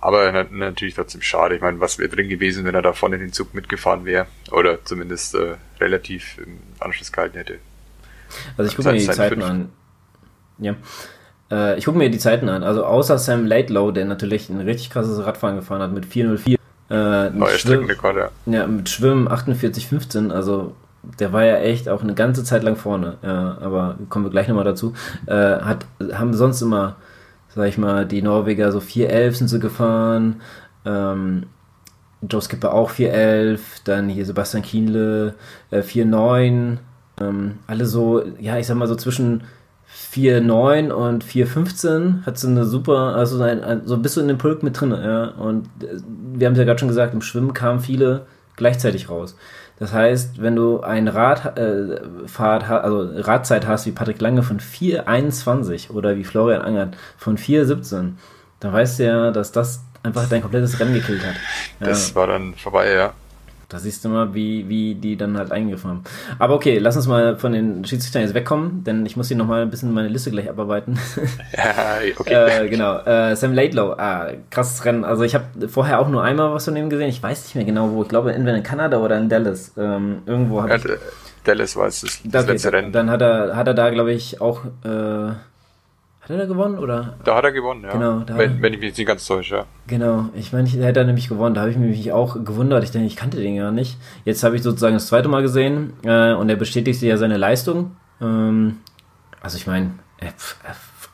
aber 0.00 0.46
natürlich 0.50 0.94
trotzdem 0.94 1.22
schade. 1.22 1.56
Ich 1.56 1.62
meine, 1.62 1.80
was 1.80 1.98
wäre 1.98 2.08
drin 2.08 2.28
gewesen, 2.28 2.64
wenn 2.64 2.74
er 2.74 2.82
da 2.82 2.92
vorne 2.92 3.16
in 3.16 3.22
den 3.22 3.32
Zug 3.32 3.54
mitgefahren 3.54 4.04
wäre? 4.04 4.26
Oder 4.52 4.84
zumindest 4.84 5.34
äh, 5.34 5.56
relativ 5.80 6.38
im 6.38 6.58
Anschluss 6.78 7.12
gehalten 7.12 7.38
hätte. 7.38 7.58
Also 8.56 8.70
ich 8.70 8.76
gucke 8.76 8.92
mir 8.92 8.98
die 8.98 9.06
Zeiten 9.06 9.40
fünf. 9.40 9.44
an. 9.44 9.68
Ja. 10.58 10.74
Äh, 11.50 11.78
ich 11.78 11.84
gucke 11.84 11.98
mir 11.98 12.10
die 12.10 12.18
Zeiten 12.18 12.48
an. 12.48 12.62
Also 12.62 12.84
außer 12.84 13.18
Sam 13.18 13.46
Laidlow, 13.46 13.90
der 13.90 14.04
natürlich 14.04 14.48
ein 14.48 14.60
richtig 14.60 14.90
krasses 14.90 15.24
Radfahren 15.24 15.56
gefahren 15.56 15.82
hat 15.82 15.92
mit 15.92 16.06
404. 16.06 16.58
Äh, 16.88 17.30
Neuer 17.30 17.48
Streckenrekord, 17.50 18.16
ja. 18.16 18.30
Ja, 18.46 18.66
mit 18.66 18.88
Schwimmen 18.88 19.28
48,15. 19.28 20.30
Also 20.30 20.74
der 21.18 21.32
war 21.32 21.44
ja 21.44 21.58
echt 21.58 21.88
auch 21.88 22.02
eine 22.02 22.14
ganze 22.14 22.44
Zeit 22.44 22.62
lang 22.62 22.76
vorne. 22.76 23.16
Ja, 23.22 23.58
aber 23.60 23.98
kommen 24.08 24.24
wir 24.24 24.30
gleich 24.30 24.48
nochmal 24.48 24.64
dazu. 24.64 24.94
Äh, 25.26 25.34
hat, 25.34 25.86
haben 26.12 26.34
sonst 26.34 26.62
immer 26.62 26.96
sag 27.56 27.68
ich 27.68 27.78
mal, 27.78 28.06
die 28.06 28.22
Norweger 28.22 28.70
so 28.70 28.78
4-11 28.78 29.32
sind 29.32 29.48
sie 29.48 29.58
gefahren, 29.58 30.42
ähm, 30.84 31.46
Joe 32.22 32.42
Skipper 32.42 32.74
auch 32.74 32.90
4-11, 32.90 33.60
dann 33.84 34.08
hier 34.08 34.26
Sebastian 34.26 34.62
Kienle 34.62 35.34
äh, 35.70 35.80
4-9, 35.80 36.76
ähm, 37.20 37.58
alle 37.66 37.86
so, 37.86 38.22
ja, 38.38 38.58
ich 38.58 38.66
sag 38.66 38.76
mal 38.76 38.86
so 38.86 38.94
zwischen 38.94 39.44
4-9 40.12 40.90
und 40.90 41.24
4-15 41.24 42.26
hat 42.26 42.38
sie 42.38 42.48
eine 42.48 42.66
super, 42.66 43.16
also 43.16 43.42
ein, 43.42 43.64
ein, 43.64 43.86
so 43.86 43.96
bist 43.96 44.16
du 44.16 44.20
in 44.20 44.28
dem 44.28 44.38
Pulk 44.38 44.62
mit 44.62 44.78
drin, 44.78 44.90
ja, 44.90 45.28
und 45.30 45.66
äh, 45.82 45.98
wir 46.34 46.46
haben 46.46 46.52
es 46.52 46.58
ja 46.58 46.64
gerade 46.64 46.78
schon 46.78 46.88
gesagt, 46.88 47.14
im 47.14 47.22
Schwimmen 47.22 47.54
kamen 47.54 47.80
viele 47.80 48.26
gleichzeitig 48.56 49.08
raus. 49.08 49.36
Das 49.78 49.92
heißt, 49.92 50.40
wenn 50.40 50.56
du 50.56 50.80
ein 50.80 51.06
Radfahrt, 51.06 52.62
äh, 52.62 52.72
also 52.72 53.20
Radzeit 53.20 53.66
hast 53.66 53.86
wie 53.86 53.92
Patrick 53.92 54.20
Lange 54.20 54.42
von 54.42 54.58
4,21 54.58 55.90
oder 55.90 56.16
wie 56.16 56.24
Florian 56.24 56.62
Angert 56.62 56.96
von 57.18 57.36
4,17, 57.36 58.12
dann 58.60 58.72
weißt 58.72 58.98
du 58.98 59.04
ja, 59.04 59.30
dass 59.30 59.52
das 59.52 59.82
einfach 60.02 60.28
dein 60.28 60.40
komplettes 60.40 60.80
Rennen 60.80 60.94
gekillt 60.94 61.26
hat. 61.26 61.34
Das 61.80 62.14
war 62.14 62.26
dann 62.26 62.54
vorbei, 62.54 62.90
ja. 62.92 63.12
Da 63.68 63.80
siehst 63.80 64.04
du 64.04 64.08
mal, 64.08 64.32
wie, 64.32 64.68
wie 64.68 64.94
die 64.94 65.16
dann 65.16 65.36
halt 65.36 65.50
eingegriffen 65.50 65.90
haben. 65.90 66.04
Aber 66.38 66.54
okay, 66.54 66.78
lass 66.78 66.96
uns 66.96 67.08
mal 67.08 67.36
von 67.36 67.52
den 67.52 67.84
Schiedsrichtern 67.84 68.22
jetzt 68.22 68.34
wegkommen, 68.34 68.84
denn 68.84 69.04
ich 69.06 69.16
muss 69.16 69.26
hier 69.26 69.36
nochmal 69.36 69.62
ein 69.62 69.70
bisschen 69.70 69.92
meine 69.92 70.08
Liste 70.08 70.30
gleich 70.30 70.48
abarbeiten. 70.48 70.98
Ja, 71.56 71.98
okay. 72.18 72.64
äh, 72.64 72.68
genau. 72.68 72.98
Äh, 72.98 73.34
Sam 73.34 73.52
Laidlow, 73.52 73.94
ah, 73.98 74.28
krasses 74.50 74.84
Rennen. 74.84 75.04
Also 75.04 75.22
ich 75.24 75.34
habe 75.34 75.68
vorher 75.68 76.00
auch 76.00 76.08
nur 76.08 76.22
einmal 76.22 76.52
was 76.52 76.64
von 76.64 76.76
ihm 76.76 76.90
gesehen. 76.90 77.08
Ich 77.08 77.22
weiß 77.22 77.44
nicht 77.44 77.54
mehr 77.54 77.64
genau 77.64 77.90
wo. 77.92 78.02
Ich 78.02 78.08
glaube 78.08 78.32
entweder 78.32 78.56
in 78.56 78.62
Kanada 78.62 78.98
oder 78.98 79.18
in 79.18 79.28
Dallas. 79.28 79.72
Ähm, 79.76 80.22
irgendwo 80.26 80.62
habe 80.62 80.70
ja, 80.70 80.76
ich... 80.76 80.84
Dallas 81.44 81.76
war 81.76 81.86
es 81.86 82.02
das, 82.02 82.20
das, 82.22 82.32
das 82.32 82.46
letzte 82.46 82.72
Rennen. 82.72 82.92
Dann 82.92 83.10
hat 83.10 83.22
er, 83.22 83.56
hat 83.56 83.66
er 83.66 83.74
da, 83.74 83.90
glaube 83.90 84.12
ich, 84.12 84.40
auch... 84.40 84.64
Äh, 84.84 85.32
hat 86.28 86.30
er 86.30 86.38
da 86.38 86.46
gewonnen, 86.46 86.78
oder? 86.78 87.14
Da 87.22 87.36
hat 87.36 87.44
er 87.44 87.52
gewonnen, 87.52 87.84
ja. 87.84 87.92
Genau. 87.92 88.20
Da 88.20 88.36
wenn, 88.36 88.60
wenn 88.60 88.74
ich 88.74 88.80
mich 88.80 88.96
nicht 88.96 89.06
ganz 89.06 89.24
täusche, 89.26 89.54
ja. 89.54 89.64
Genau. 89.86 90.26
Ich 90.34 90.52
meine, 90.52 90.68
er 90.76 90.88
hat 90.88 90.96
da 90.96 91.04
nämlich 91.04 91.28
gewonnen. 91.28 91.54
Da 91.54 91.60
habe 91.60 91.70
ich 91.70 91.76
mich 91.76 92.10
auch 92.10 92.34
gewundert. 92.44 92.82
Ich 92.82 92.90
denke, 92.90 93.06
ich 93.06 93.14
kannte 93.14 93.36
den 93.36 93.56
gar 93.56 93.70
nicht. 93.70 93.96
Jetzt 94.24 94.42
habe 94.42 94.56
ich 94.56 94.62
sozusagen 94.62 94.94
das 94.94 95.06
zweite 95.06 95.28
Mal 95.28 95.42
gesehen 95.42 95.92
äh, 96.04 96.34
und 96.34 96.48
er 96.48 96.56
bestätigte 96.56 97.06
ja 97.06 97.16
seine 97.16 97.36
Leistung. 97.36 97.92
Ähm, 98.20 98.78
also 99.40 99.56
ich 99.56 99.68
meine, 99.68 99.92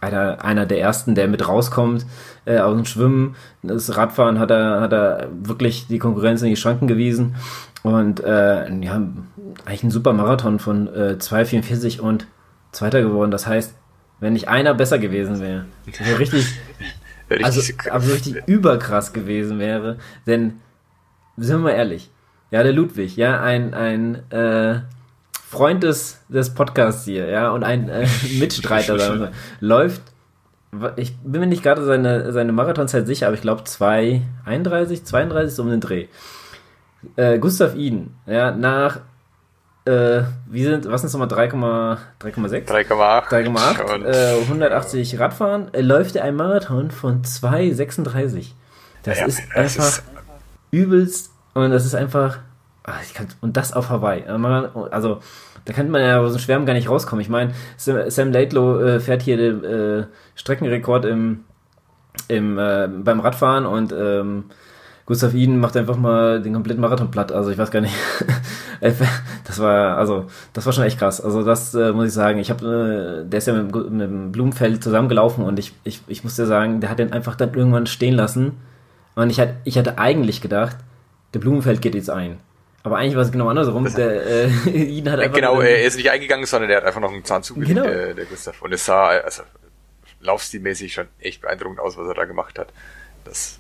einer, 0.01 0.43
einer 0.43 0.65
der 0.65 0.81
ersten, 0.81 1.15
der 1.15 1.29
mit 1.29 1.47
rauskommt 1.47 2.07
äh, 2.47 2.59
aus 2.59 2.75
dem 2.75 2.87
Schwimmen. 2.87 3.37
Das 3.63 3.95
Radfahren 3.97 4.39
hat 4.39 4.51
er, 4.51 4.81
hat 4.81 4.93
er 4.93 5.29
wirklich 5.43 5.89
die 5.89 5.99
Konkurrenz 5.99 6.41
in 6.41 6.49
die 6.49 6.57
Schranken 6.57 6.89
gewiesen. 6.89 7.37
Und 7.83 8.21
äh, 8.21 8.73
ja, 8.81 9.03
eigentlich 9.67 9.83
ein 9.83 9.91
super 9.91 10.15
Marathon 10.15 10.59
von 10.59 10.89
äh, 10.89 11.17
2,44 11.19 12.01
und 12.01 12.27
Zweiter 12.73 13.03
geworden. 13.03 13.31
Das 13.31 13.47
heißt, 13.47 13.75
wenn 14.23 14.35
nicht 14.35 14.47
einer 14.47 14.73
besser 14.73 15.01
gewesen 15.01 15.41
wäre, 15.41 15.67
wäre 15.99 16.19
richtig, 16.21 16.47
richtig, 17.29 17.45
also, 17.45 17.61
also 17.91 18.13
richtig 18.13 18.37
überkrass 18.47 19.13
gewesen 19.13 19.59
wäre. 19.59 19.99
Denn, 20.29 20.61
sind 21.37 21.57
wir 21.57 21.65
mal 21.65 21.77
ehrlich, 21.77 22.09
ja, 22.53 22.63
der 22.63 22.73
Ludwig, 22.73 23.17
ja, 23.17 23.43
ein, 23.43 23.75
ein 23.75 24.31
äh, 24.31 24.81
Freund 25.45 25.83
des, 25.83 26.21
des 26.29 26.55
Podcasts 26.55 27.05
hier, 27.05 27.29
ja, 27.29 27.51
und 27.51 27.65
ein 27.65 27.89
äh, 27.89 28.07
Mitstreiter, 28.39 28.97
sagen 28.97 29.21
wir, 29.21 29.33
läuft, 29.59 30.03
ich 30.95 31.17
bin 31.19 31.41
mir 31.41 31.47
nicht 31.49 31.65
gerade 31.65 31.85
seine, 31.85 32.33
seine 32.33 32.53
Marathonzeit 32.53 33.09
sicher, 33.09 33.27
aber 33.27 33.35
ich 33.35 33.43
glaube 33.43 33.63
2,31, 33.63 35.03
32 35.03 35.55
so 35.55 35.63
um 35.65 35.71
den 35.71 35.81
Dreh. 35.81 36.07
Äh, 37.17 37.41
Gustav 37.41 37.75
Iden, 37.75 38.15
ja, 38.27 38.53
nach 38.53 39.01
äh, 39.85 40.23
wie 40.47 40.65
sind, 40.65 40.91
was 40.91 41.01
sind 41.01 41.09
es 41.09 41.13
nochmal, 41.13 41.29
3,6? 41.29 42.67
3,8. 42.67 43.29
3,8. 43.29 44.05
Äh, 44.05 44.43
180 44.43 45.19
Radfahren, 45.19 45.75
äh, 45.75 45.81
läuft 45.81 46.15
er 46.17 46.25
ein 46.25 46.37
Marathon 46.37 46.91
von 46.91 47.23
2,36. 47.23 48.53
Das 49.03 49.19
ja, 49.19 49.27
ist 49.27 49.41
das 49.41 49.57
einfach 49.57 49.85
ist 49.85 50.05
übelst 50.71 51.33
und 51.55 51.71
das 51.71 51.85
ist 51.85 51.95
einfach, 51.95 52.39
ach, 52.85 53.01
kann, 53.15 53.27
und 53.41 53.57
das 53.57 53.73
auf 53.73 53.91
Hawaii. 53.91 54.25
Also, 54.91 55.21
da 55.65 55.73
könnte 55.73 55.91
man 55.91 56.03
ja 56.03 56.21
aus 56.21 56.33
dem 56.33 56.41
Schwärmen 56.41 56.67
gar 56.67 56.75
nicht 56.75 56.89
rauskommen. 56.89 57.21
Ich 57.21 57.29
meine, 57.29 57.53
Sam, 57.77 58.09
Sam 58.11 58.33
Laidlow 58.33 58.81
äh, 58.81 59.01
fährt 59.01 59.23
hier 59.23 59.37
den 59.37 59.65
äh, 59.65 60.07
Streckenrekord 60.37 61.05
im, 61.05 61.45
im, 62.29 62.59
äh, 62.59 62.89
beim 62.89 63.21
Radfahren 63.21 63.67
und 63.67 63.93
ähm, 63.93 64.45
Gustav 65.05 65.35
Iden 65.35 65.59
macht 65.59 65.77
einfach 65.77 65.97
mal 65.97 66.41
den 66.41 66.53
kompletten 66.53 66.81
Marathon 66.81 67.11
platt. 67.11 67.33
Also 67.33 67.51
ich 67.51 67.59
weiß 67.59 67.71
gar 67.71 67.81
nicht. 67.81 67.95
das 68.81 69.59
war 69.59 69.97
also 69.97 70.27
das 70.53 70.65
war 70.65 70.73
schon 70.73 70.85
echt 70.85 70.99
krass. 70.99 71.21
Also 71.21 71.43
das 71.43 71.75
äh, 71.75 71.93
muss 71.93 72.09
ich 72.09 72.13
sagen. 72.13 72.39
Ich 72.39 72.51
habe, 72.51 73.25
äh, 73.25 73.29
der 73.29 73.39
ist 73.39 73.47
ja 73.47 73.55
mit, 73.55 73.75
mit 73.75 74.01
dem 74.01 74.33
Blumenfeld 74.33 74.83
zusammengelaufen 74.83 75.45
und 75.45 75.59
ich, 75.59 75.73
ich, 75.85 76.01
ich 76.07 76.23
muss 76.23 76.37
dir 76.37 76.47
sagen, 76.47 76.81
der 76.81 76.91
hat 76.91 76.99
den 76.99 77.13
einfach 77.13 77.35
dann 77.35 77.55
irgendwann 77.55 77.87
stehen 77.87 78.15
lassen. 78.15 78.53
Und 79.15 79.31
ich 79.31 79.41
hatte, 79.41 79.57
ich 79.65 79.77
hatte 79.77 79.99
eigentlich 79.99 80.41
gedacht, 80.41 80.77
der 81.35 81.41
Blumenfeld 81.41 81.83
geht 81.83 81.95
jetzt 81.95 82.11
ein. 82.11 82.39
Aber 82.85 82.97
eigentlich 82.99 83.15
war 83.15 83.23
es 83.23 83.33
genau 83.33 83.49
andersrum. 83.49 83.85
Der, 83.95 84.27
äh, 84.27 84.49
Iden 84.67 85.11
hat 85.11 85.21
einfach 85.21 85.37
genau, 85.37 85.61
er 85.61 85.85
ist 85.85 85.97
nicht 85.97 86.11
eingegangen, 86.11 86.47
sondern 86.47 86.71
er 86.71 86.79
hat 86.79 86.85
einfach 86.85 87.01
noch 87.01 87.13
einen 87.13 87.25
Zahn 87.25 87.43
zugelegt, 87.43 87.75
genau. 87.75 87.87
der, 87.87 88.15
der 88.15 88.25
Gustav. 88.25 88.61
Und 88.63 88.73
es 88.73 88.85
sah 88.85 89.09
also 89.09 89.43
laufstilmäßig 90.21 90.93
schon 90.93 91.07
echt 91.21 91.43
beeindruckend 91.43 91.81
aus, 91.81 91.97
was 91.97 92.07
er 92.07 92.15
da 92.15 92.25
gemacht 92.25 92.59
hat. 92.59 92.69
Das 93.25 93.59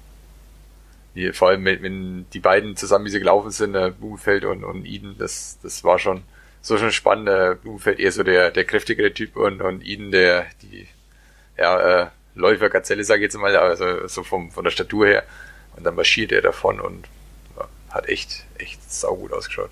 die, 1.15 1.33
vor 1.33 1.49
allem, 1.49 1.65
wenn 1.65 2.27
die 2.33 2.41
beiden 2.41 2.77
zusammen, 2.77 3.05
wie 3.05 3.11
sie 3.11 3.19
gelaufen 3.19 3.51
sind, 3.51 3.75
äh, 3.75 3.93
Blumenfeld 3.97 4.45
und, 4.45 4.65
und 4.65 4.87
Eden, 4.87 5.17
das, 5.19 5.59
das 5.63 5.85
war 5.85 5.99
schon 5.99 6.23
so 6.63 6.79
schon 6.79 6.93
spannend. 6.93 7.29
Äh, 7.29 7.57
Blumenfeld 7.61 7.99
eher 7.99 8.13
so 8.13 8.23
der, 8.23 8.51
der 8.51 8.65
kräftigere 8.65 9.13
Typ 9.13 9.37
und, 9.37 9.61
und 9.61 9.85
Eden 9.85 10.11
der, 10.11 10.47
die, 10.63 10.89
ja, 11.59 12.03
äh, 12.03 12.07
Läufer 12.35 12.71
Gazelle, 12.71 13.05
sage 13.05 13.21
ich 13.21 13.25
jetzt 13.25 13.39
mal, 13.39 13.55
also 13.55 14.07
so 14.07 14.23
vom, 14.23 14.51
von 14.51 14.65
der 14.65 14.71
Statur 14.71 15.07
her. 15.07 15.25
Und 15.77 15.85
dann 15.85 15.95
marschiert 15.95 16.33
er 16.33 16.43
davon 16.43 16.81
und 16.81 17.07
ja, 17.59 17.67
hat 17.91 18.09
echt, 18.09 18.45
echt 18.59 18.91
saugut 18.91 19.33
ausgeschaut. 19.33 19.71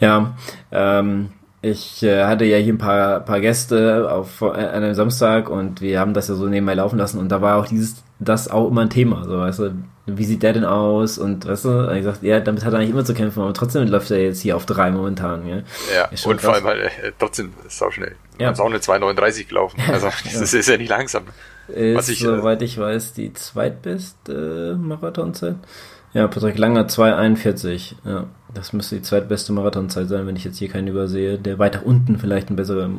Ja, 0.00 0.36
ähm, 0.70 1.32
ich 1.60 2.02
äh, 2.02 2.24
hatte 2.24 2.44
ja 2.44 2.56
hier 2.58 2.72
ein 2.72 2.78
paar, 2.78 3.20
paar 3.20 3.40
Gäste 3.40 4.10
auf 4.10 4.40
äh, 4.42 4.50
einem 4.50 4.94
Samstag 4.94 5.48
und 5.48 5.80
wir 5.80 6.00
haben 6.00 6.12
das 6.14 6.28
ja 6.28 6.34
so 6.34 6.46
nebenbei 6.46 6.74
laufen 6.74 6.98
lassen 6.98 7.18
und 7.18 7.28
da 7.28 7.40
war 7.40 7.58
auch 7.58 7.66
dieses, 7.66 8.02
das 8.24 8.48
auch 8.48 8.68
immer 8.68 8.82
ein 8.82 8.90
Thema, 8.90 9.24
so 9.24 9.38
weißt 9.38 9.58
du, 9.60 9.74
wie 10.06 10.24
sieht 10.24 10.42
der 10.42 10.52
denn 10.52 10.64
aus? 10.64 11.18
Und 11.18 11.46
weißt 11.46 11.64
du, 11.64 11.92
ich 11.94 12.04
sagte, 12.04 12.26
ja, 12.26 12.40
damit 12.40 12.64
hat 12.64 12.72
er 12.72 12.80
eigentlich 12.80 12.90
immer 12.90 13.04
zu 13.04 13.14
kämpfen, 13.14 13.40
aber 13.40 13.54
trotzdem 13.54 13.86
läuft 13.86 14.10
er 14.10 14.22
jetzt 14.22 14.40
hier 14.40 14.56
auf 14.56 14.66
drei 14.66 14.90
momentan. 14.90 15.46
Ja, 15.46 15.56
ja 15.94 16.08
und 16.24 16.36
krass. 16.38 16.44
vor 16.44 16.54
allem 16.54 16.64
halt, 16.64 16.80
äh, 16.80 17.12
trotzdem 17.18 17.52
sau 17.68 17.90
schnell. 17.90 18.16
Ja. 18.38 18.50
Ist 18.50 18.60
auch 18.60 18.66
eine 18.66 18.78
2,39 18.78 19.48
gelaufen. 19.48 19.80
Also 19.92 20.06
das 20.24 20.52
ja. 20.52 20.58
ist 20.58 20.68
ja 20.68 20.76
nicht 20.76 20.88
langsam. 20.88 21.24
Ist, 21.68 21.96
Was 21.96 22.08
ich, 22.08 22.20
äh, 22.22 22.26
soweit 22.26 22.62
ich 22.62 22.78
weiß, 22.78 23.12
die 23.12 23.32
zweitbeste 23.32 24.76
Marathonzeit. 24.80 25.56
Ja, 26.12 26.26
Patrick 26.26 26.58
Langer 26.58 26.86
2,41. 26.86 27.94
Ja, 28.04 28.26
das 28.54 28.72
müsste 28.72 28.96
die 28.96 29.02
zweitbeste 29.02 29.52
Marathonzeit 29.52 30.08
sein, 30.08 30.26
wenn 30.26 30.36
ich 30.36 30.44
jetzt 30.44 30.58
hier 30.58 30.68
keinen 30.68 30.88
übersehe. 30.88 31.38
Der 31.38 31.58
weiter 31.58 31.84
unten 31.84 32.18
vielleicht 32.18 32.50
ein 32.50 32.56
besserer. 32.56 32.90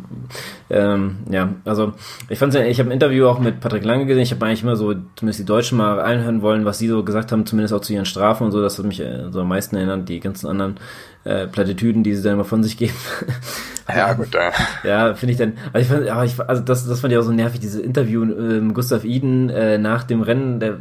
Ähm, 0.70 1.18
ja, 1.30 1.54
also 1.66 1.94
ich 2.30 2.40
fand 2.40 2.56
ich 2.56 2.80
habe 2.80 2.90
ein 2.90 2.94
Interview 2.94 3.28
auch 3.28 3.40
mit 3.40 3.60
Patrick 3.60 3.84
Lange 3.84 4.06
gesehen. 4.06 4.24
Ich 4.24 4.32
habe 4.32 4.46
eigentlich 4.46 4.64
immer 4.64 4.76
so 4.76 4.94
zumindest 5.16 5.40
die 5.40 5.46
Deutschen 5.46 5.78
mal 5.78 6.00
einhören 6.00 6.42
wollen, 6.42 6.66
was 6.66 6.80
sie 6.80 6.88
so 6.88 7.04
gesagt 7.04 7.32
haben, 7.32 7.46
zumindest 7.46 7.74
auch 7.74 7.82
zu 7.82 7.94
ihren 7.94 8.06
Strafen 8.06 8.46
und 8.46 8.52
so. 8.52 8.62
Das 8.62 8.78
hat 8.78 8.86
mich 8.86 9.00
äh, 9.00 9.32
so 9.32 9.42
am 9.42 9.48
meisten 9.48 9.76
erinnert, 9.76 10.10
die 10.10 10.20
ganzen 10.20 10.48
anderen 10.48 10.76
äh, 11.24 11.48
Plattitüden, 11.48 12.04
die 12.04 12.16
sie 12.16 12.24
dann 12.24 12.34
immer 12.34 12.46
von 12.46 12.64
sich 12.64 12.78
geben. 12.78 12.94
Ja, 13.94 14.14
gut, 14.14 14.34
ja. 14.34 14.52
Ja, 14.86 15.14
finde 15.14 15.34
ich 15.34 15.38
dann. 15.38 15.54
Also, 15.74 15.80
ich 15.84 15.88
fand, 15.88 16.08
aber 16.08 16.24
ich, 16.24 16.40
also 16.40 16.64
das, 16.64 16.88
das 16.88 17.02
fand 17.02 17.12
ich 17.12 17.20
auch 17.20 17.24
so 17.24 17.34
nervig, 17.34 17.60
diese 17.60 17.82
Interview 17.82 18.24
äh, 18.24 18.62
Gustav 18.74 19.04
Iden 19.04 19.50
äh, 19.50 19.78
nach 19.78 20.04
dem 20.04 20.22
Rennen, 20.22 20.62
der 20.62 20.78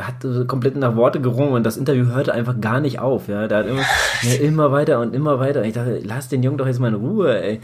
hat 0.00 0.16
komplett 0.48 0.76
nach 0.76 0.96
Worte 0.96 1.20
gerungen 1.20 1.54
und 1.54 1.64
das 1.64 1.76
Interview 1.76 2.06
hörte 2.06 2.32
einfach 2.32 2.60
gar 2.60 2.80
nicht 2.80 2.98
auf. 2.98 3.28
Ja, 3.28 3.48
da 3.48 3.58
hat 3.58 3.66
immer, 3.66 3.84
ja, 4.22 4.34
immer 4.40 4.72
weiter 4.72 5.00
und 5.00 5.14
immer 5.14 5.40
weiter. 5.40 5.64
Ich 5.64 5.72
dachte, 5.72 6.00
lass 6.02 6.28
den 6.28 6.42
Jungen 6.42 6.58
doch 6.58 6.66
jetzt 6.66 6.80
mal 6.80 6.88
in 6.88 6.94
Ruhe. 6.94 7.42
Ey. 7.42 7.60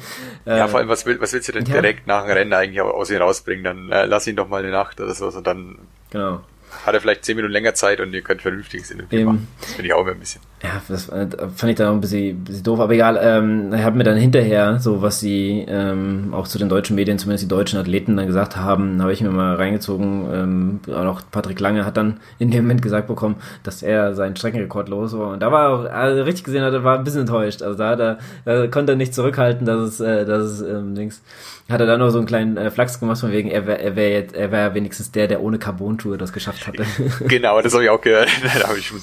Ja, 0.46 0.64
äh, 0.64 0.68
vor 0.68 0.80
allem 0.80 0.88
was, 0.88 1.04
will, 1.06 1.20
was 1.20 1.32
willst 1.32 1.48
du 1.48 1.52
denn 1.52 1.66
ja. 1.66 1.74
direkt 1.74 2.06
nach 2.06 2.24
dem 2.24 2.32
Rennen 2.32 2.52
eigentlich 2.52 2.80
aus 2.80 3.10
ihm 3.10 3.18
rausbringen? 3.18 3.64
Dann 3.64 3.92
äh, 3.92 4.06
lass 4.06 4.26
ihn 4.26 4.36
doch 4.36 4.48
mal 4.48 4.62
eine 4.62 4.70
Nacht 4.70 5.00
oder 5.00 5.14
so 5.14 5.26
und 5.26 5.46
dann 5.46 5.78
genau 6.10 6.40
hat 6.86 6.94
er 6.94 7.00
vielleicht 7.00 7.24
zehn 7.24 7.36
Minuten 7.36 7.52
länger 7.52 7.74
Zeit 7.74 8.00
und 8.00 8.12
ihr 8.12 8.22
könnt 8.22 8.42
vernünftiges 8.42 8.90
Interview 8.90 9.26
machen. 9.26 9.48
Das 9.60 9.72
finde 9.72 9.86
ich 9.88 9.94
auch 9.94 10.02
immer 10.02 10.12
ein 10.12 10.20
bisschen. 10.20 10.40
Ja, 10.62 10.82
das 10.88 11.08
äh, 11.08 11.26
fand 11.54 11.70
ich 11.70 11.76
dann 11.76 11.88
auch 11.88 11.92
ein 11.92 12.00
bisschen, 12.00 12.42
bisschen 12.42 12.64
doof, 12.64 12.80
aber 12.80 12.92
egal. 12.92 13.18
Ähm, 13.22 13.72
ich 13.72 13.82
habe 13.82 13.96
mir 13.96 14.04
dann 14.04 14.16
hinterher, 14.16 14.78
so 14.80 15.02
was 15.02 15.20
sie 15.20 15.64
ähm, 15.68 16.32
auch 16.32 16.48
zu 16.48 16.58
den 16.58 16.68
deutschen 16.68 16.96
Medien, 16.96 17.18
zumindest 17.18 17.44
die 17.44 17.48
deutschen 17.48 17.78
Athleten 17.78 18.16
dann 18.16 18.26
gesagt 18.26 18.56
haben, 18.56 19.00
habe 19.00 19.12
ich 19.12 19.20
mir 19.20 19.30
mal 19.30 19.54
reingezogen. 19.54 20.80
Ähm, 20.88 20.94
auch 20.94 21.22
Patrick 21.30 21.60
Lange 21.60 21.84
hat 21.84 21.96
dann 21.96 22.18
in 22.38 22.50
dem 22.50 22.64
Moment 22.64 22.82
gesagt 22.82 23.06
bekommen, 23.06 23.36
dass 23.62 23.82
er 23.82 24.14
seinen 24.14 24.34
Streckenrekord 24.34 24.88
los 24.88 25.16
war. 25.16 25.32
Und 25.32 25.40
da 25.40 25.52
war 25.52 25.70
auch, 25.70 25.84
also 25.84 26.22
richtig 26.22 26.44
gesehen 26.44 26.62
hat, 26.62 26.72
er 26.72 26.82
war 26.84 26.98
ein 26.98 27.04
bisschen 27.04 27.20
enttäuscht. 27.20 27.62
Also 27.62 27.78
da, 27.78 27.94
da, 27.94 28.18
da 28.44 28.66
konnte 28.66 28.92
er 28.92 28.96
nicht 28.96 29.14
zurückhalten, 29.14 29.64
dass 29.64 29.80
es, 29.80 30.00
äh, 30.00 30.24
dass 30.24 30.42
es 30.42 30.60
ähm, 30.62 30.94
links 30.94 31.22
hat 31.68 31.80
er 31.80 31.86
dann 31.86 32.00
noch 32.00 32.10
so 32.10 32.18
einen 32.18 32.26
kleinen 32.26 32.56
äh, 32.56 32.70
Flachs 32.70 32.98
gemacht, 32.98 33.20
von 33.20 33.30
wegen, 33.30 33.50
er 33.50 33.66
wäre 33.66 33.78
er 33.78 33.94
wär 33.94 34.10
jetzt, 34.10 34.34
er 34.34 34.50
wäre 34.50 34.74
wenigstens 34.74 35.12
der, 35.12 35.28
der 35.28 35.42
ohne 35.42 35.58
Carbon-Tour 35.58 36.16
das 36.16 36.32
geschafft 36.32 36.66
hatte. 36.66 36.86
genau, 37.28 37.60
das 37.60 37.74
habe 37.74 37.84
ich 37.84 37.90
auch 37.90 38.00
gehört. 38.00 38.30
da 38.42 38.68
habe 38.68 38.78
ich 38.78 38.86
schon 38.86 39.00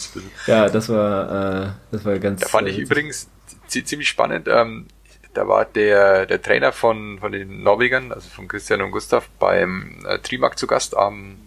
Ja, 0.47 0.67
das 0.67 0.89
war, 0.89 1.65
äh, 1.65 1.69
das 1.91 2.05
war 2.05 2.17
ganz. 2.17 2.41
Da 2.41 2.47
fand 2.47 2.67
ich 2.67 2.79
äh, 2.79 2.81
übrigens 2.81 3.29
ziemlich 3.67 4.09
spannend. 4.09 4.47
Ähm, 4.47 4.87
da 5.35 5.47
war 5.47 5.65
der, 5.65 6.25
der 6.25 6.41
Trainer 6.41 6.71
von, 6.71 7.19
von 7.19 7.31
den 7.31 7.61
Norwegern, 7.61 8.11
also 8.11 8.29
von 8.29 8.47
Christian 8.47 8.81
und 8.81 8.91
Gustav, 8.91 9.29
beim 9.37 10.03
äh, 10.07 10.17
Trimark 10.19 10.57
zu 10.57 10.65
Gast 10.65 10.97
am 10.97 11.37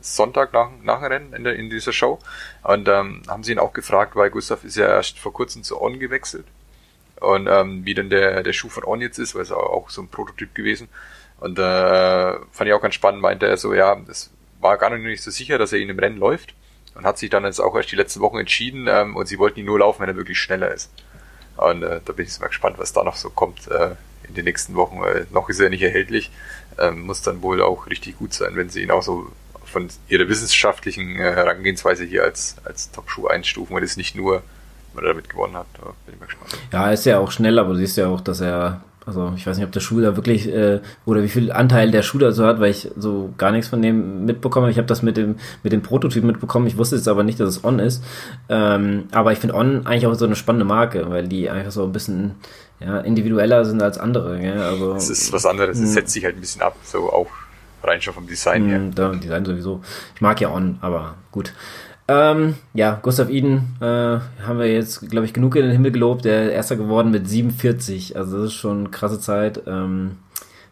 Sonntag 0.00 0.52
nach, 0.52 0.70
nach 0.82 1.00
dem 1.00 1.12
Rennen 1.12 1.32
in, 1.34 1.44
der, 1.44 1.56
in 1.56 1.68
dieser 1.68 1.92
Show. 1.92 2.18
Und 2.62 2.88
ähm, 2.88 3.22
haben 3.28 3.42
sie 3.42 3.52
ihn 3.52 3.58
auch 3.58 3.72
gefragt, 3.74 4.16
weil 4.16 4.30
Gustav 4.30 4.64
ist 4.64 4.76
ja 4.76 4.86
erst 4.86 5.18
vor 5.18 5.32
kurzem 5.32 5.62
zu 5.62 5.82
On 5.82 5.98
gewechselt 5.98 6.46
und 7.24 7.46
ähm, 7.46 7.84
wie 7.84 7.94
denn 7.94 8.10
der, 8.10 8.42
der 8.42 8.52
Schuh 8.52 8.68
von 8.68 8.84
On 8.84 9.00
jetzt 9.00 9.18
ist, 9.18 9.34
weil 9.34 9.42
es 9.42 9.52
auch 9.52 9.90
so 9.90 10.02
ein 10.02 10.08
Prototyp 10.08 10.54
gewesen. 10.54 10.88
Und 11.40 11.58
äh, 11.58 12.32
fand 12.52 12.68
ich 12.68 12.72
auch 12.72 12.82
ganz 12.82 12.94
spannend, 12.94 13.20
meinte 13.20 13.46
er 13.46 13.56
so, 13.56 13.74
ja, 13.74 14.00
es 14.08 14.30
war 14.60 14.78
gar 14.78 14.96
nicht 14.96 15.22
so 15.22 15.30
sicher, 15.30 15.58
dass 15.58 15.72
er 15.72 15.78
ihn 15.78 15.90
im 15.90 15.98
Rennen 15.98 16.18
läuft 16.18 16.54
und 16.94 17.04
hat 17.04 17.18
sich 17.18 17.30
dann 17.30 17.44
jetzt 17.44 17.60
auch 17.60 17.74
erst 17.76 17.92
die 17.92 17.96
letzten 17.96 18.20
Wochen 18.20 18.38
entschieden 18.38 18.86
ähm, 18.88 19.16
und 19.16 19.26
sie 19.26 19.38
wollten 19.38 19.60
ihn 19.60 19.66
nur 19.66 19.80
laufen, 19.80 20.02
wenn 20.02 20.08
er 20.08 20.16
wirklich 20.16 20.38
schneller 20.38 20.72
ist. 20.72 20.90
Und 21.56 21.82
äh, 21.82 22.00
da 22.04 22.12
bin 22.12 22.26
ich 22.26 22.38
mal 22.40 22.48
gespannt, 22.48 22.78
was 22.78 22.92
da 22.92 23.04
noch 23.04 23.16
so 23.16 23.30
kommt 23.30 23.68
äh, 23.68 23.90
in 24.26 24.34
den 24.34 24.44
nächsten 24.44 24.74
Wochen, 24.74 25.00
weil 25.00 25.26
noch 25.30 25.48
ist 25.48 25.60
er 25.60 25.70
nicht 25.70 25.82
erhältlich. 25.82 26.30
Ähm, 26.78 27.02
muss 27.02 27.22
dann 27.22 27.42
wohl 27.42 27.62
auch 27.62 27.86
richtig 27.86 28.18
gut 28.18 28.32
sein, 28.32 28.56
wenn 28.56 28.70
sie 28.70 28.82
ihn 28.82 28.90
auch 28.90 29.02
so 29.02 29.30
von 29.64 29.88
ihrer 30.08 30.28
wissenschaftlichen 30.28 31.16
äh, 31.16 31.32
Herangehensweise 31.32 32.04
hier 32.04 32.22
als, 32.24 32.56
als 32.64 32.90
Top-Schuh 32.90 33.26
einstufen 33.26 33.76
und 33.76 33.82
es 33.82 33.96
nicht 33.96 34.14
nur 34.14 34.42
weil 34.94 35.04
er 35.04 35.08
damit 35.10 35.28
gewonnen 35.28 35.56
hat. 35.56 35.66
Da 35.74 35.84
bin 36.06 36.14
ich 36.14 36.20
mal 36.20 36.26
gespannt. 36.26 36.58
Ja, 36.72 36.90
ist 36.90 37.04
ja 37.04 37.18
auch 37.18 37.30
schnell, 37.30 37.58
aber 37.58 37.70
du 37.70 37.76
siehst 37.76 37.96
ja 37.96 38.08
auch, 38.08 38.20
dass 38.20 38.40
er, 38.40 38.82
also 39.06 39.32
ich 39.36 39.46
weiß 39.46 39.56
nicht, 39.56 39.66
ob 39.66 39.72
der 39.72 39.80
Schuh 39.80 40.00
da 40.00 40.16
wirklich, 40.16 40.48
äh, 40.48 40.80
oder 41.04 41.22
wie 41.22 41.28
viel 41.28 41.52
Anteil 41.52 41.90
der 41.90 42.02
Schuh 42.02 42.18
da 42.18 42.32
so 42.32 42.46
hat, 42.46 42.60
weil 42.60 42.70
ich 42.70 42.90
so 42.96 43.34
gar 43.36 43.52
nichts 43.52 43.68
von 43.68 43.82
dem 43.82 44.24
mitbekomme. 44.24 44.70
Ich 44.70 44.78
habe 44.78 44.86
das 44.86 45.02
mit 45.02 45.16
dem, 45.16 45.36
mit 45.62 45.72
dem 45.72 45.82
Prototyp 45.82 46.24
mitbekommen, 46.24 46.66
ich 46.66 46.78
wusste 46.78 46.96
jetzt 46.96 47.08
aber 47.08 47.22
nicht, 47.22 47.40
dass 47.40 47.48
es 47.48 47.64
On 47.64 47.78
ist. 47.78 48.02
Ähm, 48.48 49.04
aber 49.12 49.32
ich 49.32 49.38
finde 49.38 49.54
On 49.54 49.86
eigentlich 49.86 50.06
auch 50.06 50.14
so 50.14 50.24
eine 50.24 50.36
spannende 50.36 50.64
Marke, 50.64 51.10
weil 51.10 51.28
die 51.28 51.50
einfach 51.50 51.72
so 51.72 51.84
ein 51.84 51.92
bisschen 51.92 52.36
ja, 52.80 52.98
individueller 53.00 53.64
sind 53.64 53.82
als 53.82 53.98
andere. 53.98 54.38
Gell? 54.38 54.60
Also, 54.60 54.94
es 54.94 55.10
ist 55.10 55.32
was 55.32 55.46
anderes, 55.46 55.78
es 55.78 55.84
hm. 55.84 55.92
setzt 55.92 56.12
sich 56.12 56.24
halt 56.24 56.36
ein 56.36 56.40
bisschen 56.40 56.62
ab, 56.62 56.76
so 56.82 57.12
auch 57.12 57.28
rein 57.82 58.00
schon 58.00 58.14
vom 58.14 58.26
Design 58.26 58.66
her. 58.66 58.80
Da, 58.94 59.10
Design 59.10 59.44
sowieso. 59.44 59.82
Ich 60.14 60.20
mag 60.20 60.40
ja 60.40 60.50
On, 60.50 60.78
aber 60.80 61.14
gut. 61.30 61.52
Ähm, 62.06 62.56
ja, 62.74 62.98
Gustav 63.02 63.30
Iden 63.30 63.76
äh, 63.80 63.84
haben 63.84 64.58
wir 64.58 64.70
jetzt, 64.70 65.08
glaube 65.08 65.24
ich, 65.24 65.32
genug 65.32 65.56
in 65.56 65.62
den 65.62 65.72
Himmel 65.72 65.92
gelobt. 65.92 66.24
Der 66.24 66.46
ist 66.46 66.52
Erster 66.52 66.76
geworden 66.76 67.10
mit 67.10 67.28
47. 67.28 68.16
Also 68.16 68.38
das 68.38 68.46
ist 68.48 68.54
schon 68.54 68.80
eine 68.80 68.88
krasse 68.90 69.20
Zeit. 69.20 69.62
Ähm, 69.66 70.18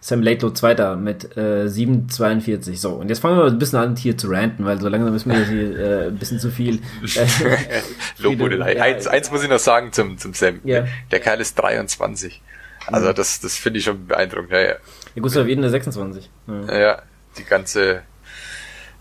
Sam 0.01 0.21
Laidlow 0.21 0.51
Zweiter 0.51 0.97
mit 0.97 1.37
äh, 1.37 1.67
7,42. 1.67 2.77
So, 2.77 2.91
und 2.95 3.09
jetzt 3.09 3.21
fangen 3.21 3.37
wir 3.37 3.45
mal 3.45 3.51
ein 3.51 3.59
bisschen 3.59 3.79
an, 3.79 3.95
hier 3.95 4.19
zu 4.19 4.29
ranten, 4.29 4.65
weil 4.65 4.81
so 4.81 4.89
langsam 4.89 5.13
müssen 5.13 5.31
wir 5.31 5.47
hier 5.47 5.79
äh, 5.79 6.07
ein 6.09 6.19
bisschen 6.19 6.41
zu 6.41 6.51
viel. 6.51 6.81
Äh, 7.17 7.83
Lobhudelei. 8.19 8.77
Ja, 8.77 8.83
eins, 8.83 9.07
eins 9.07 9.31
muss 9.31 9.45
ich 9.45 9.49
noch 9.49 9.59
sagen 9.59 9.93
zum, 9.93 10.19
zum 10.19 10.35
Sam. 10.35 10.61
Ja. 10.65 10.87
Der 11.11 11.21
Kerl 11.21 11.41
ist 11.41 11.55
23. 11.55 12.43
Also 12.89 13.09
mhm. 13.11 13.15
das, 13.15 13.41
das 13.41 13.57
finde 13.57 13.79
ich 13.79 13.85
schon 13.85 14.07
beeindruckend. 14.07 14.51
Ja, 14.51 14.61
ja. 14.61 14.75
ja 15.15 15.23
Gustav 15.23 15.47
Eden 15.47 15.63
ist 15.63 15.71
26. 15.71 16.29
Ja. 16.49 16.79
ja, 16.79 17.03
die 17.39 17.45
ganze, 17.45 18.03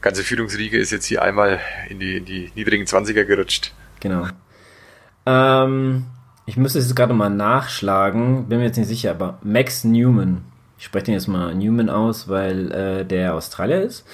ganze 0.01 0.23
Führungsriege 0.23 0.77
ist 0.77 0.91
jetzt 0.91 1.05
hier 1.05 1.21
einmal 1.21 1.59
in 1.89 1.99
die, 1.99 2.17
in 2.17 2.25
die 2.25 2.51
niedrigen 2.55 2.85
20er 2.85 3.23
gerutscht. 3.23 3.73
Genau. 3.99 4.27
Ähm, 5.25 6.05
ich 6.45 6.57
müsste 6.57 6.79
es 6.79 6.95
gerade 6.95 7.13
mal 7.13 7.29
nachschlagen, 7.29 8.47
bin 8.47 8.59
mir 8.59 8.65
jetzt 8.65 8.77
nicht 8.77 8.87
sicher, 8.87 9.11
aber 9.11 9.39
Max 9.43 9.83
Newman, 9.83 10.43
ich 10.77 10.85
spreche 10.85 11.05
den 11.05 11.13
jetzt 11.13 11.27
mal 11.27 11.53
Newman 11.53 11.89
aus, 11.89 12.27
weil 12.27 12.71
äh, 12.71 13.05
der 13.05 13.35
Australier 13.35 13.81
ist, 13.83 14.05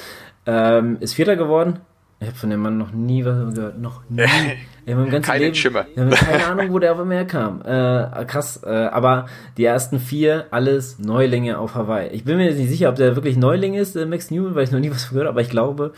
ähm, 0.45 0.97
ist 0.99 1.13
Vierter 1.13 1.35
geworden. 1.35 1.79
Ich 2.19 2.27
habe 2.27 2.37
von 2.37 2.49
dem 2.49 2.61
Mann 2.61 2.77
noch 2.77 2.91
nie 2.91 3.23
was 3.25 3.53
gehört, 3.53 3.79
noch 3.79 4.01
nie. 4.09 4.25
Keinen 4.87 5.41
Leben, 5.41 5.55
Schimmer. 5.55 5.85
keine 5.95 6.45
Ahnung, 6.45 6.71
wo 6.71 6.79
der 6.79 6.93
auf 6.93 6.99
einmal 6.99 7.17
herkam. 7.17 7.61
Äh, 7.61 8.25
krass, 8.25 8.61
äh, 8.65 8.69
aber 8.69 9.25
die 9.57 9.65
ersten 9.65 9.99
vier, 9.99 10.45
alles 10.51 10.97
Neulinge 10.97 11.59
auf 11.59 11.75
Hawaii. 11.75 12.07
Ich 12.09 12.23
bin 12.23 12.37
mir 12.37 12.45
jetzt 12.45 12.57
nicht 12.57 12.69
sicher, 12.69 12.89
ob 12.89 12.95
der 12.95 13.15
wirklich 13.15 13.35
Neuling 13.35 13.73
ist, 13.73 13.95
äh, 13.95 14.05
Max 14.05 14.31
Newman, 14.31 14.55
weil 14.55 14.63
ich 14.63 14.71
noch 14.71 14.79
nie 14.79 14.89
was 14.89 15.09
gehört 15.09 15.27
habe, 15.27 15.33
aber 15.33 15.41
ich 15.41 15.49
glaube, 15.49 15.93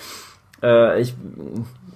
äh, 0.63 0.99
ich 0.99 1.15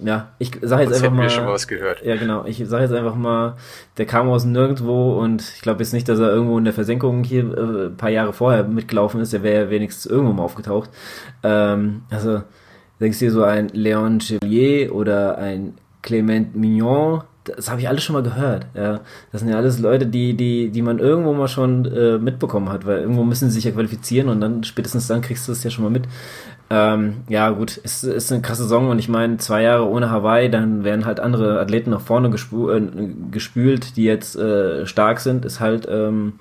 ja, 0.02 0.28
ich 0.38 0.50
sage 0.60 0.84
jetzt 0.84 0.94
einfach 0.94 1.10
mal. 1.10 1.30
schon 1.30 1.44
mal 1.44 1.52
was 1.52 1.68
gehört. 1.68 2.04
Ja, 2.04 2.16
genau. 2.16 2.44
Ich 2.46 2.62
sage 2.66 2.84
jetzt 2.84 2.92
einfach 2.92 3.14
mal, 3.14 3.56
der 3.96 4.06
kam 4.06 4.28
aus 4.28 4.44
nirgendwo 4.44 5.18
und 5.18 5.42
ich 5.42 5.62
glaube 5.62 5.82
jetzt 5.82 5.92
nicht, 5.92 6.08
dass 6.08 6.18
er 6.18 6.30
irgendwo 6.30 6.58
in 6.58 6.64
der 6.64 6.74
Versenkung 6.74 7.24
hier 7.24 7.56
äh, 7.56 7.86
ein 7.86 7.96
paar 7.96 8.10
Jahre 8.10 8.32
vorher 8.32 8.64
mitgelaufen 8.64 9.20
ist. 9.20 9.32
Er 9.32 9.42
wäre 9.42 9.70
wenigstens 9.70 10.06
irgendwo 10.06 10.32
mal 10.32 10.42
aufgetaucht. 10.42 10.90
Ähm, 11.42 12.02
also 12.10 12.42
denkst 13.00 13.18
du 13.18 13.24
dir 13.26 13.30
so 13.30 13.44
ein 13.44 13.68
Leon 13.68 14.20
Chevalier 14.20 14.94
oder 14.94 15.38
ein 15.38 15.74
Clement 16.04 16.54
Mignon, 16.54 17.22
das 17.44 17.70
habe 17.70 17.80
ich 17.80 17.88
alles 17.88 18.02
schon 18.02 18.14
mal 18.14 18.22
gehört. 18.22 18.66
Ja, 18.74 19.00
das 19.32 19.40
sind 19.40 19.50
ja 19.50 19.56
alles 19.56 19.78
Leute, 19.78 20.06
die 20.06 20.34
die 20.34 20.70
die 20.70 20.82
man 20.82 20.98
irgendwo 20.98 21.32
mal 21.32 21.48
schon 21.48 21.86
äh, 21.86 22.18
mitbekommen 22.18 22.68
hat, 22.68 22.86
weil 22.86 23.00
irgendwo 23.00 23.24
müssen 23.24 23.48
sie 23.48 23.56
sich 23.56 23.64
ja 23.64 23.70
qualifizieren 23.70 24.28
und 24.28 24.40
dann 24.40 24.64
spätestens 24.64 25.06
dann 25.06 25.22
kriegst 25.22 25.48
du 25.48 25.52
es 25.52 25.64
ja 25.64 25.70
schon 25.70 25.84
mal 25.84 25.90
mit. 25.90 26.04
Ähm, 26.70 27.16
ja, 27.28 27.50
gut, 27.50 27.80
es 27.84 28.04
ist, 28.04 28.32
eine 28.32 28.40
krasse 28.40 28.62
Saison 28.62 28.88
und 28.88 28.98
ich 28.98 29.08
meine, 29.08 29.36
zwei 29.36 29.62
Jahre 29.62 29.86
ohne 29.86 30.10
Hawaii, 30.10 30.50
dann 30.50 30.82
werden 30.82 31.04
halt 31.04 31.20
andere 31.20 31.60
Athleten 31.60 31.90
nach 31.90 32.00
vorne 32.00 32.30
gespü 32.30 32.70
äh, 32.74 32.82
gespült, 33.30 33.96
die 33.96 34.04
jetzt 34.04 34.36
äh, 34.36 34.86
stark 34.86 35.20
sind, 35.20 35.44
ist 35.44 35.60
halt, 35.60 35.86
ähm, 35.90 36.34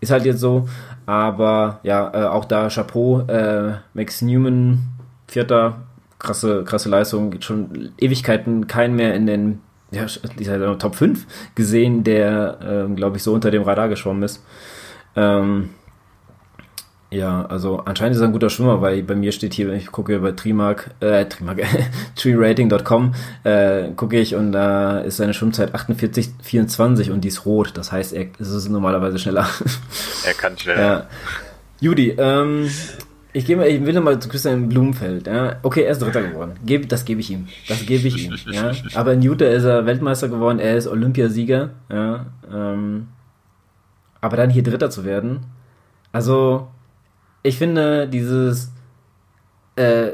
ist 0.00 0.10
halt 0.10 0.24
jetzt 0.24 0.40
so. 0.40 0.68
Aber 1.06 1.80
ja, 1.84 2.10
äh, 2.12 2.26
auch 2.26 2.44
da 2.44 2.68
Chapeau, 2.68 3.20
äh, 3.28 3.74
Max 3.94 4.22
Newman, 4.22 4.80
Vierter, 5.28 5.76
krasse, 6.22 6.64
krasse 6.64 6.88
Leistung, 6.88 7.40
schon 7.40 7.92
Ewigkeiten 7.98 8.66
keinen 8.66 8.96
mehr 8.96 9.14
in 9.14 9.26
den 9.26 9.60
ja, 9.90 10.06
dieser 10.38 10.78
Top 10.78 10.94
5 10.94 11.26
gesehen, 11.54 12.02
der, 12.04 12.58
ähm, 12.64 12.96
glaube 12.96 13.18
ich, 13.18 13.22
so 13.22 13.32
unter 13.32 13.50
dem 13.50 13.62
Radar 13.62 13.88
geschwommen 13.88 14.22
ist. 14.22 14.42
Ähm, 15.16 15.70
ja, 17.10 17.44
also 17.44 17.80
anscheinend 17.84 18.16
ist 18.16 18.22
er 18.22 18.28
ein 18.28 18.32
guter 18.32 18.48
Schwimmer, 18.48 18.80
weil 18.80 19.02
bei 19.02 19.14
mir 19.14 19.32
steht 19.32 19.52
hier, 19.52 19.68
wenn 19.68 19.76
ich 19.76 19.92
gucke 19.92 20.18
bei 20.20 20.32
Trimark, 20.32 20.92
äh, 21.00 21.26
Trimark, 21.26 21.60
treerating.com, 22.16 23.14
äh, 23.44 23.90
gucke 23.94 24.18
ich 24.18 24.34
und 24.34 24.52
da 24.52 25.00
ist 25.00 25.18
seine 25.18 25.34
Schwimmzeit 25.34 25.74
48,24 25.74 27.10
und 27.10 27.20
die 27.22 27.28
ist 27.28 27.44
rot. 27.44 27.72
Das 27.74 27.92
heißt, 27.92 28.14
er 28.14 28.28
ist 28.38 28.68
normalerweise 28.70 29.18
schneller. 29.18 29.46
Er 30.24 30.34
kann 30.34 30.56
schneller. 30.56 30.80
Ja. 30.80 31.06
Judy, 31.80 32.14
ähm, 32.16 32.70
ich, 33.32 33.46
gebe, 33.46 33.66
ich 33.66 33.84
will 33.84 34.00
mal 34.00 34.18
zu 34.18 34.28
Christian 34.28 34.68
Blumenfeld. 34.68 35.26
Ja. 35.26 35.56
Okay, 35.62 35.82
er 35.82 35.92
ist 35.92 36.02
Dritter 36.02 36.22
geworden. 36.22 36.52
Geb, 36.64 36.88
das 36.88 37.04
gebe 37.04 37.20
ich 37.20 37.30
ihm. 37.30 37.48
Das 37.68 37.84
gebe 37.86 38.08
ich 38.08 38.26
ihm. 38.26 38.34
Ja. 38.52 38.72
Aber 38.94 39.14
in 39.14 39.22
Utah 39.22 39.46
ist 39.46 39.64
er 39.64 39.86
Weltmeister 39.86 40.28
geworden, 40.28 40.58
er 40.58 40.76
ist 40.76 40.86
Olympiasieger. 40.86 41.70
Ja. 41.90 42.26
Ähm, 42.52 43.08
aber 44.20 44.36
dann 44.36 44.50
hier 44.50 44.62
Dritter 44.62 44.90
zu 44.90 45.04
werden, 45.04 45.40
also 46.12 46.68
ich 47.42 47.58
finde 47.58 48.06
dieses, 48.06 48.70
äh, 49.76 50.10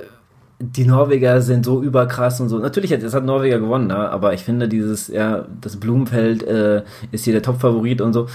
die 0.61 0.87
Norweger 0.87 1.41
sind 1.41 1.65
so 1.65 1.83
überkrass 1.83 2.41
und 2.41 2.49
so. 2.49 2.59
Natürlich 2.59 2.91
es 2.91 3.15
hat 3.15 3.25
Norweger 3.25 3.61
gewonnen, 3.61 3.89
ne? 3.89 4.11
aber 4.11 4.33
ich 4.33 4.45
finde 4.45 4.69
dieses, 4.69 5.09
ja, 5.09 5.47
das 5.61 5.77
Blumenfeld 5.77 6.43
äh, 6.43 6.83
ist 7.13 7.25
hier 7.25 7.33
der 7.33 7.43
Top-Favorit 7.43 8.01
und 8.01 8.13
so. 8.13 8.29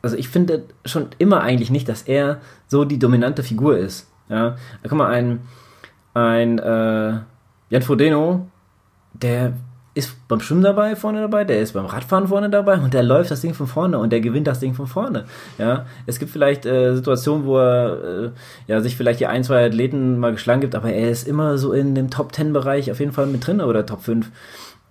Also 0.00 0.16
ich 0.16 0.28
finde 0.28 0.64
schon 0.84 1.08
immer 1.18 1.40
eigentlich 1.40 1.70
nicht, 1.70 1.88
dass 1.88 2.02
er 2.02 2.40
so 2.68 2.84
die 2.84 2.98
dominante 2.98 3.42
Figur 3.42 3.76
ist. 3.76 4.07
Ja, 4.28 4.56
guck 4.82 4.92
mal, 4.92 5.08
ein, 5.08 5.40
ein 6.14 6.58
äh, 6.58 7.18
Jan 7.70 7.82
Frodeno, 7.82 8.46
der 9.12 9.52
ist 9.98 10.28
beim 10.28 10.40
Schwimmen 10.40 10.62
dabei, 10.62 10.94
vorne 10.94 11.20
dabei, 11.22 11.42
der 11.42 11.60
ist 11.60 11.72
beim 11.72 11.84
Radfahren 11.84 12.28
vorne 12.28 12.48
dabei 12.48 12.78
und 12.78 12.94
der 12.94 13.02
läuft 13.02 13.32
das 13.32 13.40
Ding 13.40 13.52
von 13.52 13.66
vorne 13.66 13.98
und 13.98 14.12
der 14.12 14.20
gewinnt 14.20 14.46
das 14.46 14.60
Ding 14.60 14.72
von 14.74 14.86
vorne. 14.86 15.24
Ja, 15.58 15.86
es 16.06 16.20
gibt 16.20 16.30
vielleicht 16.30 16.66
äh, 16.66 16.94
Situationen, 16.94 17.44
wo 17.44 17.58
er 17.58 18.26
äh, 18.26 18.30
ja 18.68 18.80
sich 18.80 18.96
vielleicht 18.96 19.18
die 19.18 19.26
ein, 19.26 19.42
zwei 19.42 19.66
Athleten 19.66 20.18
mal 20.20 20.30
geschlagen 20.30 20.60
gibt, 20.60 20.76
aber 20.76 20.92
er 20.92 21.10
ist 21.10 21.26
immer 21.26 21.58
so 21.58 21.72
in 21.72 21.96
dem 21.96 22.10
Top 22.10 22.32
10 22.32 22.52
Bereich 22.52 22.92
auf 22.92 23.00
jeden 23.00 23.10
Fall 23.10 23.26
mit 23.26 23.44
drin 23.44 23.60
oder 23.60 23.86
Top 23.86 24.02
5. 24.02 24.30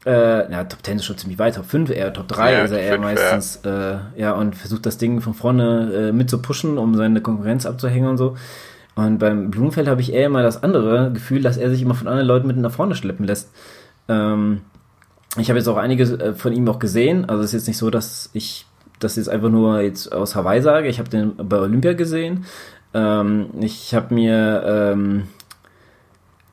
Äh, 0.05 0.51
ja, 0.51 0.65
Top 0.65 0.79
10 0.83 0.97
ist 0.97 1.05
schon 1.05 1.17
ziemlich 1.17 1.39
weit, 1.39 1.55
Top 1.55 1.65
5, 1.65 1.89
eher 1.89 2.11
Top 2.11 2.27
3 2.27 2.51
ja, 2.51 2.59
ist 2.59 2.71
er 2.71 2.79
eher 2.79 2.93
5, 2.95 3.03
meistens, 3.03 3.61
ja. 3.63 3.91
Äh, 3.91 3.97
ja, 4.17 4.31
und 4.33 4.55
versucht 4.55 4.85
das 4.85 4.97
Ding 4.97 5.21
von 5.21 5.33
vorne 5.33 6.09
äh, 6.09 6.11
mit 6.11 6.29
zu 6.29 6.41
pushen, 6.41 6.77
um 6.77 6.95
seine 6.95 7.21
Konkurrenz 7.21 7.65
abzuhängen 7.65 8.09
und 8.09 8.17
so. 8.17 8.35
Und 8.97 9.19
beim 9.19 9.51
Blumenfeld 9.51 9.87
habe 9.87 10.01
ich 10.01 10.11
eher 10.11 10.25
immer 10.25 10.41
das 10.41 10.63
andere 10.63 11.11
Gefühl, 11.13 11.43
dass 11.43 11.55
er 11.55 11.69
sich 11.69 11.83
immer 11.83 11.93
von 11.93 12.07
anderen 12.07 12.27
Leuten 12.27 12.47
mit 12.47 12.57
nach 12.57 12.71
vorne 12.71 12.95
schleppen 12.95 13.27
lässt. 13.27 13.51
Ähm, 14.09 14.61
ich 15.37 15.49
habe 15.49 15.59
jetzt 15.59 15.67
auch 15.67 15.77
einige 15.77 16.03
äh, 16.03 16.33
von 16.33 16.51
ihm 16.51 16.67
auch 16.67 16.79
gesehen. 16.79 17.25
Also 17.29 17.43
es 17.43 17.49
ist 17.49 17.61
jetzt 17.61 17.67
nicht 17.67 17.77
so, 17.77 17.91
dass 17.91 18.31
ich 18.33 18.65
das 18.99 19.15
jetzt 19.15 19.29
einfach 19.29 19.49
nur 19.49 19.81
jetzt 19.81 20.11
aus 20.11 20.35
Hawaii 20.35 20.63
sage. 20.63 20.87
Ich 20.87 20.97
habe 20.97 21.09
den 21.09 21.35
bei 21.37 21.59
Olympia 21.59 21.93
gesehen. 21.93 22.45
Ähm, 22.95 23.51
ich 23.59 23.93
habe 23.93 24.15
mir 24.15 24.63
ähm, 24.65 25.23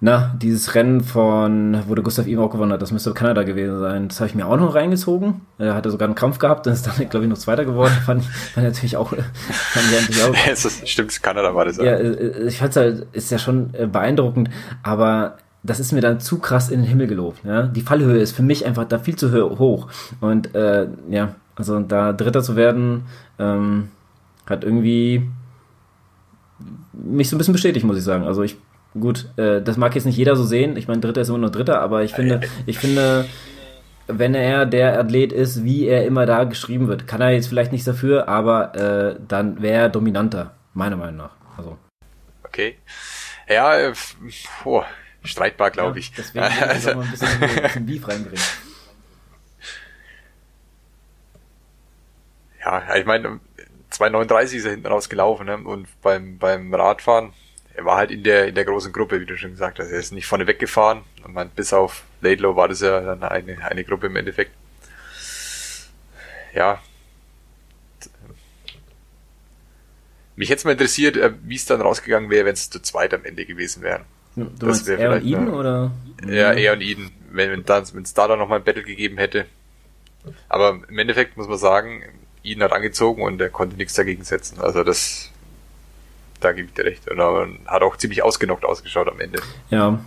na, 0.04 0.34
dieses 0.36 0.74
Rennen 0.74 1.00
von, 1.00 1.82
wo 1.88 1.94
der 1.94 2.04
Gustav 2.04 2.26
auch 2.36 2.50
gewonnen 2.50 2.72
hat, 2.72 2.82
das 2.82 2.92
müsste 2.92 3.14
Kanada 3.14 3.42
gewesen 3.42 3.80
sein. 3.80 4.08
Das 4.08 4.20
habe 4.20 4.28
ich 4.28 4.34
mir 4.34 4.46
auch 4.46 4.58
noch 4.58 4.74
reingezogen. 4.74 5.40
Er 5.56 5.74
hatte 5.74 5.90
sogar 5.90 6.06
einen 6.06 6.14
Kampf 6.14 6.38
gehabt, 6.38 6.66
dann 6.66 6.74
ist 6.74 6.86
dann, 6.86 7.08
glaube 7.08 7.24
ich, 7.24 7.30
noch 7.30 7.38
Zweiter 7.38 7.64
geworden. 7.64 7.90
fand 8.04 8.20
ich 8.20 8.28
fand 8.28 8.66
natürlich 8.66 8.98
auch. 8.98 9.14
Fand 9.14 9.86
ich 9.86 10.00
natürlich 10.02 10.22
auch 10.22 10.36
es 10.52 10.66
ist, 10.66 10.86
stimmt, 10.86 11.22
Kanada 11.22 11.54
war 11.54 11.64
das. 11.64 11.78
Ja, 11.78 11.94
äh, 11.94 12.48
ich 12.48 12.58
fand 12.58 12.72
es 12.72 12.76
halt, 12.76 13.06
ist 13.12 13.30
ja 13.30 13.38
schon 13.38 13.72
äh, 13.72 13.86
beeindruckend, 13.86 14.50
aber 14.82 15.38
das 15.62 15.80
ist 15.80 15.92
mir 15.92 16.02
dann 16.02 16.20
zu 16.20 16.38
krass 16.38 16.68
in 16.68 16.80
den 16.80 16.86
Himmel 16.86 17.06
gelobt. 17.06 17.42
Ja? 17.42 17.62
Die 17.62 17.80
Fallhöhe 17.80 18.18
ist 18.18 18.32
für 18.32 18.42
mich 18.42 18.66
einfach 18.66 18.84
da 18.84 18.98
viel 18.98 19.16
zu 19.16 19.32
hoch. 19.58 19.88
Und 20.20 20.54
äh, 20.54 20.86
ja, 21.08 21.34
also 21.56 21.80
da 21.80 22.12
Dritter 22.12 22.42
zu 22.42 22.56
werden, 22.56 23.04
ähm, 23.38 23.88
hat 24.44 24.64
irgendwie 24.64 25.26
mich 26.92 27.30
so 27.30 27.36
ein 27.36 27.38
bisschen 27.38 27.54
bestätigt, 27.54 27.86
muss 27.86 27.96
ich 27.96 28.04
sagen. 28.04 28.24
Also 28.24 28.42
ich, 28.42 28.58
gut, 28.98 29.28
äh, 29.36 29.60
das 29.62 29.76
mag 29.76 29.94
jetzt 29.94 30.04
nicht 30.04 30.16
jeder 30.16 30.36
so 30.36 30.44
sehen. 30.44 30.76
Ich 30.76 30.88
meine, 30.88 31.00
Dritter 31.00 31.20
ist 31.20 31.28
immer 31.28 31.38
nur 31.38 31.50
Dritter, 31.50 31.80
aber 31.80 32.02
ich 32.04 32.12
finde, 32.12 32.40
ich 32.66 32.78
finde, 32.78 33.26
wenn 34.06 34.34
er 34.34 34.66
der 34.66 34.98
Athlet 34.98 35.32
ist, 35.32 35.64
wie 35.64 35.86
er 35.86 36.04
immer 36.04 36.26
da 36.26 36.44
geschrieben 36.44 36.88
wird, 36.88 37.06
kann 37.06 37.20
er 37.20 37.30
jetzt 37.30 37.48
vielleicht 37.48 37.72
nichts 37.72 37.86
dafür, 37.86 38.28
aber 38.28 38.74
äh, 38.74 39.20
dann 39.26 39.62
wäre 39.62 39.82
er 39.82 39.88
dominanter, 39.88 40.54
meiner 40.72 40.96
Meinung 40.96 41.16
nach. 41.16 41.36
Also. 41.56 41.78
Okay. 42.44 42.76
Ja, 43.48 43.76
äh, 43.76 43.92
boah, 44.62 44.86
streitbar, 45.22 45.70
glaube 45.70 45.92
ja, 45.92 45.96
ich. 45.96 46.12
Deswegen 46.12 46.44
also, 46.44 46.94
mal 46.94 47.04
ein 47.04 47.10
bisschen, 47.10 47.28
ein 47.28 47.62
bisschen 47.62 47.86
Beef 47.86 48.08
reinbringen. 48.08 48.44
Ja, 52.64 52.94
ich 52.96 53.04
meine, 53.04 53.40
239 53.90 54.58
ist 54.58 54.64
er 54.64 54.70
hinten 54.72 54.86
rausgelaufen 54.86 55.46
ne? 55.46 55.58
und 55.58 55.86
beim, 56.00 56.38
beim 56.38 56.72
Radfahren, 56.72 57.32
er 57.74 57.84
war 57.84 57.96
halt 57.96 58.10
in 58.10 58.22
der, 58.22 58.48
in 58.48 58.54
der 58.54 58.64
großen 58.64 58.92
Gruppe, 58.92 59.20
wie 59.20 59.26
du 59.26 59.36
schon 59.36 59.50
gesagt 59.50 59.78
hast. 59.78 59.90
Er 59.90 59.98
ist 59.98 60.12
nicht 60.12 60.26
vorne 60.26 60.46
weggefahren. 60.46 61.02
Und 61.24 61.34
man, 61.34 61.50
bis 61.50 61.72
auf 61.72 62.04
Laidlow 62.20 62.56
war 62.56 62.68
das 62.68 62.80
ja 62.80 63.00
dann 63.00 63.22
eine, 63.22 63.64
eine 63.64 63.84
Gruppe 63.84 64.06
im 64.06 64.16
Endeffekt. 64.16 64.52
Ja. 66.54 66.80
Mich 70.36 70.50
hätte 70.50 70.58
es 70.58 70.64
mal 70.64 70.72
interessiert, 70.72 71.16
äh, 71.16 71.32
wie 71.42 71.56
es 71.56 71.66
dann 71.66 71.80
rausgegangen 71.80 72.30
wäre, 72.30 72.46
wenn 72.46 72.54
es 72.54 72.70
zu 72.70 72.80
zweit 72.80 73.12
am 73.12 73.24
Ende 73.24 73.44
gewesen 73.44 73.82
wären. 73.82 74.04
Du 74.36 74.44
das 74.66 74.86
er 74.88 75.12
und 75.12 75.24
Eden, 75.24 75.48
eine, 75.48 75.52
oder? 75.52 75.90
Ja, 76.26 76.52
er 76.52 76.72
und 76.72 76.80
Eden, 76.80 77.10
wenn 77.30 77.60
es 77.60 77.66
da, 77.66 77.80
da 77.80 78.28
dann 78.28 78.38
nochmal 78.38 78.58
ein 78.58 78.64
Battle 78.64 78.82
gegeben 78.82 79.18
hätte. 79.18 79.46
Aber 80.48 80.80
im 80.88 80.98
Endeffekt 80.98 81.36
muss 81.36 81.48
man 81.48 81.58
sagen, 81.58 82.02
Eden 82.42 82.62
hat 82.62 82.72
angezogen 82.72 83.22
und 83.22 83.40
er 83.40 83.50
konnte 83.50 83.76
nichts 83.76 83.94
dagegen 83.94 84.24
setzen. 84.24 84.60
Also 84.60 84.82
das, 84.82 85.30
da 86.44 86.52
gebe 86.52 86.68
ich 86.68 86.74
dir 86.74 86.84
recht. 86.84 87.10
Und 87.10 87.18
hat 87.66 87.82
auch 87.82 87.96
ziemlich 87.96 88.22
ausgenockt 88.22 88.64
ausgeschaut 88.64 89.08
am 89.08 89.20
Ende. 89.20 89.40
Ja. 89.70 89.98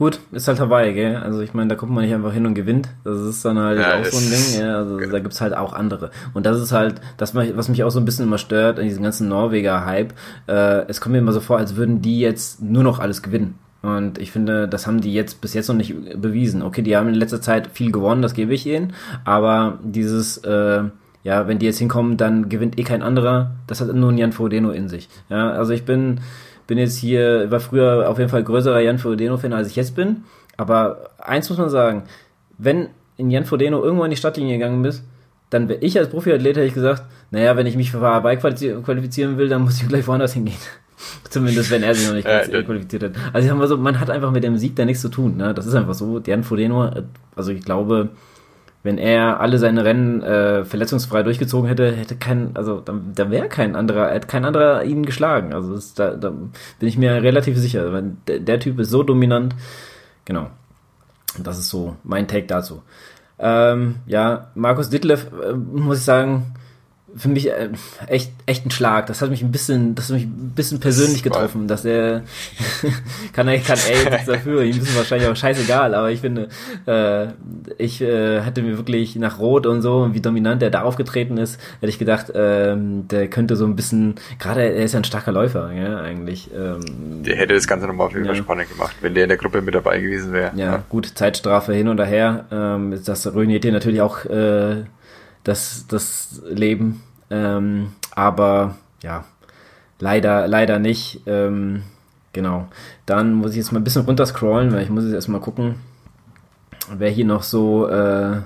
Gut, 0.00 0.18
ist 0.32 0.48
halt 0.48 0.58
Hawaii, 0.60 0.94
gell? 0.94 1.16
Also 1.16 1.42
ich 1.42 1.52
meine, 1.52 1.68
da 1.68 1.74
kommt 1.74 1.92
man 1.92 2.02
nicht 2.02 2.14
einfach 2.14 2.32
hin 2.32 2.46
und 2.46 2.54
gewinnt. 2.54 2.88
Das 3.04 3.20
ist 3.20 3.44
dann 3.44 3.58
halt 3.58 3.78
ja, 3.78 4.00
auch 4.00 4.04
so 4.06 4.16
ein 4.16 4.30
Ding. 4.30 4.62
Ja, 4.62 4.78
also 4.78 4.96
genau. 4.96 5.12
da 5.12 5.18
gibt's 5.18 5.42
halt 5.42 5.54
auch 5.54 5.74
andere. 5.74 6.10
Und 6.32 6.46
das 6.46 6.58
ist 6.58 6.72
halt, 6.72 7.02
das 7.18 7.34
was 7.34 7.68
mich 7.68 7.84
auch 7.84 7.90
so 7.90 8.00
ein 8.00 8.06
bisschen 8.06 8.24
immer 8.24 8.38
stört 8.38 8.78
an 8.78 8.86
diesem 8.86 9.02
ganzen 9.02 9.28
Norweger-Hype. 9.28 10.14
Äh, 10.46 10.86
es 10.88 11.02
kommt 11.02 11.12
mir 11.12 11.18
immer 11.18 11.32
so 11.32 11.40
vor, 11.40 11.58
als 11.58 11.76
würden 11.76 12.00
die 12.00 12.18
jetzt 12.18 12.62
nur 12.62 12.82
noch 12.82 12.98
alles 12.98 13.22
gewinnen. 13.22 13.58
Und 13.82 14.16
ich 14.16 14.32
finde, 14.32 14.68
das 14.68 14.86
haben 14.86 15.02
die 15.02 15.12
jetzt 15.12 15.42
bis 15.42 15.52
jetzt 15.52 15.68
noch 15.68 15.74
nicht 15.74 15.94
bewiesen. 16.18 16.62
Okay, 16.62 16.80
die 16.80 16.96
haben 16.96 17.08
in 17.08 17.14
letzter 17.14 17.42
Zeit 17.42 17.66
viel 17.66 17.92
gewonnen, 17.92 18.22
das 18.22 18.32
gebe 18.32 18.54
ich 18.54 18.66
ihnen. 18.66 18.94
Aber 19.26 19.80
dieses, 19.82 20.38
äh, 20.38 20.84
ja, 21.22 21.46
wenn 21.46 21.58
die 21.58 21.66
jetzt 21.66 21.78
hinkommen, 21.78 22.16
dann 22.16 22.48
gewinnt 22.48 22.78
eh 22.78 22.82
kein 22.82 23.02
anderer. 23.02 23.52
Das 23.66 23.80
hat 23.80 23.92
nur 23.94 24.10
ein 24.10 24.18
Jan 24.18 24.32
Frodeno 24.32 24.70
in 24.70 24.88
sich. 24.88 25.08
Ja, 25.28 25.50
also 25.50 25.72
ich 25.72 25.84
bin, 25.84 26.20
bin 26.66 26.78
jetzt 26.78 26.96
hier, 26.96 27.50
war 27.50 27.60
früher 27.60 28.08
auf 28.08 28.18
jeden 28.18 28.30
Fall 28.30 28.42
größerer 28.42 28.80
Jan 28.80 28.98
Frodeno-Fan, 28.98 29.52
als 29.52 29.68
ich 29.68 29.76
jetzt 29.76 29.94
bin. 29.94 30.24
Aber 30.56 31.10
eins 31.18 31.48
muss 31.50 31.58
man 31.58 31.68
sagen, 31.68 32.04
wenn 32.58 32.88
in 33.16 33.30
Jan 33.30 33.44
Frodeno 33.44 33.82
irgendwo 33.82 34.04
in 34.04 34.10
die 34.10 34.16
Stadtlinie 34.16 34.58
gegangen 34.58 34.82
bist, 34.82 35.04
dann 35.50 35.68
wäre 35.68 35.80
ich 35.80 35.98
als 35.98 36.08
Profiathlet, 36.08 36.56
hätte 36.56 36.66
ich 36.66 36.74
gesagt, 36.74 37.02
naja, 37.30 37.56
wenn 37.56 37.66
ich 37.66 37.76
mich 37.76 37.90
für 37.90 38.00
Hawaii 38.00 38.36
qualifizieren 38.36 39.36
will, 39.36 39.48
dann 39.48 39.62
muss 39.62 39.80
ich 39.80 39.88
gleich 39.88 40.06
woanders 40.06 40.32
hingehen. 40.32 40.56
Zumindest, 41.28 41.70
wenn 41.70 41.82
er 41.82 41.94
sich 41.94 42.06
noch 42.06 42.14
nicht 42.14 42.26
ja, 42.26 42.62
qualifiziert 42.62 43.02
hat. 43.02 43.12
Also 43.32 43.44
ich 43.44 43.50
sag 43.50 43.58
mal 43.58 43.66
so, 43.66 43.76
man 43.76 43.98
hat 44.00 44.10
einfach 44.10 44.30
mit 44.30 44.44
dem 44.44 44.56
Sieg 44.56 44.76
da 44.76 44.84
nichts 44.84 45.02
zu 45.02 45.08
tun. 45.08 45.36
Ne? 45.36 45.52
Das 45.54 45.66
ist 45.66 45.74
einfach 45.74 45.94
so. 45.94 46.20
Jan 46.24 46.44
Frodeno, 46.44 46.90
also 47.34 47.52
ich 47.52 47.64
glaube, 47.64 48.10
wenn 48.82 48.96
er 48.96 49.40
alle 49.40 49.58
seine 49.58 49.84
Rennen 49.84 50.22
äh, 50.22 50.64
verletzungsfrei 50.64 51.22
durchgezogen 51.22 51.68
hätte, 51.68 51.92
hätte 51.92 52.16
kein, 52.16 52.56
also 52.56 52.80
da, 52.80 52.94
da 53.14 53.30
wäre 53.30 53.48
kein 53.48 53.76
anderer, 53.76 54.10
hätte 54.10 54.26
kein 54.26 54.44
anderer 54.44 54.84
ihn 54.84 55.04
geschlagen. 55.04 55.52
Also 55.52 55.74
das, 55.74 55.94
da, 55.94 56.12
da 56.12 56.30
bin 56.30 56.88
ich 56.88 56.96
mir 56.96 57.22
relativ 57.22 57.58
sicher. 57.58 58.02
Der, 58.26 58.38
der 58.38 58.60
Typ 58.60 58.78
ist 58.78 58.90
so 58.90 59.02
dominant. 59.02 59.54
Genau. 60.24 60.48
Das 61.38 61.58
ist 61.58 61.68
so 61.68 61.96
mein 62.04 62.26
Take 62.26 62.46
dazu. 62.46 62.82
Ähm, 63.38 63.96
ja, 64.06 64.48
Markus 64.54 64.90
Ditlev, 64.90 65.26
äh, 65.32 65.52
muss 65.52 65.98
ich 65.98 66.04
sagen, 66.04 66.54
für 67.16 67.28
mich 67.28 67.48
äh, 67.48 67.70
echt 68.06 68.32
echt 68.46 68.66
ein 68.66 68.70
Schlag. 68.70 69.06
Das 69.06 69.22
hat 69.22 69.30
mich 69.30 69.42
ein 69.42 69.52
bisschen, 69.52 69.94
das 69.94 70.06
hat 70.08 70.16
mich 70.16 70.24
ein 70.24 70.52
bisschen 70.54 70.80
persönlich 70.80 71.22
getroffen, 71.22 71.68
dass 71.68 71.84
er 71.84 72.22
kann 73.32 73.48
er 73.48 73.58
kann 73.58 73.78
er 73.88 74.12
jetzt 74.12 74.28
dafür. 74.28 74.62
Ihm 74.62 74.78
ist 74.78 74.96
wahrscheinlich 74.96 75.28
auch 75.28 75.36
scheißegal, 75.36 75.94
aber 75.94 76.10
ich 76.10 76.20
finde, 76.20 76.48
äh, 76.86 77.28
ich 77.78 78.00
äh, 78.00 78.42
hatte 78.42 78.62
mir 78.62 78.76
wirklich 78.76 79.16
nach 79.16 79.38
Rot 79.38 79.66
und 79.66 79.82
so 79.82 79.98
und 79.98 80.14
wie 80.14 80.20
dominant 80.20 80.62
er 80.62 80.70
da 80.70 80.82
aufgetreten 80.82 81.36
ist, 81.38 81.60
hätte 81.80 81.90
ich 81.90 81.98
gedacht, 81.98 82.32
ähm, 82.34 83.08
der 83.08 83.28
könnte 83.28 83.56
so 83.56 83.64
ein 83.64 83.76
bisschen, 83.76 84.14
gerade 84.38 84.62
er 84.62 84.84
ist 84.84 84.92
ja 84.92 85.00
ein 85.00 85.04
starker 85.04 85.32
Läufer, 85.32 85.72
ja 85.72 86.00
eigentlich. 86.00 86.50
Ähm, 86.54 87.22
der 87.22 87.36
hätte 87.36 87.54
das 87.54 87.66
Ganze 87.66 87.86
nochmal 87.86 88.08
auf 88.08 88.14
jeden 88.14 88.26
ja. 88.26 88.34
spannend 88.34 88.70
gemacht, 88.70 88.96
wenn 89.00 89.14
der 89.14 89.24
in 89.24 89.28
der 89.28 89.38
Gruppe 89.38 89.62
mit 89.62 89.74
dabei 89.74 90.00
gewesen 90.00 90.32
wäre. 90.32 90.52
Ja, 90.56 90.66
ja, 90.66 90.84
gut, 90.88 91.06
Zeitstrafe 91.06 91.72
hin 91.72 91.88
und 91.88 92.00
her. 92.00 92.46
Ähm, 92.50 92.98
das 93.04 93.32
ruiniert 93.32 93.64
dir 93.64 93.72
natürlich 93.72 94.00
auch 94.00 94.24
äh, 94.24 94.84
das, 95.44 95.86
das 95.88 96.42
Leben. 96.48 97.02
Ähm, 97.30 97.92
aber 98.14 98.76
ja, 99.02 99.24
leider, 99.98 100.48
leider 100.48 100.78
nicht. 100.78 101.20
Ähm, 101.26 101.82
genau. 102.32 102.68
Dann 103.06 103.34
muss 103.34 103.52
ich 103.52 103.58
jetzt 103.58 103.72
mal 103.72 103.80
ein 103.80 103.84
bisschen 103.84 104.04
runterscrollen, 104.04 104.72
weil 104.72 104.82
ich 104.82 104.90
muss 104.90 105.04
jetzt 105.04 105.14
erstmal 105.14 105.40
gucken, 105.40 105.76
wer 106.96 107.10
hier 107.10 107.24
noch 107.24 107.42
so 107.42 107.88
äh, 107.88 108.38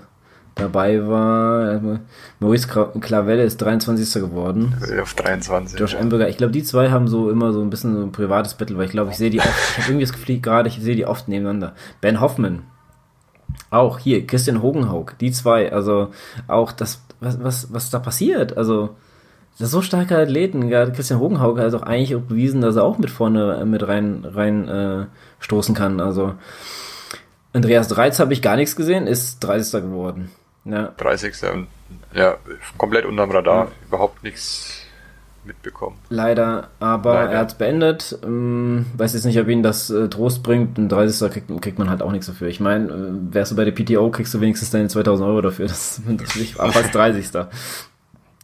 dabei 0.55 1.07
war. 1.07 1.99
Maurice 2.39 2.69
Clavelle 3.01 3.43
ist 3.43 3.59
23. 3.59 4.23
geworden. 4.23 4.75
Auf 5.01 5.15
23. 5.15 5.79
Josh. 5.79 5.95
Emberger. 5.95 6.29
Ich 6.29 6.37
glaube, 6.37 6.53
die 6.53 6.63
zwei 6.63 6.91
haben 6.91 7.09
so 7.09 7.31
immer 7.31 7.53
so 7.53 7.63
ein 7.63 7.71
bisschen 7.71 7.97
so 7.97 8.03
ein 8.03 8.13
privates 8.13 8.55
Battle, 8.55 8.77
weil 8.77 8.87
ich 8.87 8.93
glaube, 8.93 9.11
ich 9.11 9.17
sehe 9.17 9.31
die 9.31 9.41
oft, 9.41 9.49
ich 9.49 9.79
habe 9.79 9.93
irgendwie 9.93 10.07
das 10.07 10.13
Gefühl 10.13 10.41
gerade, 10.41 10.69
ich 10.69 10.79
sehe 10.81 10.97
die 10.97 11.07
oft 11.07 11.29
nebeneinander. 11.29 11.75
Ben 12.01 12.21
Hoffman. 12.21 12.63
Auch 13.75 13.99
hier, 13.99 14.27
Christian 14.27 14.63
Hogenhaug, 14.63 15.19
die 15.19 15.33
zwei, 15.33 15.73
also 15.73 16.13
auch 16.47 16.71
das 16.73 17.03
was, 17.21 17.43
was, 17.43 17.73
was 17.73 17.91
da 17.91 17.99
passiert. 17.99 18.57
Also, 18.57 18.97
das 19.59 19.69
ist 19.69 19.73
so 19.73 19.83
starke 19.83 20.17
Athleten. 20.17 20.69
Gerade 20.69 20.93
Christian 20.93 21.21
Hogenhauke 21.21 21.63
hat 21.63 21.75
auch 21.75 21.83
eigentlich 21.83 22.15
auch 22.15 22.21
bewiesen, 22.21 22.61
dass 22.61 22.77
er 22.77 22.85
auch 22.85 22.99
mit 22.99 23.11
vorne 23.11 23.57
äh, 23.61 23.65
mit 23.65 23.87
rein, 23.87 24.25
rein 24.25 24.69
äh, 24.69 25.07
stoßen 25.41 25.75
kann. 25.75 26.01
Also, 26.01 26.35
Andreas 27.53 27.89
Dreiz 27.89 28.19
habe 28.19 28.33
ich 28.33 28.43
gar 28.43 28.57
nichts 28.57 28.77
gesehen, 28.77 29.07
ist 29.07 29.41
30. 29.41 29.83
geworden. 29.83 30.31
Ja. 30.65 30.93
30. 30.97 31.35
Ja, 32.15 32.37
komplett 32.79 33.05
unterm 33.05 33.31
Radar, 33.31 33.67
ja. 33.67 33.73
überhaupt 33.89 34.23
nichts 34.23 34.84
mitbekommen. 35.45 35.97
Leider, 36.09 36.69
aber 36.81 37.15
Leider. 37.15 37.33
er 37.33 37.39
hat 37.39 37.53
es 37.53 37.55
beendet. 37.55 38.19
Ähm, 38.25 38.87
weiß 38.97 39.15
jetzt 39.15 39.25
nicht, 39.25 39.39
ob 39.39 39.49
ihn 39.49 39.63
das 39.63 39.91
äh, 39.91 40.09
Trost 40.09 40.43
bringt. 40.43 40.79
Ein 40.79 40.89
30. 40.89 41.31
Kriegt, 41.31 41.63
kriegt, 41.63 41.79
man 41.79 41.91
halt 41.91 42.03
auch 42.03 42.13
nichts 42.13 42.27
dafür. 42.27 42.49
Ich 42.49 42.61
meine, 42.61 42.87
äh, 42.87 43.35
wärst 43.35 43.53
du 43.53 43.57
bei 43.57 43.65
der 43.65 43.73
PTO, 43.73 44.11
kriegst 44.11 44.33
du 44.35 44.41
wenigstens 44.41 44.71
deine 44.71 44.89
2000 44.89 45.29
Euro 45.29 45.41
dafür. 45.41 45.67
Das, 45.75 46.01
das 46.07 46.37
ich 46.37 46.61
auch 46.61 46.75
als 46.75 46.91
30. 46.93 47.27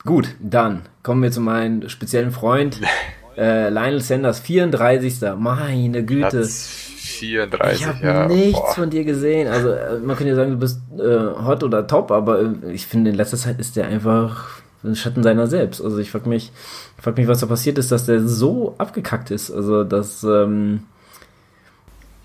Gut, 0.05 0.35
dann 0.41 0.83
kommen 1.03 1.23
wir 1.23 1.31
zu 1.31 1.41
meinem 1.41 1.89
speziellen 1.89 2.33
Freund. 2.33 2.81
Äh, 3.37 3.71
Lionel 3.71 4.03
Sanders, 4.03 4.41
34. 4.41 5.21
Meine 5.39 6.05
Güte. 6.05 6.29
Platz 6.29 6.91
34, 7.21 7.81
ich 7.81 7.87
habe 7.87 8.07
ja. 8.07 8.27
nichts 8.27 8.61
Boah. 8.61 8.75
von 8.75 8.91
dir 8.91 9.05
gesehen. 9.05 9.49
Also 9.49 9.71
äh, 9.71 9.99
man 9.99 10.17
könnte 10.17 10.31
ja 10.31 10.37
sagen, 10.37 10.53
du 10.53 10.57
bist 10.59 10.81
äh, 10.99 11.45
hot 11.45 11.63
oder 11.63 11.87
top, 11.87 12.11
aber 12.11 12.41
äh, 12.43 12.73
ich 12.73 12.87
finde 12.87 13.11
in 13.11 13.17
letzter 13.17 13.37
Zeit 13.37 13.59
ist 13.59 13.77
der 13.77 13.87
einfach 13.87 14.61
ein 14.85 14.97
Schatten 14.97 15.23
seiner 15.23 15.47
selbst. 15.47 15.83
Also 15.83 15.99
ich 15.99 16.11
frag 16.11 16.27
mich, 16.27 16.53
frag 16.99 17.17
mich, 17.17 17.29
was 17.29 17.41
da 17.41 17.47
passiert 17.47 17.79
ist, 17.79 17.93
dass 17.93 18.07
der 18.07 18.27
so 18.27 18.75
abgekackt 18.79 19.31
ist. 19.31 19.51
Also 19.51 19.85
dass 19.85 20.25
ähm, 20.25 20.85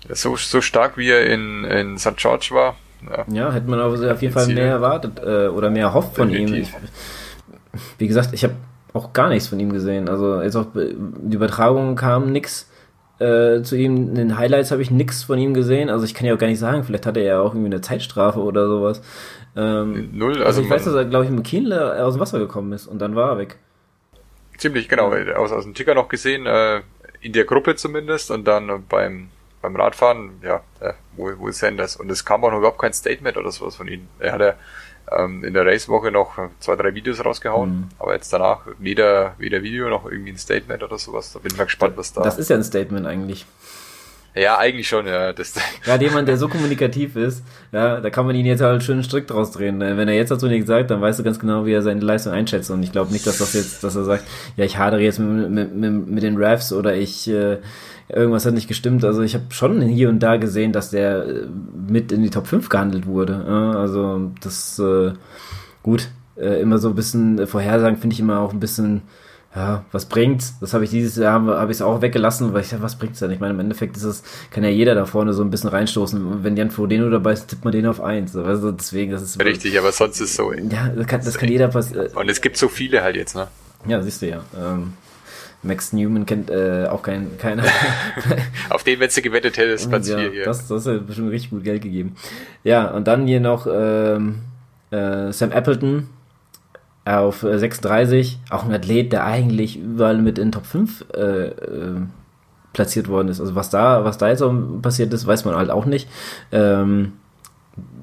so, 0.08 0.36
so 0.36 0.60
stark 0.60 0.96
wie 0.96 1.10
er 1.10 1.26
in, 1.26 1.64
in 1.64 1.98
St. 1.98 2.16
George 2.16 2.48
war. 2.52 2.76
Ja, 3.08 3.24
ja 3.28 3.52
hätte 3.52 3.68
man 3.68 3.80
auf 3.80 4.22
jeden 4.22 4.32
Fall 4.34 4.46
mehr 4.48 4.66
erwartet 4.66 5.20
äh, 5.24 5.48
oder 5.48 5.70
mehr 5.70 5.84
erhofft 5.84 6.16
von 6.16 6.30
Definitiv. 6.30 6.74
ihm. 6.74 6.80
Ich, 7.74 7.80
wie 7.98 8.08
gesagt, 8.08 8.32
ich 8.32 8.42
habe 8.44 8.54
auch 8.92 9.12
gar 9.12 9.28
nichts 9.28 9.48
von 9.48 9.60
ihm 9.60 9.72
gesehen. 9.72 10.08
Also 10.08 10.40
jetzt 10.42 10.56
auch 10.56 10.66
die 10.74 11.36
Übertragung 11.36 11.96
kam 11.96 12.32
nix 12.32 12.68
äh, 13.18 13.62
zu 13.62 13.76
ihm. 13.76 14.08
In 14.08 14.14
den 14.14 14.38
Highlights 14.38 14.70
habe 14.70 14.82
ich 14.82 14.90
nichts 14.90 15.24
von 15.24 15.38
ihm 15.38 15.54
gesehen. 15.54 15.90
Also 15.90 16.04
ich 16.04 16.14
kann 16.14 16.26
ja 16.26 16.34
auch 16.34 16.38
gar 16.38 16.48
nicht 16.48 16.58
sagen, 16.58 16.84
vielleicht 16.84 17.06
hatte 17.06 17.20
er 17.20 17.26
ja 17.26 17.40
auch 17.40 17.52
irgendwie 17.52 17.72
eine 17.74 17.80
Zeitstrafe 17.80 18.40
oder 18.40 18.66
sowas. 18.66 19.02
Ähm, 19.56 20.10
Null. 20.12 20.34
Also, 20.34 20.44
also 20.44 20.62
ich 20.62 20.70
weiß, 20.70 20.84
dass 20.84 20.94
er, 20.94 21.04
glaube 21.06 21.24
ich, 21.24 21.30
mit 21.30 21.44
Kienle 21.44 22.04
aus 22.04 22.14
dem 22.14 22.20
Wasser 22.20 22.38
gekommen 22.38 22.72
ist 22.72 22.86
und 22.86 22.98
dann 22.98 23.16
war 23.16 23.30
er 23.30 23.38
weg. 23.38 23.56
Ziemlich 24.58 24.88
genau, 24.88 25.12
aus, 25.34 25.52
aus 25.52 25.64
dem 25.64 25.74
Ticker 25.74 25.94
noch 25.94 26.08
gesehen, 26.08 26.46
äh, 26.46 26.82
in 27.20 27.32
der 27.32 27.44
Gruppe 27.44 27.74
zumindest 27.76 28.30
und 28.30 28.44
dann 28.44 28.84
beim, 28.88 29.28
beim 29.62 29.76
Radfahren, 29.76 30.32
ja, 30.42 30.62
äh, 30.80 30.92
wo, 31.16 31.30
wo 31.38 31.48
ist 31.48 31.58
Sanders? 31.58 31.96
Und 31.96 32.10
es 32.10 32.24
kam 32.24 32.44
auch 32.44 32.50
noch 32.50 32.58
überhaupt 32.58 32.78
kein 32.78 32.92
Statement 32.92 33.36
oder 33.36 33.50
sowas 33.50 33.76
von 33.76 33.88
ihm. 33.88 34.08
Er 34.18 34.32
hat 34.32 34.40
ja 34.40 34.54
ähm, 35.10 35.44
in 35.44 35.54
der 35.54 35.64
Racewoche 35.66 36.10
noch 36.10 36.38
zwei, 36.60 36.76
drei 36.76 36.94
Videos 36.94 37.24
rausgehauen, 37.24 37.70
mhm. 37.70 37.88
aber 37.98 38.14
jetzt 38.14 38.32
danach 38.32 38.60
weder, 38.78 39.34
weder 39.38 39.62
Video 39.62 39.88
noch 39.88 40.04
irgendwie 40.10 40.32
ein 40.32 40.38
Statement 40.38 40.82
oder 40.82 40.98
sowas. 40.98 41.32
Da 41.32 41.38
bin 41.38 41.52
ich 41.52 41.58
mal 41.58 41.64
gespannt, 41.64 41.96
was 41.96 42.12
da. 42.12 42.22
Das 42.22 42.38
ist 42.38 42.50
ja 42.50 42.56
ein 42.56 42.64
Statement 42.64 43.06
eigentlich. 43.06 43.46
Ja, 44.36 44.58
eigentlich 44.58 44.86
schon, 44.86 45.06
ja. 45.06 45.32
Das 45.32 45.54
Gerade 45.82 46.04
jemand, 46.04 46.28
der 46.28 46.36
so 46.36 46.48
kommunikativ 46.48 47.16
ist, 47.16 47.42
ja, 47.72 48.00
da 48.00 48.10
kann 48.10 48.26
man 48.26 48.36
ihn 48.36 48.44
jetzt 48.44 48.60
halt 48.60 48.82
schön 48.82 49.02
strikt 49.02 49.30
draus 49.30 49.50
drehen. 49.50 49.80
Wenn 49.80 50.08
er 50.08 50.14
jetzt 50.14 50.30
dazu 50.30 50.46
nichts 50.46 50.68
sagt, 50.68 50.90
dann 50.90 51.00
weißt 51.00 51.18
du 51.18 51.22
ganz 51.22 51.38
genau, 51.38 51.64
wie 51.64 51.72
er 51.72 51.80
seine 51.80 52.00
Leistung 52.00 52.34
einschätzt. 52.34 52.70
Und 52.70 52.82
ich 52.82 52.92
glaube 52.92 53.12
nicht, 53.12 53.26
dass 53.26 53.38
das 53.38 53.54
jetzt, 53.54 53.82
dass 53.82 53.96
er 53.96 54.04
sagt, 54.04 54.24
ja, 54.56 54.64
ich 54.66 54.76
hadere 54.76 55.00
jetzt 55.00 55.18
mit, 55.18 55.50
mit, 55.50 55.74
mit, 55.74 56.06
mit 56.08 56.22
den 56.22 56.36
Refs 56.36 56.72
oder 56.72 56.94
ich 56.94 57.28
äh, 57.30 57.58
irgendwas 58.10 58.44
hat 58.44 58.52
nicht 58.52 58.68
gestimmt. 58.68 59.04
Also 59.04 59.22
ich 59.22 59.34
habe 59.34 59.44
schon 59.50 59.80
hier 59.80 60.10
und 60.10 60.18
da 60.18 60.36
gesehen, 60.36 60.72
dass 60.72 60.90
der 60.90 61.26
äh, 61.26 61.46
mit 61.88 62.12
in 62.12 62.22
die 62.22 62.30
Top 62.30 62.46
5 62.46 62.68
gehandelt 62.68 63.06
wurde. 63.06 63.42
Also 63.46 64.32
das 64.42 64.78
äh, 64.78 65.12
gut. 65.82 66.08
Äh, 66.36 66.60
immer 66.60 66.76
so 66.76 66.90
ein 66.90 66.94
bisschen 66.94 67.46
Vorhersagen 67.46 67.96
finde 67.96 68.12
ich 68.12 68.20
immer 68.20 68.40
auch 68.40 68.52
ein 68.52 68.60
bisschen 68.60 69.00
ja, 69.56 69.86
was 69.90 70.04
bringt's? 70.04 70.58
Das 70.60 70.74
habe 70.74 70.84
ich 70.84 70.90
dieses 70.90 71.16
Jahr, 71.16 71.32
habe 71.42 71.72
ich 71.72 71.78
es 71.78 71.82
auch 71.82 72.02
weggelassen, 72.02 72.52
weil 72.52 72.60
ich 72.60 72.68
dachte, 72.68 72.82
was 72.82 72.96
bringt's 72.96 73.20
denn? 73.20 73.30
Ich 73.30 73.40
meine, 73.40 73.54
im 73.54 73.60
Endeffekt 73.60 73.96
ist 73.96 74.02
es, 74.02 74.22
kann 74.50 74.62
ja 74.62 74.68
jeder 74.68 74.94
da 74.94 75.06
vorne 75.06 75.32
so 75.32 75.42
ein 75.42 75.50
bisschen 75.50 75.70
reinstoßen. 75.70 76.24
Und 76.26 76.44
wenn 76.44 76.58
Jan 76.58 76.70
Frodeno 76.70 77.08
dabei 77.08 77.32
ist, 77.32 77.48
tippt 77.48 77.64
man 77.64 77.72
den 77.72 77.86
auf 77.86 78.02
eins. 78.02 78.36
Also 78.36 78.70
deswegen, 78.70 79.12
das 79.12 79.22
ist. 79.22 79.42
Richtig, 79.42 79.78
aber 79.78 79.92
sonst 79.92 80.20
ist 80.20 80.36
so. 80.36 80.52
Ja, 80.52 80.88
das 80.94 81.06
kann, 81.06 81.24
das 81.24 81.38
kann 81.38 81.48
jeder 81.48 81.68
passieren. 81.68 82.08
Und 82.08 82.28
es 82.28 82.42
gibt 82.42 82.58
so 82.58 82.68
viele 82.68 83.02
halt 83.02 83.16
jetzt, 83.16 83.34
ne? 83.34 83.48
Ja, 83.88 84.02
siehst 84.02 84.20
du 84.20 84.28
ja. 84.28 84.44
Ähm, 84.54 84.92
Max 85.62 85.94
Newman 85.94 86.26
kennt 86.26 86.50
äh, 86.50 86.86
auch 86.90 87.02
kein, 87.02 87.38
keiner. 87.38 87.64
auf 88.68 88.84
den, 88.84 89.00
wenn 89.00 89.08
du 89.08 89.22
gewettet 89.22 89.56
hättest, 89.56 89.88
Platz 89.88 90.06
ja, 90.06 90.18
4 90.18 90.32
hier. 90.32 90.44
Das, 90.44 90.68
das 90.68 90.86
hat 90.86 91.06
bestimmt 91.06 91.30
richtig 91.30 91.50
gut 91.50 91.64
Geld 91.64 91.80
gegeben. 91.80 92.14
Ja, 92.62 92.90
und 92.90 93.08
dann 93.08 93.26
hier 93.26 93.40
noch 93.40 93.66
ähm, 93.66 94.40
äh, 94.90 95.32
Sam 95.32 95.50
Appleton, 95.52 96.10
auf 97.06 97.40
36, 97.40 98.38
äh, 98.50 98.52
auch 98.52 98.64
ein 98.64 98.72
Athlet, 98.72 99.12
der 99.12 99.24
eigentlich 99.24 99.78
überall 99.78 100.18
mit 100.18 100.38
in 100.38 100.52
Top 100.52 100.66
5 100.66 101.06
äh, 101.14 101.46
äh, 101.46 102.00
platziert 102.72 103.08
worden 103.08 103.28
ist. 103.28 103.40
Also 103.40 103.54
was 103.54 103.70
da, 103.70 104.04
was 104.04 104.18
da 104.18 104.28
jetzt 104.28 104.40
so 104.40 104.78
passiert 104.82 105.12
ist, 105.12 105.26
weiß 105.26 105.44
man 105.44 105.54
halt 105.54 105.70
auch 105.70 105.86
nicht. 105.86 106.08
Ähm, 106.50 107.12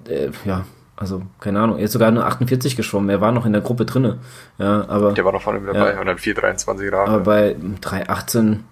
äh, 0.07 0.29
ja, 0.45 0.65
also 0.95 1.23
keine 1.39 1.59
Ahnung, 1.59 1.77
er 1.77 1.85
ist 1.85 1.91
sogar 1.91 2.11
nur 2.11 2.25
48 2.25 2.75
geschwommen, 2.75 3.09
er 3.09 3.19
war 3.19 3.31
noch 3.31 3.45
in 3.45 3.51
der 3.51 3.61
Gruppe 3.61 3.85
drinne. 3.85 4.19
Ja, 4.57 4.87
aber 4.87 5.11
der 5.11 5.25
war 5.25 5.33
noch 5.33 5.41
vorne 5.41 5.59
mit 5.59 5.69
dabei 5.69 5.93
ja, 5.93 5.99
und 5.99 6.07
dann 6.07 6.17
423 6.17 6.89
Grad. 6.89 7.07
Aber 7.09 7.19
bei 7.19 7.55
318 7.81 8.63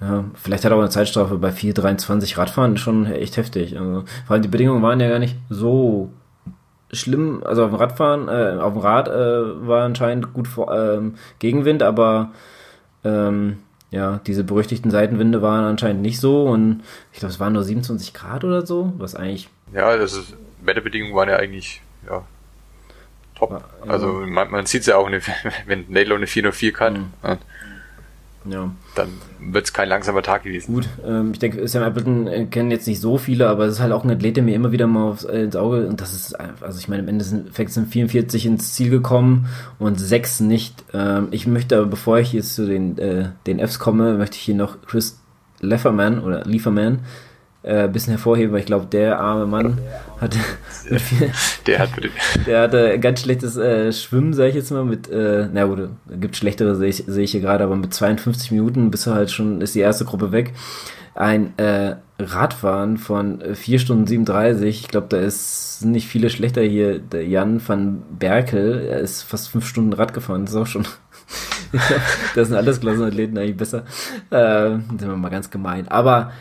Ja, 0.00 0.24
vielleicht 0.34 0.64
hat 0.64 0.72
er 0.72 0.76
auch 0.76 0.80
eine 0.80 0.90
Zeitstrafe 0.90 1.38
bei 1.38 1.50
4,23 1.50 2.38
Radfahren 2.38 2.76
schon 2.76 3.06
echt 3.06 3.36
heftig. 3.36 3.78
Also, 3.78 4.04
vor 4.26 4.34
allem 4.34 4.42
die 4.42 4.48
Bedingungen 4.48 4.82
waren 4.82 5.00
ja 5.00 5.08
gar 5.08 5.18
nicht 5.18 5.36
so 5.48 6.10
schlimm. 6.92 7.42
Also 7.44 7.64
auf 7.64 7.70
dem 7.70 7.76
Radfahren, 7.76 8.28
äh, 8.28 8.60
auf 8.60 8.72
dem 8.72 8.82
Rad 8.82 9.08
äh, 9.08 9.66
war 9.66 9.84
anscheinend 9.84 10.32
gut 10.32 10.48
vor, 10.48 10.74
ähm, 10.76 11.14
Gegenwind, 11.38 11.82
aber 11.82 12.32
ähm, 13.04 13.58
ja, 13.90 14.20
diese 14.26 14.44
berüchtigten 14.44 14.90
Seitenwinde 14.90 15.42
waren 15.42 15.64
anscheinend 15.64 16.02
nicht 16.02 16.20
so 16.20 16.44
und 16.44 16.82
ich 17.12 17.20
glaube, 17.20 17.32
es 17.32 17.40
waren 17.40 17.52
nur 17.52 17.64
27 17.64 18.14
Grad 18.14 18.44
oder 18.44 18.66
so, 18.66 18.92
was 18.98 19.14
eigentlich. 19.14 19.48
Ja, 19.72 19.96
das 19.96 20.14
ist, 20.14 20.34
Wetterbedingungen 20.62 21.14
waren 21.14 21.28
ja 21.28 21.36
eigentlich, 21.36 21.82
ja, 22.08 22.24
top. 23.36 23.50
Ja, 23.52 23.60
also 23.86 24.12
man, 24.26 24.50
man 24.50 24.66
sieht 24.66 24.82
es 24.82 24.86
ja 24.86 24.96
auch, 24.96 25.08
wenn 25.66 25.84
Nadler 25.88 26.16
eine 26.16 26.26
404 26.26 26.72
kann. 26.72 26.94
Mhm. 26.94 27.06
Ja. 27.22 27.38
Ja. 28.48 28.70
Dann 28.94 29.08
wird 29.40 29.64
es 29.64 29.72
kein 29.72 29.88
langsamer 29.88 30.22
Tag 30.22 30.44
gewesen. 30.44 30.74
Gut, 30.74 30.88
ähm, 31.04 31.32
ich 31.32 31.38
denke, 31.38 31.66
Sam 31.66 31.82
Appleton 31.82 32.26
äh, 32.26 32.46
kennen 32.46 32.70
jetzt 32.70 32.86
nicht 32.86 33.00
so 33.00 33.18
viele, 33.18 33.48
aber 33.48 33.64
es 33.64 33.74
ist 33.74 33.80
halt 33.80 33.92
auch 33.92 34.04
ein 34.04 34.10
Athlet, 34.10 34.36
der 34.36 34.44
mir 34.44 34.54
immer 34.54 34.72
wieder 34.72 34.86
mal 34.86 35.10
aufs, 35.10 35.24
äh, 35.24 35.42
ins 35.42 35.56
Auge, 35.56 35.86
und 35.86 36.00
das 36.00 36.14
ist, 36.14 36.34
also 36.34 36.78
ich 36.78 36.88
meine, 36.88 37.02
im 37.02 37.08
Endeffekt 37.08 37.70
sind 37.70 37.88
44 37.88 38.46
ins 38.46 38.74
Ziel 38.74 38.90
gekommen 38.90 39.46
und 39.78 39.98
6 39.98 40.40
nicht. 40.40 40.84
Ähm, 40.94 41.28
ich 41.30 41.46
möchte 41.46 41.76
aber, 41.76 41.86
bevor 41.86 42.18
ich 42.18 42.32
jetzt 42.32 42.54
zu 42.54 42.66
den, 42.66 42.98
äh, 42.98 43.30
den 43.46 43.58
Fs 43.58 43.78
komme, 43.78 44.14
möchte 44.14 44.36
ich 44.36 44.42
hier 44.42 44.54
noch 44.54 44.82
Chris 44.86 45.20
Lefferman 45.60 46.20
oder 46.20 46.44
Lieferman 46.44 47.00
äh, 47.62 47.88
bisschen 47.88 48.12
hervorheben, 48.12 48.52
weil 48.52 48.60
ich 48.60 48.66
glaube, 48.66 48.86
der 48.86 49.20
arme 49.20 49.46
Mann 49.46 49.78
hatte 50.20 50.38
der 51.66 51.78
hat 51.80 51.90
der 52.46 52.62
hatte 52.62 52.98
ganz 53.00 53.20
schlechtes 53.20 53.56
äh, 53.56 53.92
Schwimmen, 53.92 54.32
sage 54.32 54.50
ich 54.50 54.54
jetzt 54.54 54.70
mal, 54.70 54.84
mit, 54.84 55.10
äh, 55.10 55.48
na 55.52 55.64
gut, 55.64 55.88
gibt 56.20 56.36
schlechtere, 56.36 56.76
sehe 56.76 56.88
ich, 56.88 57.04
seh 57.06 57.22
ich 57.22 57.32
hier 57.32 57.40
gerade, 57.40 57.64
aber 57.64 57.76
mit 57.76 57.92
52 57.92 58.52
Minuten 58.52 58.90
bist 58.90 59.06
du 59.06 59.12
halt 59.12 59.30
schon, 59.30 59.60
ist 59.60 59.74
die 59.74 59.80
erste 59.80 60.04
Gruppe 60.04 60.32
weg. 60.32 60.52
Ein 61.14 61.58
äh, 61.58 61.96
Radfahren 62.18 62.98
von 62.98 63.42
4 63.54 63.78
Stunden 63.78 64.06
37, 64.06 64.82
ich 64.82 64.88
glaube, 64.88 65.06
da 65.08 65.18
ist 65.18 65.82
nicht 65.84 66.08
viele 66.08 66.28
schlechter 66.28 66.62
hier. 66.62 66.98
Der 66.98 67.26
Jan 67.26 67.60
van 67.66 68.02
Berkel, 68.18 68.86
er 68.88 69.00
ist 69.00 69.22
fast 69.22 69.48
5 69.48 69.66
Stunden 69.66 69.92
Rad 69.94 70.12
gefahren, 70.12 70.44
das 70.44 70.54
ist 70.54 70.60
auch 70.60 70.66
schon 70.66 70.86
das 72.34 72.48
sind 72.48 72.56
alles 72.56 72.80
Klassenathleten 72.80 73.36
eigentlich 73.38 73.56
besser. 73.56 73.84
Äh, 74.30 74.70
sind 74.70 75.00
wir 75.00 75.16
mal 75.16 75.30
ganz 75.30 75.50
gemein. 75.50 75.88
Aber 75.88 76.32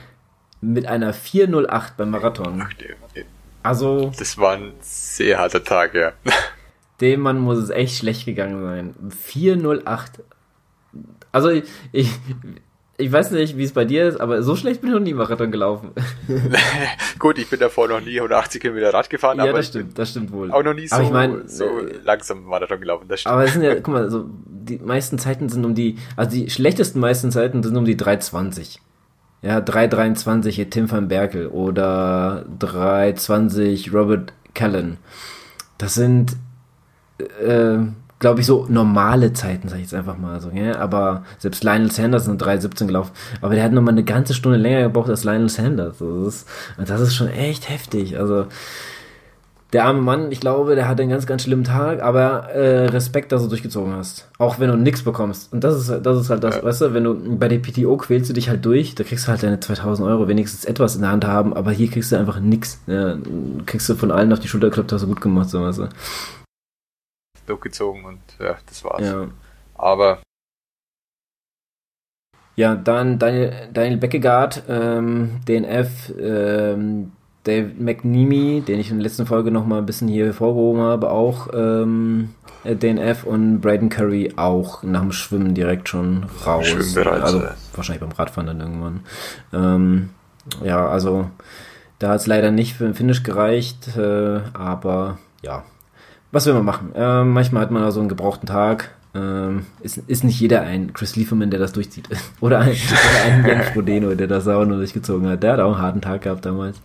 mit 0.65 0.85
einer 0.87 1.13
408 1.13 1.97
beim 1.97 2.09
Marathon. 2.09 2.65
Also. 3.63 4.11
Das 4.17 4.37
war 4.37 4.53
ein 4.53 4.73
sehr 4.81 5.39
harter 5.39 5.63
Tag, 5.63 5.93
ja. 5.95 6.13
Dem 7.01 7.21
Mann 7.21 7.39
muss 7.39 7.57
es 7.57 7.69
echt 7.69 7.97
schlecht 7.97 8.25
gegangen 8.25 8.61
sein. 8.63 9.11
408. 9.11 10.23
Also 11.31 11.49
ich, 11.49 11.65
ich, 11.91 12.09
ich 12.97 13.11
weiß 13.11 13.31
nicht, 13.31 13.57
wie 13.57 13.63
es 13.63 13.73
bei 13.73 13.83
dir 13.83 14.07
ist, 14.07 14.21
aber 14.21 14.41
so 14.41 14.55
schlecht 14.55 14.79
bin 14.79 14.89
ich 14.89 14.93
noch 14.93 15.01
nie 15.01 15.13
Marathon 15.13 15.51
gelaufen. 15.51 15.91
Gut, 17.19 17.37
ich 17.37 17.49
bin 17.49 17.59
davor 17.59 17.89
noch 17.89 17.99
nie 17.99 18.15
180 18.15 18.61
Kilometer 18.61 18.93
Rad 18.93 19.09
gefahren, 19.09 19.37
ja, 19.39 19.43
aber 19.43 19.53
das 19.53 19.67
stimmt, 19.67 19.99
das 19.99 20.11
stimmt 20.11 20.31
wohl. 20.31 20.51
Auch 20.51 20.63
noch 20.63 20.73
nie 20.73 20.87
so, 20.87 21.01
ich 21.01 21.09
mein, 21.09 21.47
so 21.47 21.65
äh, 21.65 21.99
langsam 22.03 22.45
Marathon 22.45 22.79
gelaufen, 22.79 23.07
das 23.09 23.21
stimmt. 23.21 23.33
Aber 23.33 23.43
es 23.43 23.53
sind 23.53 23.63
ja, 23.63 23.75
guck 23.75 23.89
mal, 23.89 24.09
so, 24.09 24.25
die 24.45 24.77
meisten 24.77 25.19
Zeiten 25.19 25.49
sind 25.49 25.65
um 25.65 25.75
die, 25.75 25.97
also 26.15 26.31
die 26.31 26.49
schlechtesten 26.49 27.01
meisten 27.01 27.31
Zeiten 27.31 27.61
sind 27.61 27.75
um 27.75 27.83
die 27.83 27.97
320. 27.97 28.79
Ja, 29.45 29.59
3,23 29.59 30.49
hier 30.49 30.71
Tim 30.71 30.89
van 30.89 31.07
Berkel 31.07 31.45
oder 31.47 32.45
3,20 32.59 33.93
Robert 33.93 34.33
Callan. 34.55 34.97
Das 35.77 35.93
sind, 35.93 36.35
äh, 37.19 37.77
glaube 38.17 38.39
ich, 38.39 38.47
so 38.47 38.65
normale 38.67 39.33
Zeiten, 39.33 39.69
sag 39.69 39.75
ich 39.75 39.83
jetzt 39.83 39.93
einfach 39.93 40.17
mal 40.17 40.41
so. 40.41 40.49
Ja? 40.49 40.79
Aber 40.79 41.25
selbst 41.37 41.63
Lionel 41.63 41.91
Sanders 41.91 42.25
sind 42.25 42.41
3,17 42.41 42.87
gelaufen. 42.87 43.11
Aber 43.39 43.53
der 43.53 43.63
hat 43.63 43.71
nochmal 43.71 43.93
eine 43.93 44.03
ganze 44.03 44.33
Stunde 44.33 44.57
länger 44.57 44.81
gebraucht 44.81 45.11
als 45.11 45.23
Lionel 45.23 45.49
Sanders. 45.49 45.99
Das 45.99 46.27
ist, 46.27 46.47
das 46.83 47.01
ist 47.01 47.13
schon 47.13 47.27
echt 47.27 47.69
heftig. 47.69 48.17
Also, 48.17 48.47
der 49.73 49.85
arme 49.85 50.01
Mann, 50.01 50.31
ich 50.31 50.39
glaube, 50.39 50.75
der 50.75 50.87
hat 50.87 50.99
einen 50.99 51.09
ganz, 51.09 51.25
ganz 51.25 51.43
schlimmen 51.43 51.63
Tag, 51.63 52.01
aber 52.01 52.49
äh, 52.51 52.85
Respekt, 52.85 53.31
dass 53.31 53.41
du 53.43 53.49
durchgezogen 53.49 53.93
hast. 53.93 54.29
Auch 54.37 54.59
wenn 54.59 54.69
du 54.69 54.77
nichts 54.77 55.03
bekommst. 55.03 55.51
Und 55.51 55.63
das 55.63 55.75
ist, 55.75 56.05
das 56.05 56.21
ist 56.21 56.29
halt 56.29 56.43
das, 56.43 56.57
ja. 56.57 56.63
weißt 56.63 56.81
du, 56.81 56.93
wenn 56.93 57.03
du 57.03 57.37
bei 57.37 57.47
der 57.47 57.59
PTO 57.59 57.97
quälst 57.97 58.29
du 58.29 58.33
dich 58.33 58.47
halt 58.47 58.63
durch, 58.63 58.95
da 58.95 59.03
kriegst 59.03 59.25
du 59.25 59.31
halt 59.31 59.43
deine 59.43 59.59
2000 59.59 60.07
Euro 60.07 60.27
wenigstens 60.27 60.65
etwas 60.65 60.95
in 60.95 61.01
der 61.01 61.11
Hand 61.11 61.25
haben, 61.25 61.53
aber 61.53 61.71
hier 61.71 61.89
kriegst 61.89 62.11
du 62.11 62.15
einfach 62.15 62.39
nichts. 62.39 62.81
Ja, 62.87 63.17
kriegst 63.65 63.89
du 63.89 63.95
von 63.95 64.11
allen 64.11 64.31
auf 64.31 64.39
die 64.39 64.47
Schulter 64.47 64.69
geklopft, 64.69 64.91
hast 64.93 65.01
du 65.01 65.07
gut 65.07 65.21
gemacht, 65.21 65.49
so 65.49 65.61
weißt 65.61 65.79
du. 65.79 65.89
Durchgezogen 67.47 68.05
und 68.05 68.19
ja, 68.39 68.55
das 68.67 68.83
war's. 68.83 69.01
Ja. 69.01 69.27
Aber 69.75 70.19
ja, 72.55 72.75
dann 72.75 73.19
Daniel, 73.19 73.51
Daniel 73.73 73.97
Beckegaard, 73.97 74.63
ähm, 74.69 75.41
DNF, 75.47 76.13
ähm, 76.17 77.11
Dave 77.45 77.71
McNeamy, 77.77 78.61
den 78.61 78.79
ich 78.79 78.89
in 78.89 78.97
der 78.97 79.03
letzten 79.03 79.25
Folge 79.25 79.51
noch 79.51 79.65
mal 79.65 79.77
ein 79.77 79.85
bisschen 79.85 80.07
hier 80.07 80.25
hervorgehoben 80.25 80.81
habe, 80.81 81.11
auch 81.11 81.49
ähm, 81.53 82.29
DNF 82.65 83.23
und 83.23 83.61
Braden 83.61 83.89
Curry 83.89 84.33
auch 84.35 84.81
nach 84.83 85.01
dem 85.01 85.11
Schwimmen 85.11 85.53
direkt 85.53 85.87
schon 85.87 86.25
raus. 86.45 86.67
Schwimmbereit, 86.67 87.21
also 87.21 87.43
wahrscheinlich 87.75 88.01
beim 88.01 88.11
Radfahren 88.11 88.47
dann 88.47 88.59
irgendwann. 88.59 88.99
Ähm, 89.53 90.09
ja, 90.63 90.87
also 90.87 91.29
da 91.99 92.09
hat 92.09 92.21
es 92.21 92.27
leider 92.27 92.51
nicht 92.51 92.73
für 92.73 92.85
den 92.85 92.95
Finish 92.95 93.23
gereicht, 93.23 93.95
äh, 93.95 94.41
aber 94.53 95.19
ja, 95.43 95.63
was 96.31 96.47
will 96.47 96.53
man 96.53 96.65
machen? 96.65 96.93
Äh, 96.95 97.23
manchmal 97.23 97.61
hat 97.61 97.71
man 97.71 97.89
so 97.91 97.99
einen 97.99 98.09
gebrauchten 98.09 98.47
Tag 98.47 98.95
ähm, 99.15 99.65
ist, 99.81 99.97
ist 100.07 100.23
nicht 100.25 100.39
jeder 100.39 100.61
ein 100.61 100.93
Chris 100.93 101.15
Lieferman, 101.15 101.49
der 101.49 101.59
das 101.59 101.71
durchzieht. 101.71 102.09
oder 102.41 102.59
ein, 102.59 102.73
oder 102.73 103.23
ein 103.25 103.45
Jan 103.45 103.63
Frodeno, 103.73 104.13
der 104.13 104.27
das 104.27 104.47
auch 104.47 104.65
nur 104.65 104.77
durchgezogen 104.77 105.29
hat. 105.29 105.41
Der 105.41 105.53
hat 105.53 105.59
auch 105.61 105.73
einen 105.73 105.81
harten 105.81 106.01
Tag 106.01 106.23
gehabt 106.23 106.45
damals. 106.45 106.81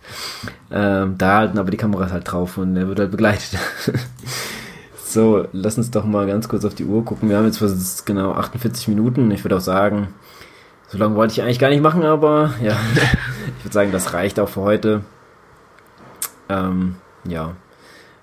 Ähm, 0.71 1.15
da 1.17 1.37
halten 1.37 1.57
aber 1.57 1.71
die 1.71 1.77
Kameras 1.77 2.11
halt 2.11 2.31
drauf 2.31 2.57
und 2.57 2.77
er 2.77 2.87
wird 2.87 2.99
halt 2.99 3.11
begleitet. 3.11 3.59
so, 5.05 5.45
lass 5.51 5.77
uns 5.77 5.91
doch 5.91 6.05
mal 6.05 6.25
ganz 6.25 6.47
kurz 6.47 6.63
auf 6.63 6.73
die 6.73 6.85
Uhr 6.85 7.03
gucken. 7.03 7.29
Wir 7.29 7.37
haben 7.37 7.45
jetzt 7.45 7.57
fast 7.57 8.05
genau 8.05 8.31
48 8.31 8.87
Minuten. 8.87 9.29
Ich 9.31 9.43
würde 9.43 9.57
auch 9.57 9.61
sagen, 9.61 10.07
so 10.87 10.97
lange 10.97 11.15
wollte 11.15 11.33
ich 11.33 11.41
eigentlich 11.41 11.59
gar 11.59 11.69
nicht 11.69 11.83
machen, 11.83 12.03
aber 12.03 12.53
ja, 12.63 12.77
ich 13.57 13.65
würde 13.65 13.73
sagen, 13.73 13.91
das 13.91 14.13
reicht 14.13 14.39
auch 14.39 14.49
für 14.49 14.61
heute. 14.61 15.01
Ähm, 16.47 16.95
ja. 17.25 17.55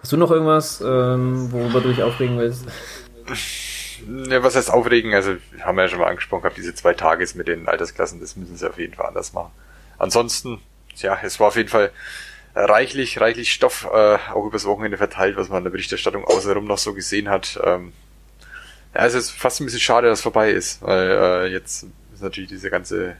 Hast 0.01 0.13
du 0.13 0.17
noch 0.17 0.31
irgendwas, 0.31 0.81
ähm, 0.81 1.53
worüber 1.53 1.81
du 1.81 1.89
dich 1.89 2.03
aufregen 2.03 2.39
willst? 2.39 2.67
Ja, 4.29 4.43
was 4.43 4.57
heißt 4.57 4.71
aufregen? 4.71 5.15
Also, 5.15 5.37
haben 5.61 5.77
wir 5.77 5.83
ja 5.83 5.89
schon 5.89 6.01
mal 6.01 6.09
angesprochen 6.09 6.43
gehabt, 6.43 6.57
diese 6.57 6.75
zwei 6.75 6.95
Tage 6.95 7.27
mit 7.35 7.49
den 7.49 7.69
Altersklassen, 7.69 8.21
das 8.21 8.37
müssen 8.37 8.57
sie 8.57 8.69
auf 8.69 8.79
jeden 8.79 8.95
Fall 8.95 9.07
anders 9.07 9.33
machen. 9.33 9.53
Ansonsten, 9.99 10.61
ja, 10.97 11.19
es 11.23 11.41
war 11.41 11.49
auf 11.49 11.57
jeden 11.57 11.69
Fall 11.69 11.91
reichlich, 12.55 13.21
reichlich 13.21 13.53
Stoff 13.53 13.89
äh, 13.93 14.19
auch 14.33 14.47
übers 14.47 14.65
Wochenende 14.65 14.97
verteilt, 14.97 15.37
was 15.37 15.49
man 15.49 15.59
in 15.59 15.65
der 15.65 15.71
Berichterstattung 15.71 16.25
außenrum 16.25 16.65
noch 16.65 16.79
so 16.79 16.95
gesehen 16.95 17.29
hat. 17.29 17.59
Ähm, 17.65 17.93
ja, 18.95 19.07
es 19.07 19.15
ist 19.15 19.31
fast 19.31 19.61
ein 19.61 19.65
bisschen 19.65 19.81
schade, 19.81 20.09
dass 20.09 20.19
es 20.19 20.23
vorbei 20.23 20.51
ist, 20.51 20.83
weil 20.83 21.11
äh, 21.11 21.47
jetzt 21.49 21.87
ist 22.13 22.23
natürlich 22.23 22.49
diese 22.49 22.71
ganze 22.71 23.17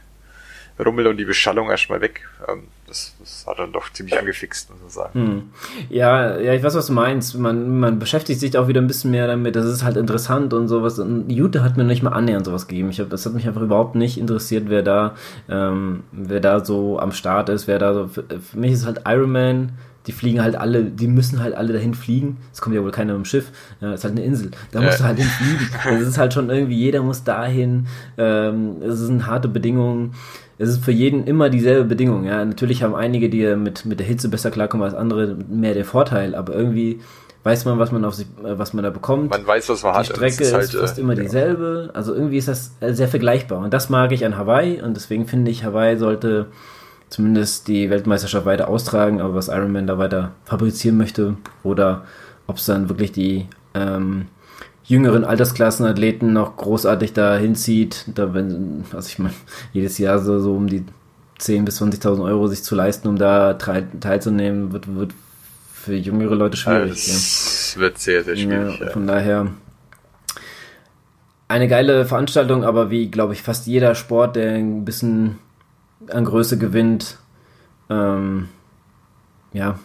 Rummel 0.85 1.07
und 1.07 1.17
die 1.17 1.25
Beschallung 1.25 1.71
erstmal 1.71 2.01
weg. 2.01 2.29
Ähm, 2.49 2.65
das, 2.87 3.15
das 3.21 3.45
hat 3.47 3.59
dann 3.59 3.73
doch 3.73 3.93
ziemlich 3.93 4.19
angefixt, 4.19 4.71
muss 4.71 4.81
man 4.81 4.91
sagen. 4.91 5.11
Hm. 5.15 5.43
Ja, 5.91 6.39
ja, 6.39 6.55
ich 6.55 6.63
weiß, 6.63 6.75
was 6.75 6.87
du 6.87 6.93
meinst. 6.93 7.37
Man, 7.37 7.79
man 7.81 7.99
beschäftigt 7.99 8.41
sich 8.41 8.57
auch 8.57 8.69
wieder 8.69 8.81
ein 8.81 8.87
bisschen 8.87 9.11
mehr 9.11 9.27
damit. 9.27 9.57
Das 9.57 9.67
ist 9.67 9.85
halt 9.85 9.97
interessant 9.97 10.55
und 10.55 10.69
sowas. 10.69 10.99
Und 10.99 11.31
Jute 11.31 11.63
hat 11.63 11.77
mir 11.77 11.85
nicht 11.85 12.03
mal 12.03 12.13
annähernd 12.13 12.47
sowas 12.47 12.67
gegeben. 12.67 12.91
Ich 12.91 13.01
hab, 13.01 13.11
das 13.11 13.27
hat 13.27 13.35
mich 13.35 13.47
einfach 13.47 13.63
überhaupt 13.63 13.95
nicht 13.95 14.19
interessiert, 14.19 14.65
wer 14.69 14.83
da, 14.83 15.15
ähm, 15.49 16.05
wer 16.13 16.41
da 16.41 16.65
so 16.65 16.99
am 16.99 17.13
Start 17.13 17.49
ist, 17.49 17.67
wer 17.67 17.79
da 17.79 17.95
so. 17.95 18.09
Für, 18.09 18.25
für 18.25 18.59
mich 18.59 18.73
ist 18.73 18.87
halt 18.87 19.03
Iron 19.07 19.33
Man 19.33 19.73
die 20.09 20.13
fliegen 20.13 20.41
halt 20.43 20.57
alle, 20.57 20.85
die 20.85 21.07
müssen 21.07 21.41
halt 21.41 21.55
alle 21.55 21.75
dahin 21.75 21.93
fliegen. 21.93 22.39
Es 22.51 22.63
kommt 22.63 22.75
ja 22.75 22.83
wohl 22.83 22.91
keiner 22.91 23.13
mit 23.13 23.25
dem 23.25 23.25
Schiff. 23.27 23.53
Ja, 23.83 23.93
ist 23.93 24.05
halt 24.05 24.17
eine 24.17 24.25
Insel. 24.25 24.53
Da 24.73 24.81
musst 24.81 25.01
du 25.01 25.05
halt 25.05 25.19
hinfliegen. 25.19 25.69
Das 25.85 26.01
ist 26.01 26.19
halt 26.19 26.33
schon 26.33 26.49
irgendwie, 26.49 26.77
jeder 26.77 27.03
muss 27.03 27.25
dahin. 27.25 27.87
Ähm, 28.17 28.81
es 28.83 29.01
sind 29.01 29.27
harte 29.27 29.49
Bedingungen 29.49 30.15
es 30.59 30.69
ist 30.69 30.85
für 30.85 30.93
jeden 30.93 31.25
immer 31.25 31.51
dieselbe 31.51 31.85
Bedingung. 31.85 32.25
Ja, 32.25 32.45
natürlich 32.45 32.83
haben 32.83 32.95
einige, 32.95 33.29
die 33.29 33.55
mit, 33.57 33.85
mit 33.85 34.01
der 34.01 34.07
Hitze 34.07 34.29
besser 34.29 34.51
klarkommen 34.51 34.85
als 34.85 34.95
andere, 34.95 35.37
mehr 35.49 35.75
den 35.75 35.85
Vorteil, 35.85 36.35
aber 36.35 36.55
irgendwie 36.55 37.01
weiß 37.45 37.65
man, 37.65 37.79
was 37.79 37.93
man 37.93 38.05
auf 38.05 38.15
sich, 38.15 38.27
äh, 38.45 38.59
was 38.59 38.73
man 38.75 38.83
da 38.83 38.91
bekommt. 38.91 39.31
Man 39.31 39.47
weiß, 39.47 39.69
was 39.69 39.83
man 39.83 39.93
die 39.93 39.99
hat. 39.99 40.09
Die 40.09 40.13
Strecke 40.13 40.43
ist, 40.43 40.53
halt, 40.53 40.65
ist 40.65 40.77
fast 40.77 40.99
äh, 40.99 41.01
immer 41.01 41.15
dieselbe. 41.15 41.91
Also 41.95 42.13
irgendwie 42.13 42.39
ist 42.39 42.49
das 42.49 42.73
äh, 42.81 42.93
sehr 42.93 43.09
vergleichbar. 43.09 43.61
Und 43.61 43.73
das 43.73 43.89
mag 43.89 44.13
ich 44.13 44.25
an 44.25 44.37
Hawaii 44.37 44.83
und 44.83 44.97
deswegen 44.97 45.27
finde 45.27 45.51
ich, 45.51 45.65
Hawaii 45.65 45.97
sollte 45.97 46.47
zumindest 47.09 47.69
die 47.69 47.89
Weltmeisterschaft 47.89 48.45
weiter 48.45 48.69
austragen, 48.69 49.21
aber 49.21 49.35
was 49.35 49.49
Ironman 49.49 49.87
da 49.87 49.97
weiter 49.97 50.33
fabrizieren 50.45 50.99
möchte 50.99 51.37
oder 51.63 52.05
ob 52.47 52.57
es 52.57 52.67
dann 52.67 52.89
wirklich 52.89 53.13
die 53.13 53.47
ähm, 53.75 54.27
jüngeren 54.89 55.25
Altersklassenathleten 55.25 56.33
noch 56.33 56.57
großartig 56.57 57.13
da 57.13 57.37
hinzieht, 57.37 58.07
da 58.15 58.33
wenn, 58.35 58.85
also 58.93 59.07
ich 59.07 59.19
meine, 59.19 59.35
jedes 59.73 59.99
Jahr 59.99 60.19
so, 60.19 60.41
so 60.41 60.55
um 60.55 60.67
die 60.67 60.85
10.000 61.39 61.65
bis 61.65 61.81
20.000 61.81 62.25
Euro 62.25 62.49
sich 62.49 62.65
zu 62.65 62.75
leisten, 62.75 63.07
um 63.07 63.17
da 63.17 63.55
teilzunehmen, 63.55 64.73
wird, 64.73 64.93
wird 64.97 65.13
für 65.73 65.95
jüngere 65.95 66.35
Leute 66.35 66.57
schwierig. 66.57 66.91
Das 66.91 67.75
ja. 67.75 67.81
wird 67.81 67.99
sehr, 67.99 68.25
sehr 68.25 68.37
schwierig. 68.37 68.81
Ja, 68.81 68.89
von 68.89 69.07
ja. 69.07 69.15
daher. 69.15 69.47
eine 71.49 71.69
geile 71.69 72.07
Veranstaltung, 72.07 72.65
aber 72.65 72.91
wie, 72.91 73.11
glaube 73.11 73.35
ich, 73.35 73.43
fast 73.43 73.67
jeder 73.67 73.95
Sport, 73.95 74.37
der 74.37 74.55
ein 74.55 74.85
bisschen 74.87 75.39
an 76.11 76.25
Größe 76.25 76.57
gewinnt, 76.59 77.19
ähm, 77.91 78.49
ja, 79.53 79.79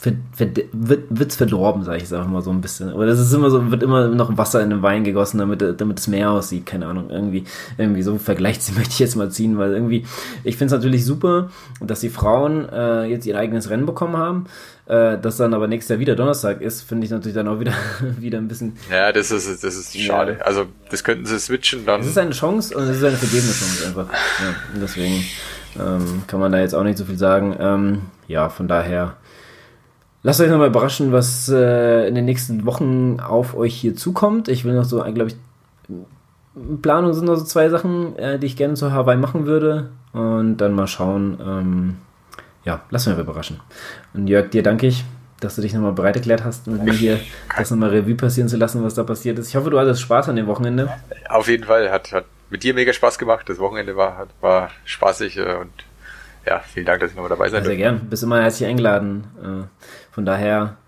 wird, 0.00 1.28
es 1.28 1.36
verdorben, 1.36 1.82
sage 1.82 1.98
ich 1.98 2.04
es 2.04 2.12
einfach 2.12 2.28
mal 2.28 2.42
so 2.42 2.50
ein 2.50 2.60
bisschen. 2.60 2.90
Aber 2.90 3.04
das 3.04 3.18
ist 3.18 3.32
immer 3.32 3.50
so, 3.50 3.70
wird 3.70 3.82
immer 3.82 4.06
noch 4.08 4.36
Wasser 4.36 4.62
in 4.62 4.70
den 4.70 4.82
Wein 4.82 5.02
gegossen, 5.02 5.38
damit, 5.38 5.80
damit 5.80 5.98
es 5.98 6.06
mehr 6.06 6.30
aussieht. 6.30 6.66
Keine 6.66 6.86
Ahnung, 6.86 7.10
irgendwie, 7.10 7.44
irgendwie 7.78 8.02
so 8.02 8.12
ein 8.12 8.20
Vergleich 8.20 8.60
möchte 8.76 8.92
ich 8.92 8.98
jetzt 9.00 9.16
mal 9.16 9.30
ziehen, 9.30 9.58
weil 9.58 9.72
irgendwie, 9.72 10.06
ich 10.44 10.56
finde 10.56 10.74
es 10.74 10.80
natürlich 10.80 11.04
super, 11.04 11.50
dass 11.80 12.00
die 12.00 12.10
Frauen 12.10 12.68
äh, 12.68 13.06
jetzt 13.06 13.26
ihr 13.26 13.36
eigenes 13.36 13.70
Rennen 13.70 13.86
bekommen 13.86 14.16
haben. 14.16 14.46
Äh, 14.86 15.18
dass 15.18 15.36
dann 15.36 15.52
aber 15.52 15.66
nächstes 15.66 15.90
Jahr 15.90 15.98
wieder 15.98 16.16
Donnerstag 16.16 16.62
ist, 16.62 16.80
finde 16.80 17.04
ich 17.04 17.10
natürlich 17.10 17.34
dann 17.34 17.46
auch 17.46 17.60
wieder, 17.60 17.74
wieder 18.18 18.38
ein 18.38 18.48
bisschen. 18.48 18.76
Ja, 18.90 19.12
das 19.12 19.30
ist, 19.30 19.62
das 19.62 19.74
ist 19.74 19.98
schade. 20.00 20.36
Ja. 20.38 20.44
Also, 20.46 20.66
das 20.90 21.04
könnten 21.04 21.26
sie 21.26 21.38
switchen 21.38 21.84
dann. 21.84 22.00
Es 22.00 22.06
ist 22.06 22.16
eine 22.16 22.30
Chance 22.30 22.74
und 22.74 22.84
es 22.84 22.96
ist 22.96 23.04
eine 23.04 23.16
vergebene 23.16 23.52
Chance 23.52 23.86
einfach. 23.86 24.06
Ja, 24.10 24.54
deswegen 24.80 25.24
ähm, 25.78 26.22
kann 26.26 26.40
man 26.40 26.52
da 26.52 26.60
jetzt 26.60 26.74
auch 26.74 26.84
nicht 26.84 26.96
so 26.96 27.04
viel 27.04 27.18
sagen. 27.18 27.54
Ähm, 27.60 28.02
ja, 28.28 28.48
von 28.48 28.66
daher 28.66 29.16
Lasst 30.22 30.40
euch 30.40 30.50
nochmal 30.50 30.68
überraschen, 30.68 31.12
was 31.12 31.48
äh, 31.48 32.08
in 32.08 32.14
den 32.14 32.24
nächsten 32.24 32.66
Wochen 32.66 33.20
auf 33.20 33.56
euch 33.56 33.74
hier 33.74 33.94
zukommt. 33.94 34.48
Ich 34.48 34.64
will 34.64 34.74
noch 34.74 34.84
so, 34.84 35.02
glaube 35.02 35.28
ich, 35.28 35.36
in 36.56 36.82
Planung 36.82 37.14
sind 37.14 37.26
noch 37.26 37.36
so 37.36 37.44
zwei 37.44 37.68
Sachen, 37.68 38.16
äh, 38.16 38.38
die 38.38 38.46
ich 38.46 38.56
gerne 38.56 38.74
zu 38.74 38.92
Hawaii 38.92 39.16
machen 39.16 39.46
würde. 39.46 39.90
Und 40.12 40.56
dann 40.56 40.72
mal 40.72 40.86
schauen. 40.86 41.38
Ähm, 41.40 41.96
ja, 42.64 42.80
lass 42.90 43.06
mich 43.06 43.16
mal 43.16 43.22
überraschen. 43.22 43.60
Und 44.14 44.26
Jörg, 44.26 44.50
dir 44.50 44.62
danke 44.62 44.86
ich, 44.86 45.04
dass 45.40 45.54
du 45.54 45.62
dich 45.62 45.72
nochmal 45.72 45.92
bereit 45.92 46.16
erklärt 46.16 46.44
hast, 46.44 46.66
mit 46.66 46.82
mir 46.82 46.92
hier 46.92 47.20
das 47.56 47.70
nochmal 47.70 47.90
Revue 47.90 48.14
passieren 48.14 48.48
zu 48.48 48.56
lassen, 48.56 48.82
was 48.82 48.94
da 48.94 49.04
passiert 49.04 49.38
ist. 49.38 49.48
Ich 49.48 49.56
hoffe, 49.56 49.70
du 49.70 49.78
hattest 49.78 50.00
Spaß 50.00 50.28
an 50.28 50.36
dem 50.36 50.46
Wochenende. 50.46 50.92
Auf 51.28 51.48
jeden 51.48 51.64
Fall. 51.64 51.90
Hat, 51.90 52.12
hat 52.12 52.24
mit 52.50 52.62
dir 52.62 52.74
mega 52.74 52.92
Spaß 52.92 53.18
gemacht. 53.18 53.48
Das 53.48 53.58
Wochenende 53.58 53.96
war, 53.96 54.26
war 54.40 54.70
spaßig 54.84 55.36
äh, 55.38 55.56
und 55.60 55.70
ja, 56.46 56.60
vielen 56.60 56.86
Dank, 56.86 57.00
dass 57.00 57.10
ich 57.10 57.16
nochmal 57.16 57.28
dabei 57.28 57.50
sein 57.50 57.62
durfte. 57.62 57.68
Sehr 57.68 57.76
gern. 57.76 58.08
Bist 58.08 58.22
immer 58.22 58.40
herzlich 58.40 58.68
eingeladen. 58.68 59.24
Von 60.18 60.26
daher, 60.26 60.78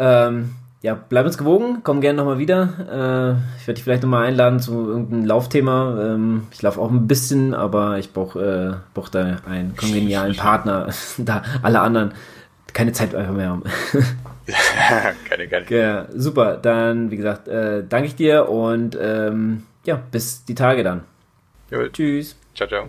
ähm, 0.00 0.56
ja, 0.80 0.94
bleib 0.94 1.26
uns 1.26 1.38
gewogen, 1.38 1.82
komm 1.84 2.00
gerne 2.00 2.16
nochmal 2.16 2.38
wieder. 2.38 3.38
Äh, 3.38 3.60
ich 3.60 3.68
werde 3.68 3.74
dich 3.74 3.84
vielleicht 3.84 4.02
nochmal 4.02 4.26
einladen 4.26 4.58
zu 4.58 4.88
irgendeinem 4.88 5.26
Laufthema. 5.26 5.96
Ähm, 6.14 6.48
ich 6.50 6.60
laufe 6.60 6.80
auch 6.80 6.90
ein 6.90 7.06
bisschen, 7.06 7.54
aber 7.54 8.00
ich 8.00 8.12
brauche 8.12 8.40
äh, 8.40 8.74
brauch 8.94 9.08
da 9.10 9.36
einen 9.48 9.76
kongenialen 9.76 10.34
Partner, 10.34 10.88
da 11.18 11.44
alle 11.62 11.78
anderen 11.82 12.14
keine 12.72 12.90
Zeit 12.90 13.14
einfach 13.14 13.32
mehr 13.32 13.50
haben. 13.50 13.62
keine, 15.28 15.46
keine. 15.46 15.70
Ja, 15.70 16.06
super, 16.12 16.56
dann 16.56 17.12
wie 17.12 17.16
gesagt, 17.18 17.46
äh, 17.46 17.84
danke 17.88 18.08
ich 18.08 18.16
dir 18.16 18.48
und 18.48 18.98
ähm, 19.00 19.62
ja, 19.84 20.02
bis 20.10 20.44
die 20.46 20.56
Tage 20.56 20.82
dann. 20.82 21.04
Jawohl. 21.70 21.92
Tschüss. 21.92 22.36
Ciao, 22.56 22.68
ciao. 22.68 22.88